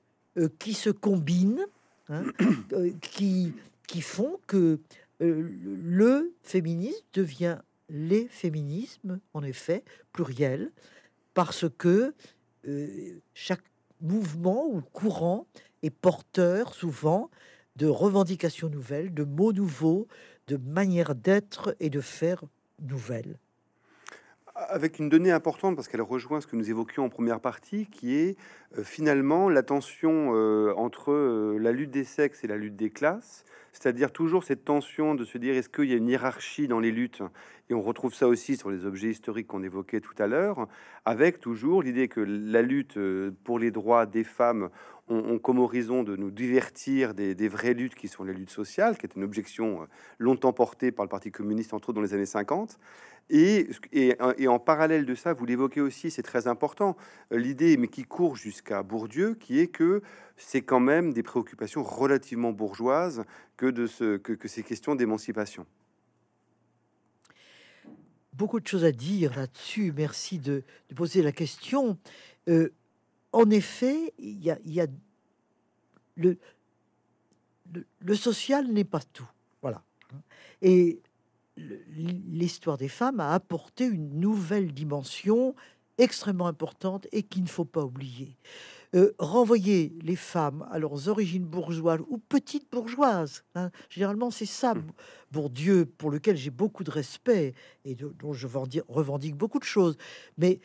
qui 0.59 0.75
se 0.75 0.91
combinent, 0.91 1.65
hein, 2.11 2.25
qui, 3.01 3.55
qui 3.89 4.03
font 4.03 4.39
que 4.47 4.79
le 5.21 6.35
féminisme 6.43 7.03
devient 7.15 7.61
les 7.89 8.29
féminismes, 8.29 9.19
en 9.33 9.43
effet, 9.43 9.83
pluriel, 10.13 10.71
parce 11.33 11.65
que 11.79 12.13
chaque 13.33 13.65
mouvement 14.03 14.67
ou 14.67 14.83
courant 14.83 15.47
est 15.83 15.89
porteur 15.89 16.75
souvent 16.75 17.31
de 17.77 17.87
revendications 17.87 18.69
nouvelles, 18.69 19.15
de 19.15 19.25
mots 19.25 19.53
nouveaux, 19.53 20.07
de 20.49 20.57
manières 20.57 21.15
d'être 21.15 21.75
et 21.81 21.91
de 21.91 22.01
faire 22.01 22.43
nouvelles. 22.81 23.39
Avec 24.55 24.99
une 24.99 25.09
donnée 25.09 25.33
importante, 25.33 25.77
parce 25.77 25.89
qu'elle 25.89 26.03
rejoint 26.03 26.43
ce 26.43 26.47
que 26.47 26.57
nous 26.57 26.69
évoquions 26.69 27.05
en 27.05 27.09
première 27.09 27.41
partie, 27.41 27.87
qui 27.87 28.17
est 28.17 28.37
euh, 28.77 28.85
finalement 28.85 29.49
la 29.49 29.63
tension 29.63 30.33
euh, 30.35 30.75
entre 30.77 31.11
euh, 31.11 31.57
la 31.59 31.73
lutte 31.73 31.91
des 31.91 32.05
sexes 32.05 32.45
et 32.45 32.47
la 32.47 32.59
lutte 32.59 32.77
des 32.77 32.91
classes, 32.91 33.47
c'est-à-dire 33.73 34.13
toujours 34.13 34.45
cette 34.45 34.67
tension 34.67 35.15
de 35.15 35.25
se 35.25 35.39
dire 35.39 35.57
est-ce 35.57 35.71
qu'il 35.71 35.87
y 35.87 35.95
a 35.95 35.97
une 35.97 36.09
hiérarchie 36.09 36.69
dans 36.69 36.81
les 36.81 36.91
luttes? 36.91 37.23
Et 37.71 37.75
on 37.75 37.81
retrouve 37.81 38.13
ça 38.13 38.29
aussi 38.29 38.59
sur 38.59 38.71
les 38.71 38.85
objets 38.85 39.09
historiques 39.09 39.47
qu'on 39.47 39.63
évoquait 39.63 40.03
tout 40.03 40.15
à 40.19 40.27
l'heure, 40.27 40.69
avec 41.07 41.41
toujours 41.41 41.83
l'idée 41.83 42.09
que 42.09 42.21
la 42.21 42.61
lutte 42.61 42.99
pour 43.45 43.59
les 43.59 43.71
droits 43.71 44.05
des 44.05 44.25
femmes 44.25 44.69
ont, 45.13 45.39
comme 45.39 45.59
horizon 45.59 46.03
de 46.03 46.17
nous 46.17 46.31
divertir 46.31 47.15
des, 47.15 47.49
vraies 47.49 47.75
luttes 47.75 47.95
qui 47.95 48.09
sont 48.09 48.25
les 48.25 48.33
luttes 48.33 48.51
sociales, 48.51 48.97
qui 48.97 49.07
est 49.07 49.15
une 49.17 49.25
objection 49.25 49.87
longtemps 50.19 50.53
portée 50.53 50.93
par 50.93 51.05
le 51.05 51.09
Parti 51.09 51.31
communiste, 51.31 51.75
entre 51.75 51.91
autres 51.91 51.97
dans 51.97 52.03
les 52.03 52.15
années 52.15 52.27
50. 52.27 52.79
Et, 53.31 53.69
en 54.47 54.59
parallèle 54.59 55.07
de 55.07 55.15
ça, 55.15 55.33
vous 55.33 55.47
l'évoquez 55.47 55.81
aussi, 55.81 56.11
c'est 56.11 56.23
très 56.23 56.47
important, 56.47 56.97
l'idée, 57.31 57.77
mais 57.77 57.89
qui 57.89 58.05
court 58.05 58.37
jusqu'à 58.37 58.83
Bourdieu, 58.83 59.35
qui 59.35 59.59
est 59.59 59.69
que 59.69 60.03
c'est 60.37 60.63
quand 60.63 60.81
même 60.81 61.13
des 61.13 61.23
préoccupations 61.23 61.83
relativement 61.83 62.53
bourgeoises 62.53 63.25
que, 63.57 63.67
de 63.67 63.87
ce, 63.87 64.17
que, 64.17 64.49
ces 64.49 64.63
questions 64.63 64.95
d'émancipation. 64.95 65.67
Beaucoup 68.33 68.61
de 68.61 68.67
choses 68.67 68.85
à 68.85 68.93
dire 68.93 69.37
là-dessus. 69.37 69.93
Merci 69.97 70.39
de, 70.39 70.65
poser 70.95 71.23
la 71.23 71.33
question. 71.33 71.99
Euh, 72.49 72.71
en 73.33 73.51
effet, 73.51 74.13
il 74.19 74.43
y 74.43 74.51
a, 74.51 74.87
le, 76.17 76.39
le, 78.01 78.15
social 78.15 78.69
n'est 78.69 78.85
pas 78.85 79.01
tout. 79.01 79.29
Voilà. 79.63 79.83
Et 80.61 81.01
l'histoire 81.57 82.77
des 82.77 82.89
femmes 82.89 83.21
a 83.21 83.33
apporté 83.33 83.85
une 83.85 84.21
nouvelle 84.21 84.73
dimension 84.73 85.55
extrêmement 85.99 86.47
importante 86.47 87.07
et 87.13 87.23
qu'il 87.23 87.43
ne 87.43 87.49
faut 87.49 87.65
pas 87.65 87.85
oublier. 87.85 88.37
Euh, 88.95 89.15
renvoyer 89.19 89.95
les 90.03 90.17
femmes 90.17 90.69
à 90.71 90.79
leurs 90.79 91.09
origines 91.09 91.47
bourgeoises 91.47 92.01
ou 92.09 92.19
petites 92.19 92.71
bourgeoises. 92.71 93.43
Hein. 93.55 93.71
Généralement, 93.89 94.31
c'est 94.31 94.45
ça, 94.45 94.75
pour 95.33 95.47
mmh. 95.47 95.53
Dieu, 95.55 95.87
pour 95.87 96.11
lequel 96.11 96.37
j'ai 96.37 96.51
beaucoup 96.51 96.85
de 96.85 96.91
respect 96.91 97.55
et 97.87 97.95
dont 97.95 98.35
je 98.35 98.47
revendique 98.47 99.35
beaucoup 99.35 99.59
de 99.59 99.65
choses. 99.65 99.97
Mais 100.37 100.61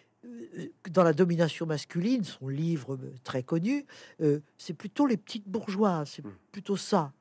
dans 0.92 1.04
la 1.04 1.14
domination 1.14 1.66
masculine, 1.66 2.24
son 2.24 2.48
livre 2.48 2.96
euh, 2.96 3.14
très 3.24 3.44
connu, 3.44 3.86
c'est 4.58 4.74
plutôt 4.74 5.06
les 5.06 5.18
petites 5.18 5.48
bourgeoises, 5.48 6.12
c'est 6.16 6.26
mmh. 6.26 6.32
plutôt 6.52 6.78
ça 6.78 7.14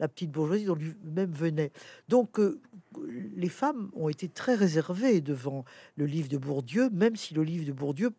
la 0.00 0.08
petite 0.08 0.30
bourgeoisie 0.30 0.64
dont 0.64 0.74
lui-même 0.74 1.30
venait. 1.30 1.70
Donc, 2.08 2.38
euh, 2.38 2.60
les 3.36 3.48
femmes 3.48 3.90
ont 3.94 4.08
été 4.08 4.28
très 4.28 4.54
réservées 4.54 5.20
devant 5.20 5.64
le 5.96 6.06
livre 6.06 6.28
de 6.28 6.36
Bourdieu, 6.36 6.90
même 6.90 7.16
si 7.16 7.34
le 7.34 7.42
livre 7.42 7.64
de 7.64 7.72
Bourdieu 7.72 8.10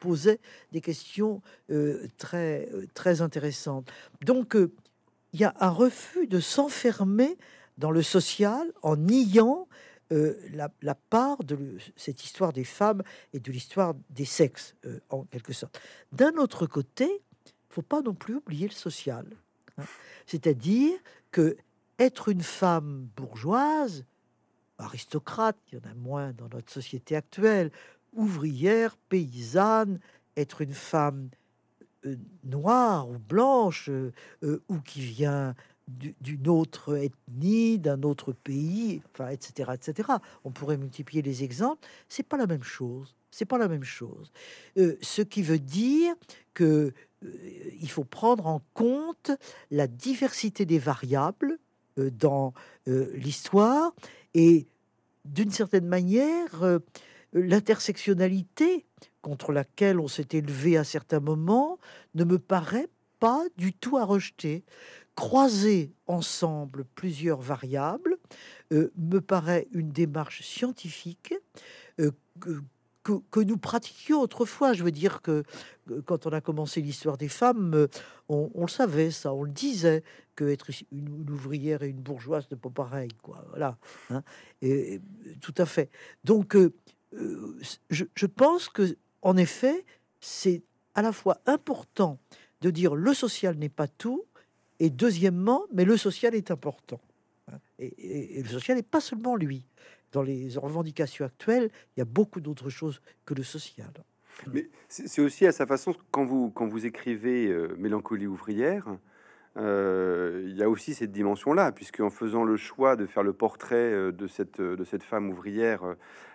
posait 0.00 0.40
des 0.72 0.80
questions 0.80 1.42
euh, 1.70 2.06
très, 2.18 2.68
euh, 2.72 2.86
très 2.94 3.20
intéressantes. 3.20 3.90
Donc, 4.24 4.56
il 5.32 5.40
y 5.40 5.44
a 5.44 5.54
un 5.60 5.70
refus 5.70 6.26
de 6.26 6.40
s'enfermer 6.40 7.36
dans 7.78 7.90
le 7.90 8.02
social 8.02 8.72
en 8.82 8.96
niant 8.96 9.66
la, 10.52 10.70
la, 10.82 10.94
part 10.94 11.42
de 11.42 11.78
cette 11.96 12.22
histoire 12.24 12.52
des 12.52 12.64
femmes 12.64 13.02
et 13.32 13.40
de 13.40 13.50
l'histoire 13.50 13.94
des 14.10 14.24
sexes, 14.24 14.74
en 15.08 15.24
quelque 15.24 15.52
sorte. 15.52 15.80
D'un 16.12 16.34
autre 16.36 16.66
côté, 16.66 17.22
faut 17.70 17.82
pas 17.82 18.02
non 18.02 18.14
plus 18.14 18.36
oublier 18.36 18.68
le 18.68 18.74
social. 18.74 19.26
Hein. 19.78 19.84
C'est-à-dire 20.26 20.98
que 21.30 21.56
être 21.98 22.28
une 22.28 22.42
femme 22.42 23.08
bourgeoise, 23.16 24.04
aristocrate, 24.78 25.56
il 25.70 25.78
y 25.78 25.80
en 25.80 25.90
a 25.90 25.94
moins 25.94 26.32
dans 26.32 26.48
notre 26.48 26.72
société 26.72 27.16
actuelle, 27.16 27.70
ouvrière, 28.12 28.96
paysanne, 29.08 30.00
être 30.36 30.60
une 30.60 30.74
femme 30.74 31.28
euh, 32.06 32.16
noire 32.44 33.08
ou 33.08 33.18
blanche 33.18 33.88
euh, 33.88 34.12
euh, 34.42 34.62
ou 34.68 34.80
qui 34.80 35.00
vient 35.00 35.54
d'une 36.20 36.48
autre 36.48 36.96
ethnie, 36.96 37.78
d'un 37.78 38.02
autre 38.02 38.32
pays, 38.32 39.02
enfin, 39.12 39.28
etc., 39.28 39.72
etc. 39.74 40.08
On 40.44 40.50
pourrait 40.50 40.76
multiplier 40.76 41.22
les 41.22 41.44
exemples. 41.44 41.86
C'est 42.08 42.22
pas 42.22 42.36
la 42.36 42.46
même 42.46 42.62
chose. 42.62 43.14
C'est 43.30 43.46
pas 43.46 43.58
la 43.58 43.68
même 43.68 43.84
chose. 43.84 44.30
ce 44.76 45.22
qui 45.22 45.42
veut 45.42 45.58
dire 45.58 46.14
que 46.54 46.92
euh, 47.24 47.28
il 47.80 47.90
faut 47.90 48.04
prendre 48.04 48.46
en 48.46 48.62
compte 48.74 49.30
la 49.70 49.86
diversité 49.86 50.64
des 50.66 50.78
variables 50.78 51.58
euh, 51.98 52.10
dans 52.10 52.52
euh, 52.88 53.10
l'histoire 53.14 53.94
et 54.34 54.66
d'une 55.24 55.50
certaine 55.50 55.86
manière 55.86 56.80
l'intersectionnalité 57.32 58.84
contre 59.20 59.52
laquelle 59.52 60.00
on 60.00 60.08
s'est 60.08 60.28
élevé 60.32 60.76
à 60.76 60.84
certains 60.84 61.20
moments 61.20 61.78
ne 62.14 62.24
me 62.24 62.38
paraît 62.38 62.88
pas 63.20 63.44
du 63.56 63.72
tout 63.72 63.98
à 63.98 64.04
rejeter. 64.04 64.64
Croiser 65.14 65.92
ensemble 66.06 66.84
plusieurs 66.94 67.40
variables 67.40 68.16
me 68.70 69.20
paraît 69.20 69.68
une 69.72 69.90
démarche 69.90 70.42
scientifique 70.42 71.34
que, 73.02 73.40
nous 73.40 73.56
pratiquions 73.56 74.20
autrefois. 74.20 74.72
Je 74.72 74.82
veux 74.82 74.90
dire 74.90 75.22
que 75.22 75.42
quand 76.04 76.26
on 76.26 76.30
a 76.30 76.40
commencé 76.40 76.80
l'histoire 76.80 77.18
des 77.18 77.28
femmes, 77.28 77.74
euh, 77.74 77.88
on, 78.28 78.62
le 78.62 78.68
savait, 78.68 79.10
ça, 79.10 79.32
on 79.34 79.42
le 79.42 79.50
disait, 79.50 80.02
que 80.34 80.44
être 80.44 80.70
une, 80.90 81.28
ouvrière 81.30 81.82
et 81.82 81.88
une 81.88 82.00
bourgeoise 82.00 82.46
ne 82.50 82.56
pas 82.56 82.70
pareil, 82.70 83.10
quoi. 83.22 83.44
Voilà, 83.50 83.76
hein. 84.10 84.22
et, 84.62 85.00
tout 85.40 85.54
à 85.58 85.66
fait. 85.66 85.90
Donc, 86.24 86.56
euh, 86.56 86.72
euh, 87.14 87.58
je, 87.90 88.26
pense 88.26 88.68
que, 88.68 88.96
en 89.20 89.36
effet, 89.36 89.84
c'est 90.20 90.62
à 90.94 91.02
la 91.02 91.12
fois 91.12 91.38
important 91.46 92.18
de 92.60 92.70
dire 92.70 92.94
le 92.94 93.12
social 93.12 93.56
n'est 93.56 93.68
pas 93.68 93.88
tout, 93.88 94.24
et 94.82 94.90
deuxièmement, 94.90 95.62
mais 95.72 95.84
le 95.84 95.96
social 95.96 96.34
est 96.34 96.50
important. 96.50 97.00
Et, 97.78 98.38
et, 98.38 98.42
le 98.42 98.48
social 98.48 98.76
n'est 98.76 98.82
pas 98.82 99.00
seulement 99.00 99.36
lui 99.36 99.64
dans 100.10 100.22
les 100.22 100.48
revendications 100.56 101.24
actuelles, 101.24 101.70
il 101.96 102.00
y 102.00 102.02
a 102.02 102.04
beaucoup 102.04 102.40
d'autres 102.40 102.68
choses 102.68 103.00
que 103.24 103.32
le 103.32 103.44
social. 103.44 103.92
Mais 104.52 104.68
c'est 104.88 105.22
aussi 105.22 105.46
à 105.46 105.52
sa 105.52 105.66
façon, 105.66 105.94
quand 106.10 106.24
vous, 106.24 106.50
quand 106.50 106.66
vous 106.66 106.84
écrivez 106.84 107.46
euh, 107.46 107.76
Mélancolie 107.78 108.26
ouvrière, 108.26 108.88
euh, 109.56 110.42
il 110.48 110.56
y 110.56 110.64
a 110.64 110.68
aussi 110.68 110.94
cette 110.94 111.12
dimension-là, 111.12 111.70
puisque 111.70 112.00
en 112.00 112.10
faisant 112.10 112.42
le 112.42 112.56
choix 112.56 112.96
de 112.96 113.06
faire 113.06 113.22
le 113.22 113.32
portrait 113.32 113.76
euh, 113.76 114.10
de 114.10 114.26
cette, 114.26 114.60
de 114.60 114.84
cette 114.84 115.04
femme 115.04 115.30
ouvrière 115.30 115.94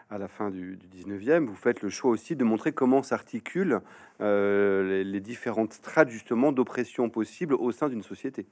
à 0.09 0.17
la 0.17 0.27
fin 0.27 0.49
du, 0.49 0.79
19e, 0.95 1.45
vous 1.45 1.55
faites 1.55 1.81
le 1.81 1.89
choix 1.89 2.11
aussi 2.11 2.35
de 2.35 2.43
montrer 2.43 2.71
comment 2.71 3.03
s'articulent 3.03 3.81
les, 4.19 5.03
les, 5.03 5.19
différentes 5.19 5.73
strates 5.73 6.09
justement 6.09 6.51
d'oppression 6.51 7.09
possibles 7.09 7.53
au 7.53 7.71
sein 7.71 7.89
d'une 7.89 8.03
société. 8.03 8.45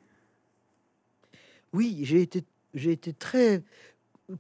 Oui, 1.74 2.00
j'ai 2.04 2.22
été, 2.22 2.44
j'ai 2.74 2.92
été 2.92 3.14
très 3.14 3.64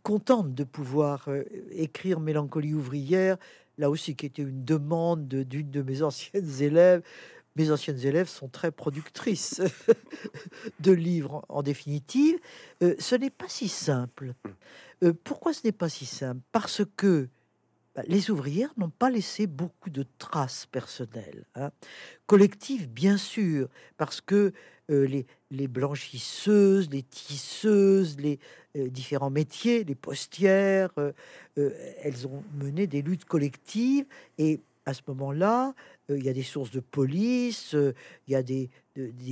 contente 0.03 0.53
de 0.53 0.63
pouvoir 0.63 1.25
euh, 1.27 1.43
écrire 1.71 2.19
Mélancolie 2.19 2.73
ouvrière, 2.73 3.37
là 3.77 3.89
aussi 3.89 4.15
qui 4.15 4.25
était 4.25 4.41
une 4.41 4.63
demande 4.63 5.27
d'une 5.27 5.69
de 5.69 5.81
mes 5.81 6.01
anciennes 6.01 6.49
élèves, 6.61 7.01
mes 7.55 7.71
anciennes 7.71 7.99
élèves 7.99 8.27
sont 8.27 8.49
très 8.49 8.71
productrices 8.71 9.61
de 10.81 10.91
livres 10.91 11.45
en, 11.47 11.63
définitive. 11.63 12.37
Euh, 12.83 12.95
ce 12.99 13.15
n'est 13.15 13.29
pas 13.29 13.47
si 13.47 13.69
simple. 13.69 14.33
Euh, 15.03 15.13
pourquoi 15.23 15.53
ce 15.53 15.61
n'est 15.65 15.71
pas 15.71 15.89
si 15.89 16.05
simple? 16.05 16.41
Parce 16.51 16.83
que 16.95 17.29
bah, 17.95 18.03
les 18.07 18.29
ouvrières 18.31 18.73
n'ont 18.77 18.89
pas 18.89 19.09
laissé 19.09 19.47
beaucoup 19.47 19.89
de 19.89 20.05
traces 20.17 20.65
personnelles. 20.65 21.45
Hein. 21.55 21.71
Collectives, 22.25 22.89
bien 22.89 23.17
sûr, 23.17 23.69
parce 23.97 24.21
que 24.21 24.53
euh, 24.91 25.23
les, 25.51 25.67
blanchisseuses, 25.67 26.89
les 26.89 27.03
tisseuses, 27.03 28.17
les 28.19 28.39
différents 28.75 29.29
métiers, 29.29 29.85
les 29.85 29.95
postières, 29.95 30.91
elles 31.55 32.27
ont 32.27 32.43
mené 32.55 32.87
des 32.87 33.01
luttes 33.01 33.23
collectives 33.23 34.05
et 34.37 34.59
à 34.85 34.93
ce 34.93 35.01
moment-là, 35.07 35.73
euh, 36.09 36.17
il 36.17 36.25
y 36.25 36.29
a 36.29 36.33
des 36.33 36.43
sources 36.43 36.71
de 36.71 36.79
police, 36.79 37.73
euh, 37.73 37.93
il 38.27 38.33
y 38.33 38.35
a 38.35 38.43
des, 38.43 38.69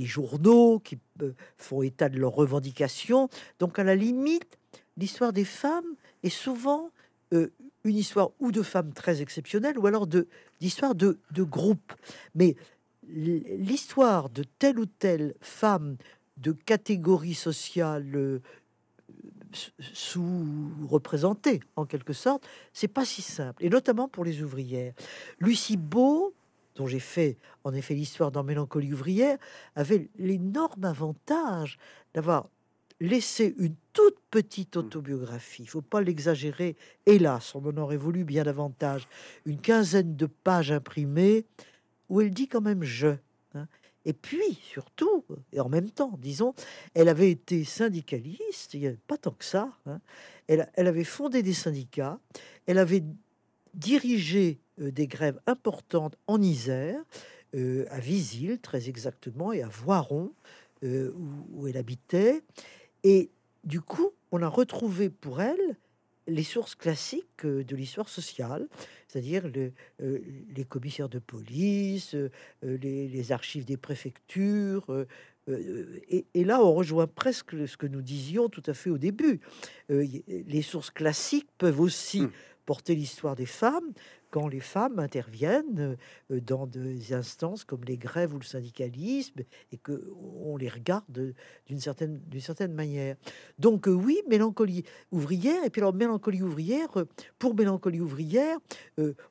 journaux 0.04 0.78
qui 0.80 0.98
euh, 1.22 1.32
font 1.56 1.82
état 1.82 2.08
de 2.08 2.18
leurs 2.18 2.34
revendications. 2.34 3.28
Donc, 3.58 3.78
à 3.78 3.84
la 3.84 3.94
limite, 3.94 4.58
l'histoire 4.96 5.32
des 5.32 5.44
femmes 5.44 5.96
est 6.22 6.30
souvent 6.30 6.90
une 7.32 7.96
histoire 7.96 8.30
ou 8.38 8.52
de 8.52 8.62
femmes 8.62 8.92
très 8.92 9.20
exceptionnelles 9.20 9.78
ou 9.78 9.86
alors 9.86 10.06
d'histoire 10.60 10.94
de, 10.94 11.18
de 11.32 11.42
groupe. 11.42 11.92
Mais 12.34 12.56
l'histoire 13.08 14.30
de 14.30 14.44
telle 14.58 14.78
ou 14.78 14.86
telle 14.86 15.34
femme 15.40 15.96
de 16.36 16.52
catégorie 16.52 17.34
sociale 17.34 18.40
sous-représentée 19.78 21.60
en 21.76 21.86
quelque 21.86 22.12
sorte, 22.12 22.46
c'est 22.72 22.88
pas 22.88 23.04
si 23.04 23.22
simple, 23.22 23.64
et 23.64 23.68
notamment 23.68 24.08
pour 24.08 24.24
les 24.24 24.42
ouvrières. 24.42 24.94
Lucie 25.38 25.76
Beau, 25.76 26.34
dont 26.74 26.86
j'ai 26.86 27.00
fait 27.00 27.38
en 27.62 27.72
effet 27.72 27.94
l'histoire 27.94 28.32
dans 28.32 28.42
Mélancolie 28.42 28.92
ouvrière, 28.92 29.38
avait 29.76 30.08
l'énorme 30.18 30.84
avantage 30.84 31.78
d'avoir 32.14 32.48
laissé 33.04 33.54
une 33.58 33.74
toute 33.92 34.18
petite 34.30 34.76
autobiographie. 34.76 35.62
Il 35.62 35.68
faut 35.68 35.82
pas 35.82 36.00
l'exagérer. 36.00 36.76
Hélas, 37.06 37.54
on 37.54 37.64
en 37.64 37.76
aurait 37.76 37.96
voulu 37.96 38.24
bien 38.24 38.44
davantage. 38.44 39.08
Une 39.46 39.60
quinzaine 39.60 40.16
de 40.16 40.26
pages 40.26 40.72
imprimées 40.72 41.44
où 42.08 42.20
elle 42.20 42.30
dit 42.30 42.48
quand 42.48 42.60
même 42.60 42.82
je. 42.82 43.16
Et 44.06 44.12
puis, 44.12 44.58
surtout, 44.62 45.24
et 45.52 45.60
en 45.60 45.68
même 45.68 45.90
temps, 45.90 46.18
disons, 46.20 46.54
elle 46.92 47.08
avait 47.08 47.30
été 47.30 47.64
syndicaliste, 47.64 48.74
il 48.74 48.80
n'y 48.80 48.86
avait 48.86 48.98
pas 49.06 49.16
tant 49.16 49.30
que 49.30 49.44
ça. 49.44 49.70
Hein. 49.86 50.00
Elle, 50.46 50.68
avait 50.76 51.04
fondé 51.04 51.42
des 51.42 51.54
syndicats, 51.54 52.18
elle 52.66 52.78
avait 52.78 53.02
dirigé 53.72 54.60
euh, 54.80 54.90
des 54.90 55.06
grèves 55.06 55.40
importantes 55.46 56.16
en 56.26 56.42
Isère, 56.42 57.00
euh, 57.54 57.86
à 57.88 57.98
Visil 57.98 58.58
très 58.60 58.90
exactement, 58.90 59.52
et 59.52 59.62
à 59.62 59.68
Voiron, 59.68 60.32
euh, 60.82 61.12
où, 61.52 61.66
elle 61.66 61.78
habitait. 61.78 62.42
Et 63.04 63.30
du 63.62 63.80
coup, 63.80 64.10
on 64.32 64.42
a 64.42 64.48
retrouvé 64.48 65.10
pour 65.10 65.40
elle 65.40 65.76
les 66.26 66.42
sources 66.42 66.74
classiques 66.74 67.44
euh, 67.44 67.64
de 67.64 67.76
l'histoire 67.76 68.08
sociale, 68.08 68.66
c'est-à-dire 69.08 69.44
euh, 70.00 70.18
les 70.56 70.64
commissaires 70.64 71.08
de 71.08 71.18
police, 71.18 72.14
euh, 72.14 72.30
les, 72.62 73.32
archives 73.32 73.64
des 73.64 73.76
préfectures. 73.76 75.06
Et, 75.46 76.44
là, 76.44 76.64
on 76.64 76.72
rejoint 76.72 77.06
presque 77.06 77.68
ce 77.68 77.76
que 77.76 77.86
nous 77.86 78.00
disions 78.00 78.48
tout 78.48 78.62
à 78.66 78.72
fait 78.72 78.88
au 78.88 78.96
début. 78.96 79.40
les 79.90 80.62
sources 80.62 80.90
classiques 80.90 81.48
peuvent 81.58 81.80
aussi 81.80 82.22
mmh. 82.22 82.30
porter 82.64 82.94
l'histoire 82.94 83.36
des 83.36 83.46
femmes, 83.46 83.92
quand 84.34 84.48
les 84.48 84.58
femmes 84.58 84.98
interviennent 84.98 85.96
euh, 86.32 86.40
dans 86.40 86.66
des 86.66 87.12
instances 87.12 87.62
comme 87.62 87.84
les 87.84 87.96
grèves 87.96 88.34
ou 88.34 88.38
le 88.40 88.44
syndicalisme 88.44 89.42
et 89.70 89.76
que 89.76 90.12
on 90.44 90.56
les 90.56 90.68
regarde 90.68 91.04
d'une 91.68 91.78
certaine 91.78 92.74
manière. 92.74 93.14
Donc 93.60 93.86
euh, 93.86 93.92
oui, 93.92 94.22
mélancolie 94.28 94.82
ouvrière 95.12 95.62
et 95.64 95.70
puis 95.70 95.82
alors 95.82 95.94
mélancolie 95.94 96.42
ouvrière 96.42 96.88
euh, 96.98 97.04
pour 97.38 97.54
mélancolie 97.54 98.00
ouvrière, 98.00 98.58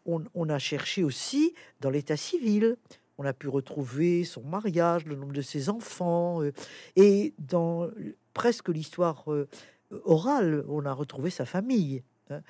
on, 0.05 0.49
a 0.49 0.59
cherché 0.59 1.03
aussi 1.03 1.53
dans 1.81 1.89
l'état 1.89 2.15
civil. 2.15 2.77
On 3.17 3.25
a 3.25 3.33
pu 3.33 3.49
retrouver 3.49 4.23
son 4.23 4.43
mariage, 4.43 5.05
le 5.05 5.17
nombre 5.17 5.33
de 5.33 5.41
ses 5.41 5.67
enfants, 5.69 6.41
et 6.95 7.33
dans 7.39 7.89
presque 8.33 8.69
l'histoire 8.69 9.25
orale, 10.05 10.63
on 10.69 10.85
a 10.85 10.93
retrouvé 10.93 11.29
sa 11.29 11.45
famille. 11.45 12.03
Hein. 12.29 12.41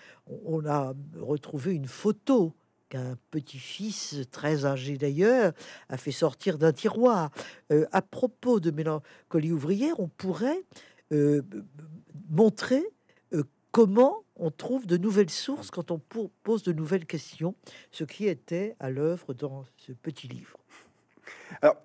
On 0.45 0.65
a 0.65 0.93
retrouvé 1.19 1.73
une 1.73 1.87
photo 1.87 2.53
qu'un 2.89 3.17
petit-fils 3.31 4.17
très 4.31 4.65
âgé 4.65 4.97
d'ailleurs 4.97 5.53
a 5.89 5.97
fait 5.97 6.11
sortir 6.11 6.57
d'un 6.57 6.71
tiroir. 6.71 7.31
Euh, 7.71 7.85
à 7.91 8.01
propos 8.01 8.59
de 8.59 8.71
mélancolie 8.71 9.51
ouvrière, 9.51 9.99
on 9.99 10.07
pourrait 10.07 10.63
euh, 11.11 11.41
montrer 12.29 12.83
euh, 13.33 13.43
comment 13.71 14.23
on 14.35 14.51
trouve 14.51 14.85
de 14.85 14.97
nouvelles 14.97 15.29
sources 15.29 15.71
quand 15.71 15.91
on 15.91 15.99
pose 16.43 16.63
de 16.63 16.71
nouvelles 16.71 17.05
questions, 17.05 17.55
ce 17.91 18.03
qui 18.03 18.27
était 18.27 18.75
à 18.79 18.89
l'œuvre 18.89 19.33
dans 19.33 19.65
ce 19.77 19.91
petit 19.91 20.27
livre. 20.27 20.57
Alors, 21.61 21.77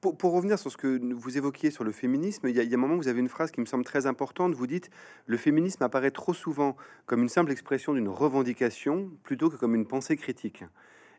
pour, 0.00 0.32
revenir 0.32 0.58
sur 0.58 0.70
ce 0.70 0.76
que 0.76 1.12
vous 1.12 1.36
évoquiez 1.36 1.70
sur 1.70 1.84
le 1.84 1.92
féminisme, 1.92 2.48
il 2.48 2.56
y, 2.56 2.60
a, 2.60 2.76
un 2.76 2.80
moment 2.80 2.94
où 2.94 2.98
vous 2.98 3.08
avez 3.08 3.20
une 3.20 3.28
phrase 3.28 3.50
qui 3.50 3.60
me 3.60 3.66
semble 3.66 3.84
très 3.84 4.06
importante. 4.06 4.54
Vous 4.54 4.66
dites 4.66 4.90
le 5.26 5.36
féminisme 5.36 5.82
apparaît 5.82 6.10
trop 6.10 6.34
souvent 6.34 6.76
comme 7.06 7.22
une 7.22 7.28
simple 7.28 7.50
expression 7.50 7.94
d'une 7.94 8.08
revendication 8.08 9.10
plutôt 9.24 9.50
que 9.50 9.56
comme 9.56 9.74
une 9.74 9.86
pensée 9.86 10.16
critique. 10.16 10.64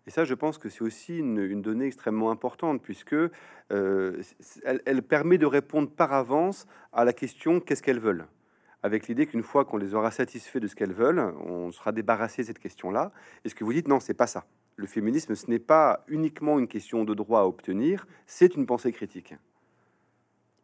Et 0.08 0.12
ça, 0.12 0.24
je 0.24 0.34
pense 0.34 0.58
que 0.58 0.70
c'est 0.70 0.82
aussi 0.82 1.18
une, 1.18 1.62
donnée 1.62 1.86
extrêmement 1.86 2.32
importante 2.32 2.82
puisque 2.82 3.14
euh, 3.14 4.22
elle, 4.64 5.04
permet 5.04 5.38
de 5.38 5.46
répondre 5.46 5.90
par 5.90 6.14
avance 6.14 6.66
à 6.94 7.04
la 7.04 7.14
question 7.14 7.60
qu'est-ce 7.60 7.84
qu'elles 7.84 8.00
veulent? 8.00 8.28
Avec 8.82 9.10
l'idée 9.10 9.28
qu'une 9.28 9.44
fois 9.44 9.66
qu'on 9.66 9.78
les 9.78 9.94
aura 9.94 10.10
satisfaits 10.10 10.60
de 10.60 10.68
ce 10.68 10.76
qu'elles 10.76 10.94
veulent, 10.94 11.20
on 11.20 11.72
sera 11.74 11.92
débarrassé 11.92 12.44
de 12.44 12.48
cette 12.48 12.60
question-là. 12.60 13.12
Et 13.44 13.50
ce 13.50 13.56
que 13.56 13.66
vous 13.66 13.74
dites, 13.74 13.90
non, 13.90 14.00
c'est 14.00 14.14
pas 14.14 14.28
ça 14.28 14.46
le 14.80 14.88
féminisme, 14.88 15.36
ce 15.36 15.48
n'est 15.48 15.60
pas 15.60 16.06
uniquement 16.08 16.58
une 16.58 16.68
question 16.68 17.04
de 17.04 17.14
droit 17.14 17.42
à 17.42 17.46
obtenir, 17.46 18.08
c'est 18.26 18.56
une 18.56 18.66
pensée 18.66 18.94
critique. 18.94 19.36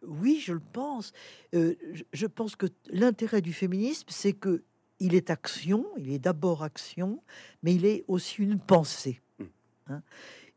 Oui, 0.02 0.42
je 0.42 0.54
le 0.54 0.62
pense. 0.72 1.12
Euh, 1.54 1.76
je 2.14 2.26
pense 2.26 2.56
que 2.56 2.68
l'intérêt 2.90 3.42
du 3.42 3.52
féminisme, 3.52 4.08
c'est 4.10 4.34
que 4.34 4.64
il 5.00 5.14
est 5.14 5.30
action, 5.30 5.86
il 5.98 6.12
est 6.14 6.20
d'abord 6.20 6.64
action, 6.64 7.22
mais 7.62 7.76
il 7.76 7.86
est 7.86 8.06
aussi 8.08 8.42
une 8.42 8.60
pensée. 8.60 9.20
Hmm. 9.40 9.44
Hein. 9.90 10.02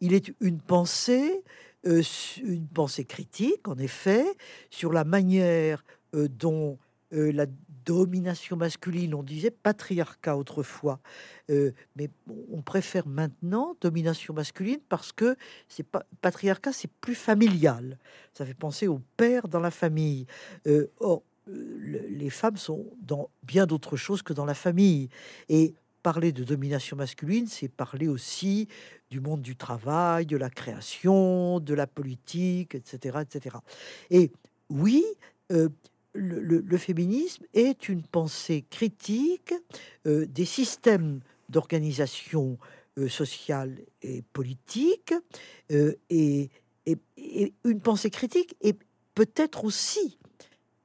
il 0.01 0.15
est 0.15 0.33
une 0.41 0.61
pensée, 0.61 1.43
euh, 1.87 2.03
une 2.45 2.69
pensée 2.69 3.05
critique, 3.05 3.67
en 3.67 3.77
effet, 3.79 4.25
sur 4.71 4.93
la 4.93 5.03
manière 5.03 5.85
euh, 6.15 6.29
dont 6.29 6.79
la 7.11 7.47
domination 7.89 8.57
masculine, 8.57 9.15
on 9.15 9.23
disait 9.23 9.51
patriarcat 9.51 10.37
autrefois, 10.37 11.01
euh, 11.49 11.73
mais 11.97 12.11
on 12.53 12.61
préfère 12.61 13.09
maintenant 13.09 13.77
domination 13.81 14.35
masculine 14.35 14.81
parce 14.91 15.11
que 15.11 15.37
c'est 15.71 15.87
pas 15.87 16.05
patriarcat, 16.21 16.75
c'est 16.75 16.91
plus 17.01 17.15
familial. 17.15 17.97
Ça 18.35 18.45
fait 18.45 18.53
penser 18.53 18.89
au 18.89 19.01
père 19.17 19.49
dans 19.49 19.61
la 19.61 19.71
famille. 19.71 20.27
Euh, 20.67 20.89
or, 21.01 21.23
euh, 21.49 22.07
les 22.11 22.29
femmes 22.29 22.59
sont 22.59 22.85
dans 23.01 23.31
bien 23.43 23.65
d'autres 23.65 23.97
choses 23.97 24.21
que 24.21 24.35
dans 24.35 24.45
la 24.45 24.53
famille. 24.53 25.09
Et 25.49 25.75
parler 26.03 26.31
de 26.31 26.45
domination 26.45 26.95
masculine, 26.95 27.47
c'est 27.47 27.69
parler 27.69 28.07
aussi 28.07 28.69
du 29.11 29.21
monde 29.21 29.41
du 29.41 29.57
travail, 29.57 30.27
de 30.27 30.37
la 30.37 30.51
création, 30.51 31.59
de 31.59 31.73
la 31.73 31.87
politique, 31.87 32.75
etc., 32.75 33.21
etc. 33.23 33.57
Et 34.11 34.31
oui, 34.69 35.07
le, 36.19 36.77
féminisme 36.77 37.45
est 37.55 37.89
une 37.89 38.03
pensée 38.03 38.65
critique 38.71 39.55
euh, 40.07 40.27
des 40.27 40.45
systèmes 40.45 41.21
d'organisation 41.49 42.59
euh, 42.99 43.09
sociale 43.09 43.79
et 44.03 44.23
politique 44.33 45.15
euh, 45.73 45.95
et, 46.11 46.51
une 47.65 47.81
pensée 47.81 48.09
critique 48.09 48.57
et 48.63 48.75
peut-être 49.15 49.65
aussi 49.65 50.19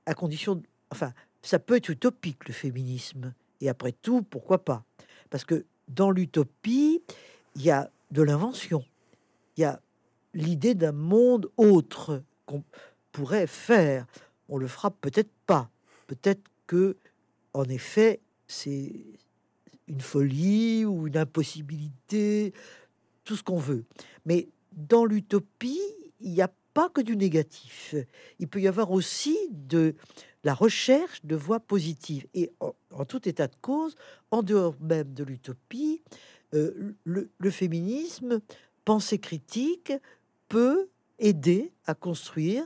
à 0.05 0.13
condition, 0.13 0.61
enfin, 0.91 1.13
ça 1.41 1.59
peut 1.59 1.77
être 1.77 1.89
utopique 1.89 2.45
le 2.47 2.53
féminisme 2.53 3.33
et 3.61 3.69
après 3.69 3.93
tout, 3.93 4.21
pourquoi 4.23 4.65
pas? 4.65 4.83
Parce 5.29 5.45
que 5.45 5.65
dans 5.87 6.11
l'utopie, 6.11 7.01
il 7.55 7.61
y 7.61 7.71
a 7.71 7.89
de 8.11 8.21
l'invention, 8.21 8.83
il 9.55 9.61
y 9.61 9.63
a 9.63 9.79
l'idée 10.33 10.75
d'un 10.75 10.91
monde 10.91 11.49
autre 11.55 12.21
qu'on 12.45 12.63
pourrait 13.13 13.47
faire 13.47 14.05
on 14.49 14.57
le 14.57 14.67
fera 14.67 14.91
peut-être 14.91 15.31
pas. 15.45 15.69
Peut-être 16.07 16.41
que, 16.67 16.97
en 17.53 17.65
effet, 17.65 18.19
c'est 18.47 18.93
une 19.87 20.01
folie 20.01 20.85
ou 20.85 21.07
une 21.07 21.17
impossibilité, 21.17 22.53
tout 23.23 23.35
ce 23.35 23.43
qu'on 23.43 23.57
veut. 23.57 23.85
Mais 24.25 24.49
dans 24.71 25.05
l'utopie, 25.05 25.81
il 26.21 26.31
n'y 26.31 26.41
a 26.41 26.51
pas 26.73 26.89
que 26.89 27.01
du 27.01 27.15
négatif. 27.15 27.95
Il 28.39 28.47
peut 28.47 28.61
y 28.61 28.67
avoir 28.67 28.91
aussi 28.91 29.37
de 29.51 29.95
la 30.43 30.53
recherche 30.53 31.23
de 31.23 31.35
voies 31.35 31.59
positives. 31.59 32.25
Et 32.33 32.51
en, 32.59 33.05
tout 33.05 33.27
état 33.27 33.47
de 33.47 33.55
cause, 33.61 33.95
en 34.31 34.41
dehors 34.41 34.75
même 34.81 35.13
de 35.13 35.23
l'utopie, 35.23 36.01
euh, 36.53 36.95
le, 37.03 37.29
le, 37.37 37.51
féminisme, 37.51 38.41
pensée 38.85 39.19
critique, 39.19 39.93
peut 40.49 40.89
aider 41.19 41.71
à 41.85 41.93
construire 41.93 42.65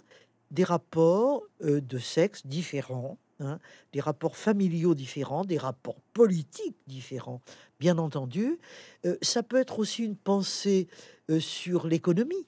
des 0.52 0.64
rapports 0.64 1.44
euh, 1.64 1.82
de 1.82 1.98
sexe 1.98 2.46
différents, 2.46 3.18
hein, 3.40 3.60
des 3.94 4.00
rapports 4.00 4.38
familiaux 4.38 4.96
différents, 4.96 5.46
des 5.46 5.58
rapports 5.58 6.02
politiques 6.14 6.78
différents, 6.88 7.42
bien 7.80 7.98
entendu. 7.98 8.60
Euh, 9.06 9.18
ça 9.22 9.44
peut 9.44 9.58
être 9.58 9.80
aussi 9.80 10.04
une 10.04 10.16
pensée 10.16 10.88
euh, 11.30 11.40
sur 11.40 11.88
l'économie, 11.88 12.46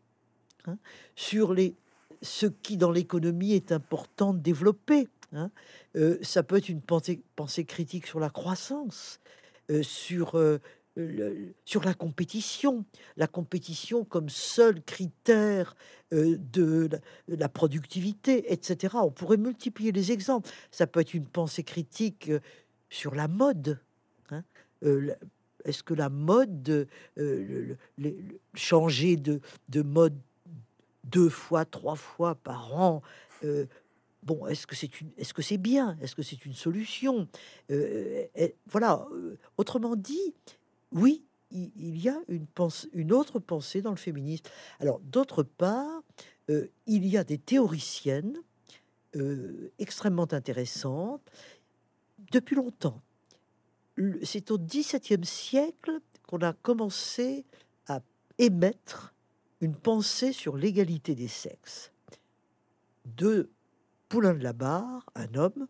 hein, 0.66 0.78
sur 1.16 1.54
les, 1.54 1.76
ce 2.22 2.45
qui 2.45 2.78
dans 2.78 2.91
l'économie 2.91 3.54
est 3.54 3.72
important 3.72 4.34
de 4.34 4.39
développer. 4.39 5.08
Hein. 5.32 5.52
ça 6.24 6.41
peut 6.41 6.58
être 6.58 6.70
une 6.70 6.82
pensée, 6.82 7.22
pensée 7.36 7.64
critique 7.64 8.08
sur 8.08 8.20
la 8.20 8.32
croissance, 8.32 9.20
sur 9.84 10.34
sur 11.66 11.84
la 11.84 11.93
compétition, 11.93 12.86
la 13.18 13.28
compétition 13.28 14.04
comme 14.04 14.30
seul 14.30 14.82
critère 14.84 15.76
euh, 16.14 16.38
de 16.38 16.89
la, 17.28 17.50
productivité, 17.50 18.52
etc. 18.52 18.95
On 19.02 19.12
pourrait 19.12 19.38
multiplier 19.38 19.91
les 19.91 20.12
exemples. 20.12 20.50
Ça 20.72 20.88
peut 20.88 21.02
être 21.02 21.14
une 21.14 21.28
pensée 21.28 21.64
critique 21.64 22.30
euh, 22.30 22.39
sur 22.89 23.14
la 23.14 23.28
mode. 23.28 23.80
Hein. 24.32 24.43
Euh, 24.84 25.14
est-ce 25.66 25.84
que 25.84 25.93
la 25.93 26.10
mode, 26.10 26.88
changer 28.56 29.18
de, 29.18 29.39
de, 29.68 29.82
mode 29.84 30.18
deux 31.04 31.30
fois, 31.30 31.66
trois 31.66 31.95
fois 31.95 32.36
par 32.36 32.76
an, 32.76 33.02
bon, 34.24 34.47
est-ce 34.47 34.66
que 34.66 34.76
c'est 34.76 34.89
est-ce 35.18 35.34
que 35.34 35.41
c'est 35.41 35.58
bien, 35.58 35.97
est-ce 36.02 36.16
que 36.16 36.24
c'est 36.24 36.45
une 36.45 36.54
solution? 36.54 37.28
Voilà. 38.72 39.06
Autrement 39.58 39.97
dit, 39.97 40.34
oui, 40.92 41.26
il 41.52 41.98
y 41.98 42.10
a 42.10 42.20
une, 42.28 43.12
autre 43.12 43.40
pensée 43.40 43.82
dans 43.82 43.90
le 43.92 43.98
féminisme. 43.98 44.46
Alors, 44.80 45.00
d'autre 45.00 45.44
part, 45.44 46.04
euh, 46.50 46.68
il 46.86 47.06
y 47.08 47.18
a 47.18 47.24
des 47.24 47.38
théoriciennes 47.38 48.38
euh, 49.16 49.72
extrêmement 49.80 50.32
intéressantes 50.32 51.32
depuis 52.32 52.56
longtemps. 52.56 53.02
C'est 54.24 54.52
au 54.52 54.58
XVIIe 54.58 55.26
siècle 55.26 56.00
qu'on 56.28 56.42
a 56.42 56.54
commencé 56.54 57.46
à 57.88 58.02
émettre 58.38 59.14
une 59.60 59.76
pensée 59.76 60.32
sur 60.32 60.56
l'égalité 60.56 61.16
des 61.16 61.28
sexes. 61.28 61.92
De 63.06 63.50
Poulain 64.08 64.34
de 64.34 64.44
la 64.44 64.54
Barre, 64.54 65.06
un 65.16 65.34
homme, 65.34 65.68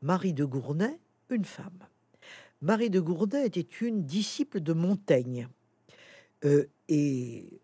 Marie 0.00 0.32
de 0.32 0.44
Gournay, 0.44 1.00
une 1.28 1.44
femme. 1.44 1.86
Marie 2.62 2.90
de 2.90 3.00
Gourdin 3.00 3.42
était 3.42 3.60
une 3.80 4.04
disciple 4.04 4.60
de 4.60 4.72
Montaigne. 4.72 5.48
Euh, 6.44 6.66
et 6.88 7.60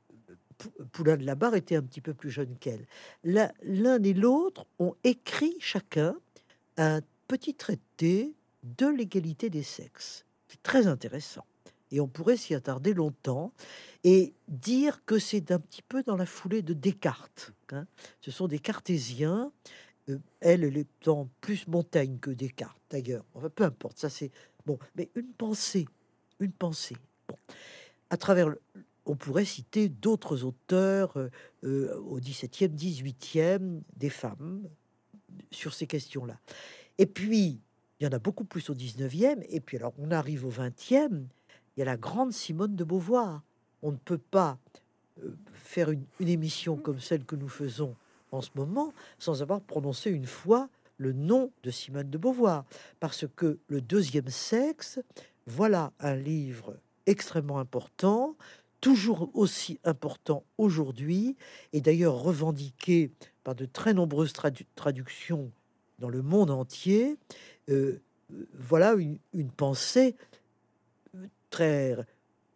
Poulain 0.93 1.17
de 1.17 1.25
la 1.25 1.35
Barre 1.35 1.55
était 1.55 1.77
un 1.77 1.83
petit 1.83 2.01
peu 2.01 2.15
plus 2.15 2.31
jeune 2.31 2.57
qu'elle. 2.59 2.87
L'un 3.25 4.03
et 4.03 4.15
l'autre 4.15 4.67
ont 4.79 4.95
écrit 5.05 5.55
chacun 5.61 6.17
un 6.77 7.01
petit 7.29 7.55
traité 7.55 8.35
de 8.63 8.87
l'égalité 8.87 9.51
des 9.51 9.63
sexes. 9.63 10.25
C'est 10.49 10.63
très 10.63 10.87
intéressant. 10.87 11.45
Et 11.93 12.01
on 12.01 12.09
pourrait 12.09 12.37
s'y 12.37 12.55
attarder 12.55 12.95
longtemps 12.95 13.53
et 14.03 14.35
dire 14.49 15.05
que 15.05 15.19
c'est 15.19 15.53
un 15.53 15.61
petit 15.61 15.83
peu 15.83 16.03
dans 16.03 16.17
la 16.17 16.27
foulée 16.27 16.63
de 16.63 16.75
Descartes. 16.75 17.53
Hein. 17.71 17.87
Ce 18.21 18.31
sont 18.31 18.49
des 18.49 18.59
cartésiens. 18.59 19.53
Euh, 20.09 20.19
elle, 20.41 20.65
elle 20.65 20.79
est 20.79 21.09
en 21.09 21.29
plus 21.41 21.69
Montaigne 21.69 22.19
que 22.19 22.31
Descartes, 22.31 22.81
d'ailleurs. 22.91 23.25
Enfin, 23.35 23.51
peu 23.51 23.65
importe, 23.65 23.99
ça 23.99 24.09
c'est 24.09 24.33
Bon, 24.67 24.79
mais 24.97 25.09
une 25.15 25.33
pensée, 25.33 25.87
une 26.41 26.53
pensée. 26.53 26.97
Bon, 27.29 27.37
à 28.11 28.17
travers, 28.17 28.53
on 29.07 29.15
pourrait 29.15 29.45
citer 29.45 29.89
d'autres 29.89 30.45
auteurs 30.45 31.17
euh, 31.17 31.31
euh, 31.65 31.97
au 32.01 32.19
XVIIe, 32.19 32.69
XVIIIe, 32.69 33.83
des 33.97 34.11
femmes 34.11 34.69
sur 35.53 35.73
ces 35.73 35.87
questions-là. 35.87 36.39
Et 36.99 37.07
puis, 37.07 37.61
il 38.01 38.05
y 38.05 38.07
en 38.07 38.13
a 38.13 38.19
beaucoup 38.19 38.45
plus 38.45 38.69
au 38.69 38.75
XIXe. 38.75 39.45
Et 39.49 39.61
puis, 39.61 39.77
alors, 39.77 39.95
on 39.99 40.11
arrive 40.11 40.45
au 40.45 40.51
XXe. 40.51 41.13
Il 41.77 41.79
y 41.79 41.83
a 41.83 41.85
la 41.85 41.97
grande 41.97 42.33
Simone 42.33 42.75
de 42.75 42.85
Beauvoir. 42.85 43.43
On 43.83 43.93
ne 43.93 43.97
peut 43.97 44.19
pas 44.19 44.59
euh, 45.23 45.37
faire 45.53 45.91
une 45.91 46.29
émission 46.29 46.77
comme 46.77 46.99
celle 46.99 47.25
que 47.25 47.37
nous 47.37 47.49
faisons 47.49 47.95
en 48.33 48.41
ce 48.41 48.51
moment 48.57 48.93
sans 49.19 49.43
avoir 49.43 49.61
prononcé 49.61 50.11
une 50.11 50.27
fois 50.27 50.69
le 50.99 51.13
nom 51.13 51.53
de 51.63 51.71
Simone 51.71 52.11
de 52.11 52.19
Beauvoir, 52.19 52.65
parce 53.01 53.27
que 53.37 53.59
le 53.69 53.81
deuxième 53.81 54.29
sexe, 54.29 54.99
voilà 55.47 55.93
un 56.01 56.17
livre 56.17 56.77
extrêmement 57.07 57.59
important, 57.59 58.37
toujours 58.81 59.31
aussi 59.35 59.79
important 59.85 60.45
aujourd'hui, 60.59 61.37
et 61.73 61.81
d'ailleurs 61.81 62.21
revendiqué 62.21 63.11
par 63.45 63.55
de 63.55 63.65
très 63.65 63.95
nombreuses 63.95 64.33
traductions 64.75 65.51
dans 65.99 66.09
le 66.09 66.23
monde 66.23 66.51
entier. 66.51 67.17
Euh, 67.69 68.01
voilà 68.55 68.95
une, 68.95 69.19
une, 69.35 69.51
pensée 69.51 70.17
très 71.51 71.97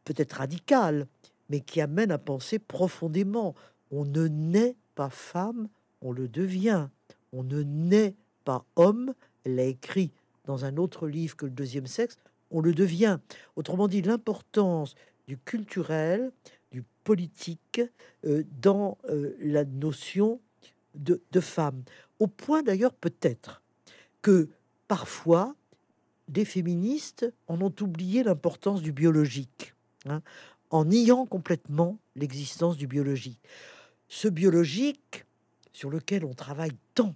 peut-être 0.04 0.32
radicale, 0.34 1.06
mais 1.48 1.60
qui 1.60 1.80
amène 1.80 2.10
à 2.10 2.18
penser 2.18 2.58
profondément. 2.58 3.54
On 3.90 4.04
ne 4.04 4.26
naît 4.28 4.76
pas 4.94 5.10
femme, 5.10 5.68
on 6.00 6.12
le 6.12 6.28
devient. 6.28 6.88
On 7.32 7.44
ne 7.44 7.62
naît 7.62 8.16
homme, 8.76 9.14
elle 9.44 9.56
l'a 9.56 9.64
écrit 9.64 10.12
dans 10.46 10.64
un 10.64 10.76
autre 10.76 11.06
livre 11.08 11.36
que 11.36 11.46
le 11.46 11.52
deuxième 11.52 11.86
sexe, 11.86 12.18
on 12.50 12.60
le 12.60 12.74
devient. 12.74 13.18
Autrement 13.56 13.88
dit, 13.88 14.02
l'importance 14.02 14.94
du 15.28 15.38
culturel, 15.38 16.32
du 16.72 16.82
politique 17.04 17.80
euh, 18.24 18.44
dans 18.60 18.98
euh, 19.08 19.36
la 19.40 19.64
notion 19.64 20.40
de, 20.94 21.20
femme. 21.40 21.82
Au 22.18 22.26
point 22.26 22.62
d'ailleurs 22.62 22.94
peut-être 22.94 23.62
que 24.22 24.48
parfois 24.88 25.54
des 26.28 26.44
féministes 26.44 27.32
en 27.46 27.60
ont 27.60 27.74
oublié 27.80 28.22
l'importance 28.22 28.82
du 28.82 28.92
biologique, 28.92 29.74
hein, 30.06 30.20
en 30.70 30.84
niant 30.84 31.26
complètement 31.26 31.98
l'existence 32.16 32.76
du 32.76 32.86
biologique. 32.86 33.40
Ce 34.08 34.28
biologique 34.28 35.24
sur 35.72 35.90
lequel 35.90 36.24
on 36.24 36.34
travaille 36.34 36.76
tant 36.94 37.14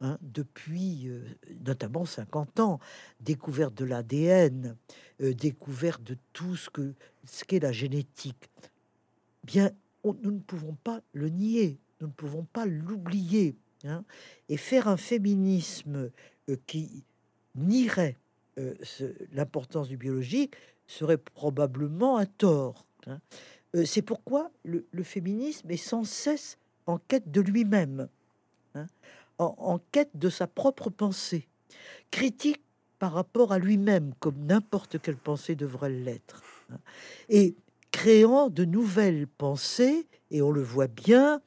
Hein, 0.00 0.18
depuis 0.22 1.08
euh, 1.08 1.22
notamment 1.64 2.04
50 2.04 2.60
ans, 2.60 2.80
découverte 3.20 3.74
de 3.74 3.84
l'ADN, 3.84 4.76
euh, 5.22 5.32
découverte 5.32 6.02
de 6.02 6.16
tout 6.32 6.56
ce 6.56 6.68
que 6.68 6.94
ce 7.24 7.44
qu'est 7.44 7.60
la 7.60 7.70
génétique. 7.70 8.50
Bien, 9.44 9.70
nous 10.04 10.32
ne 10.32 10.40
pouvons 10.40 10.76
pas 10.82 11.00
le 11.12 11.28
nier, 11.28 11.78
nous 12.00 12.08
ne 12.08 12.12
pouvons 12.12 12.44
pas 12.52 12.66
l'oublier, 12.66 13.54
hein, 13.84 14.04
et 14.48 14.56
faire 14.56 14.88
un 14.88 14.96
féminisme 14.96 16.10
euh, 16.48 16.56
qui 16.66 17.04
nierait 17.54 18.18
l'importance 19.32 19.88
du 19.88 19.96
biologique 19.96 20.54
serait 20.86 21.18
probablement 21.18 22.18
un 22.18 22.26
tort. 22.26 22.86
Hein. 23.06 23.18
C'est 23.84 24.02
pourquoi 24.02 24.52
le, 24.64 24.86
le, 24.92 25.02
féminisme 25.02 25.68
est 25.72 25.76
sans 25.76 26.04
cesse 26.04 26.56
en 26.86 26.98
quête 26.98 27.32
de 27.32 27.40
lui-même 27.40 28.08
en, 29.38 29.78
quête 29.92 30.16
de 30.16 30.28
sa 30.28 30.46
propre 30.46 30.90
pensée, 30.90 31.48
critique 32.10 32.62
par 32.98 33.12
rapport 33.12 33.52
à 33.52 33.58
lui-même, 33.58 34.14
comme 34.20 34.46
n'importe 34.46 35.00
quelle 35.00 35.16
pensée 35.16 35.54
devrait 35.56 35.90
l'être, 35.90 36.42
hein. 36.70 36.78
et 37.28 37.56
créant 37.90 38.48
de 38.48 38.64
nouvelles 38.64 39.26
pensées, 39.26 40.06
et 40.30 40.42
on 40.42 40.50
le 40.50 40.62
voit 40.62 40.86
bien, 40.86 41.40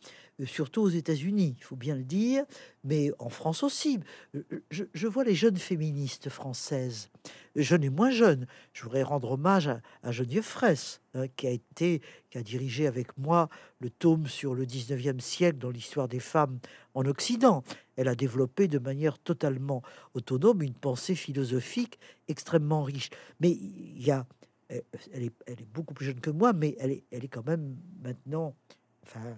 surtout 0.45 0.81
aux 0.81 0.89
États-Unis, 0.89 1.55
il 1.57 1.63
faut 1.63 1.75
bien 1.75 1.95
le 1.95 2.03
dire, 2.03 2.45
mais 2.83 3.11
en 3.17 3.29
France 3.29 3.63
aussi. 3.63 3.99
Euh, 4.35 4.43
je, 4.69 5.07
vois 5.07 5.23
les 5.23 5.33
jeunes 5.33 5.57
féministes 5.57 6.29
françaises, 6.29 7.09
jeunes 7.55 7.83
et 7.83 7.89
moins 7.89 8.11
jeunes. 8.11 8.45
Je 8.73 8.83
voudrais 8.83 9.03
rendre 9.03 9.31
hommage 9.31 9.67
à, 9.67 10.11
Geneviève 10.11 10.43
Fraisse, 10.43 11.01
hein, 11.15 11.27
qui 11.35 11.47
a 11.47 11.51
été, 11.51 12.01
qui 12.29 12.38
a 12.38 12.43
dirigé 12.43 12.85
avec 12.85 13.17
moi 13.17 13.49
le 13.79 13.89
tome 13.89 14.27
sur 14.27 14.53
le 14.53 14.65
19e 14.65 15.19
siècle 15.19 15.57
dans 15.57 15.71
l'histoire 15.71 16.07
des 16.07 16.19
femmes 16.19 16.59
en 16.93 17.05
Occident. 17.05 17.63
Elle 17.95 18.07
a 18.07 18.15
développé 18.15 18.67
de 18.67 18.79
manière 18.79 19.17
totalement 19.17 19.81
autonome 20.13 20.61
une 20.61 20.75
pensée 20.75 21.15
philosophique 21.15 21.97
extrêmement 22.27 22.83
riche. 22.83 23.09
Mais 23.39 23.49
il 23.49 24.03
y 24.03 24.11
a, 24.11 24.27
elle 24.69 25.23
est, 25.23 25.33
elle 25.47 25.61
est 25.61 25.73
beaucoup 25.73 25.95
plus 25.95 26.05
jeune 26.05 26.19
que 26.19 26.29
moi, 26.29 26.53
mais 26.53 26.75
elle 26.79 26.91
est, 26.91 27.03
elle 27.11 27.25
est 27.25 27.29
quand 27.29 27.45
même 27.45 27.75
maintenant, 28.03 28.55
enfin, 29.03 29.35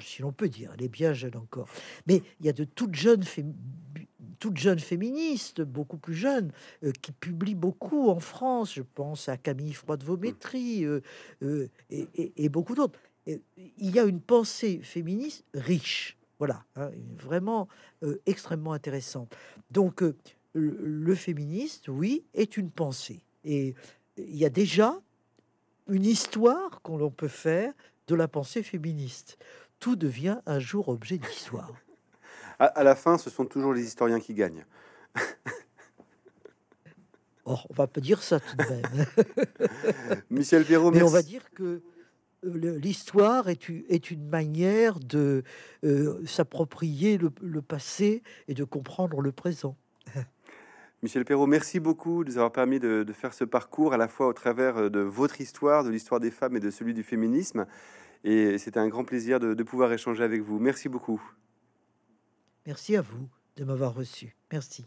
si 0.00 0.22
l'on 0.22 0.32
peut 0.32 0.48
dire, 0.48 0.72
elle 0.74 0.82
est 0.82 0.88
bien 0.88 1.12
jeune 1.12 1.36
encore. 1.36 1.68
Mais 2.06 2.22
il 2.40 2.46
y 2.46 2.48
a 2.48 2.52
de 2.52 2.64
toutes 2.64 2.94
jeunes, 2.94 3.24
toutes 4.38 4.56
jeunes 4.56 4.78
féministes, 4.80 5.60
beaucoup 5.60 5.98
plus 5.98 6.14
jeunes, 6.14 6.50
euh, 6.82 6.92
qui 7.02 7.12
publient 7.12 7.54
beaucoup 7.54 8.08
en 8.08 8.20
France. 8.20 8.74
Je 8.74 8.82
pense 8.82 9.28
à 9.28 9.36
Camille 9.36 9.74
Froide-Vaumétrie 9.74 10.84
euh, 10.84 11.00
euh, 11.42 11.68
et, 11.90 12.48
beaucoup 12.48 12.74
d'autres. 12.74 12.98
Il 13.26 13.90
y 13.94 13.98
a 13.98 14.04
une 14.04 14.20
pensée 14.20 14.80
féministe 14.82 15.44
riche, 15.54 16.16
voilà, 16.38 16.64
hein, 16.74 16.90
vraiment 17.16 17.68
extrêmement 18.24 18.72
intéressante. 18.72 19.36
Donc, 19.70 20.02
le 20.54 21.14
féministe, 21.14 21.88
oui, 21.88 22.24
est 22.34 22.56
une 22.56 22.70
pensée. 22.70 23.20
Et 23.44 23.74
il 24.16 24.36
y 24.36 24.46
a 24.46 24.48
déjà 24.48 25.00
une 25.86 26.06
histoire 26.06 26.80
qu'on 26.82 27.10
peut 27.10 27.28
faire 27.28 27.72
de 28.10 28.16
la 28.16 28.28
pensée 28.28 28.62
féministe. 28.62 29.38
Tout 29.78 29.96
devient 29.96 30.38
un 30.44 30.58
jour 30.58 30.88
objet 30.88 31.16
d'histoire. 31.16 31.72
À, 32.58 32.82
la 32.82 32.94
fin, 32.94 33.16
ce 33.16 33.30
sont 33.30 33.46
toujours 33.46 33.72
les 33.72 33.84
historiens 33.84 34.20
qui 34.20 34.34
gagnent. 34.34 34.66
oh, 37.46 37.56
on 37.70 37.74
va 37.74 37.86
pas 37.86 38.00
dire 38.00 38.22
ça 38.22 38.40
tout 38.40 38.56
de 38.56 38.64
même. 38.68 39.06
Michel 40.30 40.66
Perrault, 40.66 40.90
mais 40.90 41.02
on 41.02 41.08
va 41.08 41.22
dire 41.22 41.50
que 41.52 41.80
euh, 42.44 42.78
l'histoire 42.78 43.48
est, 43.48 43.70
est, 43.88 44.10
une 44.10 44.28
manière 44.28 44.98
de 44.98 45.42
euh, 45.84 46.20
s'approprier 46.26 47.16
le, 47.16 47.62
passé 47.62 48.22
et 48.48 48.54
de 48.54 48.64
comprendre 48.64 49.20
le 49.20 49.32
présent. 49.32 49.76
Michel 51.02 51.24
Perrault, 51.24 51.46
merci 51.46 51.80
beaucoup 51.80 52.24
de 52.24 52.30
nous 52.30 52.36
avoir 52.36 52.52
permis 52.52 52.78
de, 52.78 53.06
faire 53.14 53.32
ce 53.32 53.44
parcours 53.44 53.94
à 53.94 53.96
la 53.96 54.08
fois 54.08 54.26
au 54.26 54.32
travers 54.34 54.76
euh, 54.76 54.90
de 54.90 55.00
votre 55.00 55.40
histoire, 55.40 55.84
de 55.84 55.90
l'histoire 55.90 56.20
des 56.20 56.30
femmes 56.30 56.56
et 56.56 56.60
de 56.60 56.70
celui 56.70 56.92
du 56.92 57.02
féminisme. 57.02 57.66
Et 58.24 58.58
c'était 58.58 58.80
un 58.80 58.88
grand 58.88 59.04
plaisir 59.04 59.40
de, 59.40 59.54
de 59.54 59.62
pouvoir 59.62 59.92
échanger 59.92 60.22
avec 60.22 60.42
vous. 60.42 60.58
Merci 60.58 60.88
beaucoup. 60.88 61.20
Merci 62.66 62.96
à 62.96 63.02
vous 63.02 63.28
de 63.56 63.64
m'avoir 63.64 63.94
reçu. 63.94 64.36
Merci. 64.52 64.86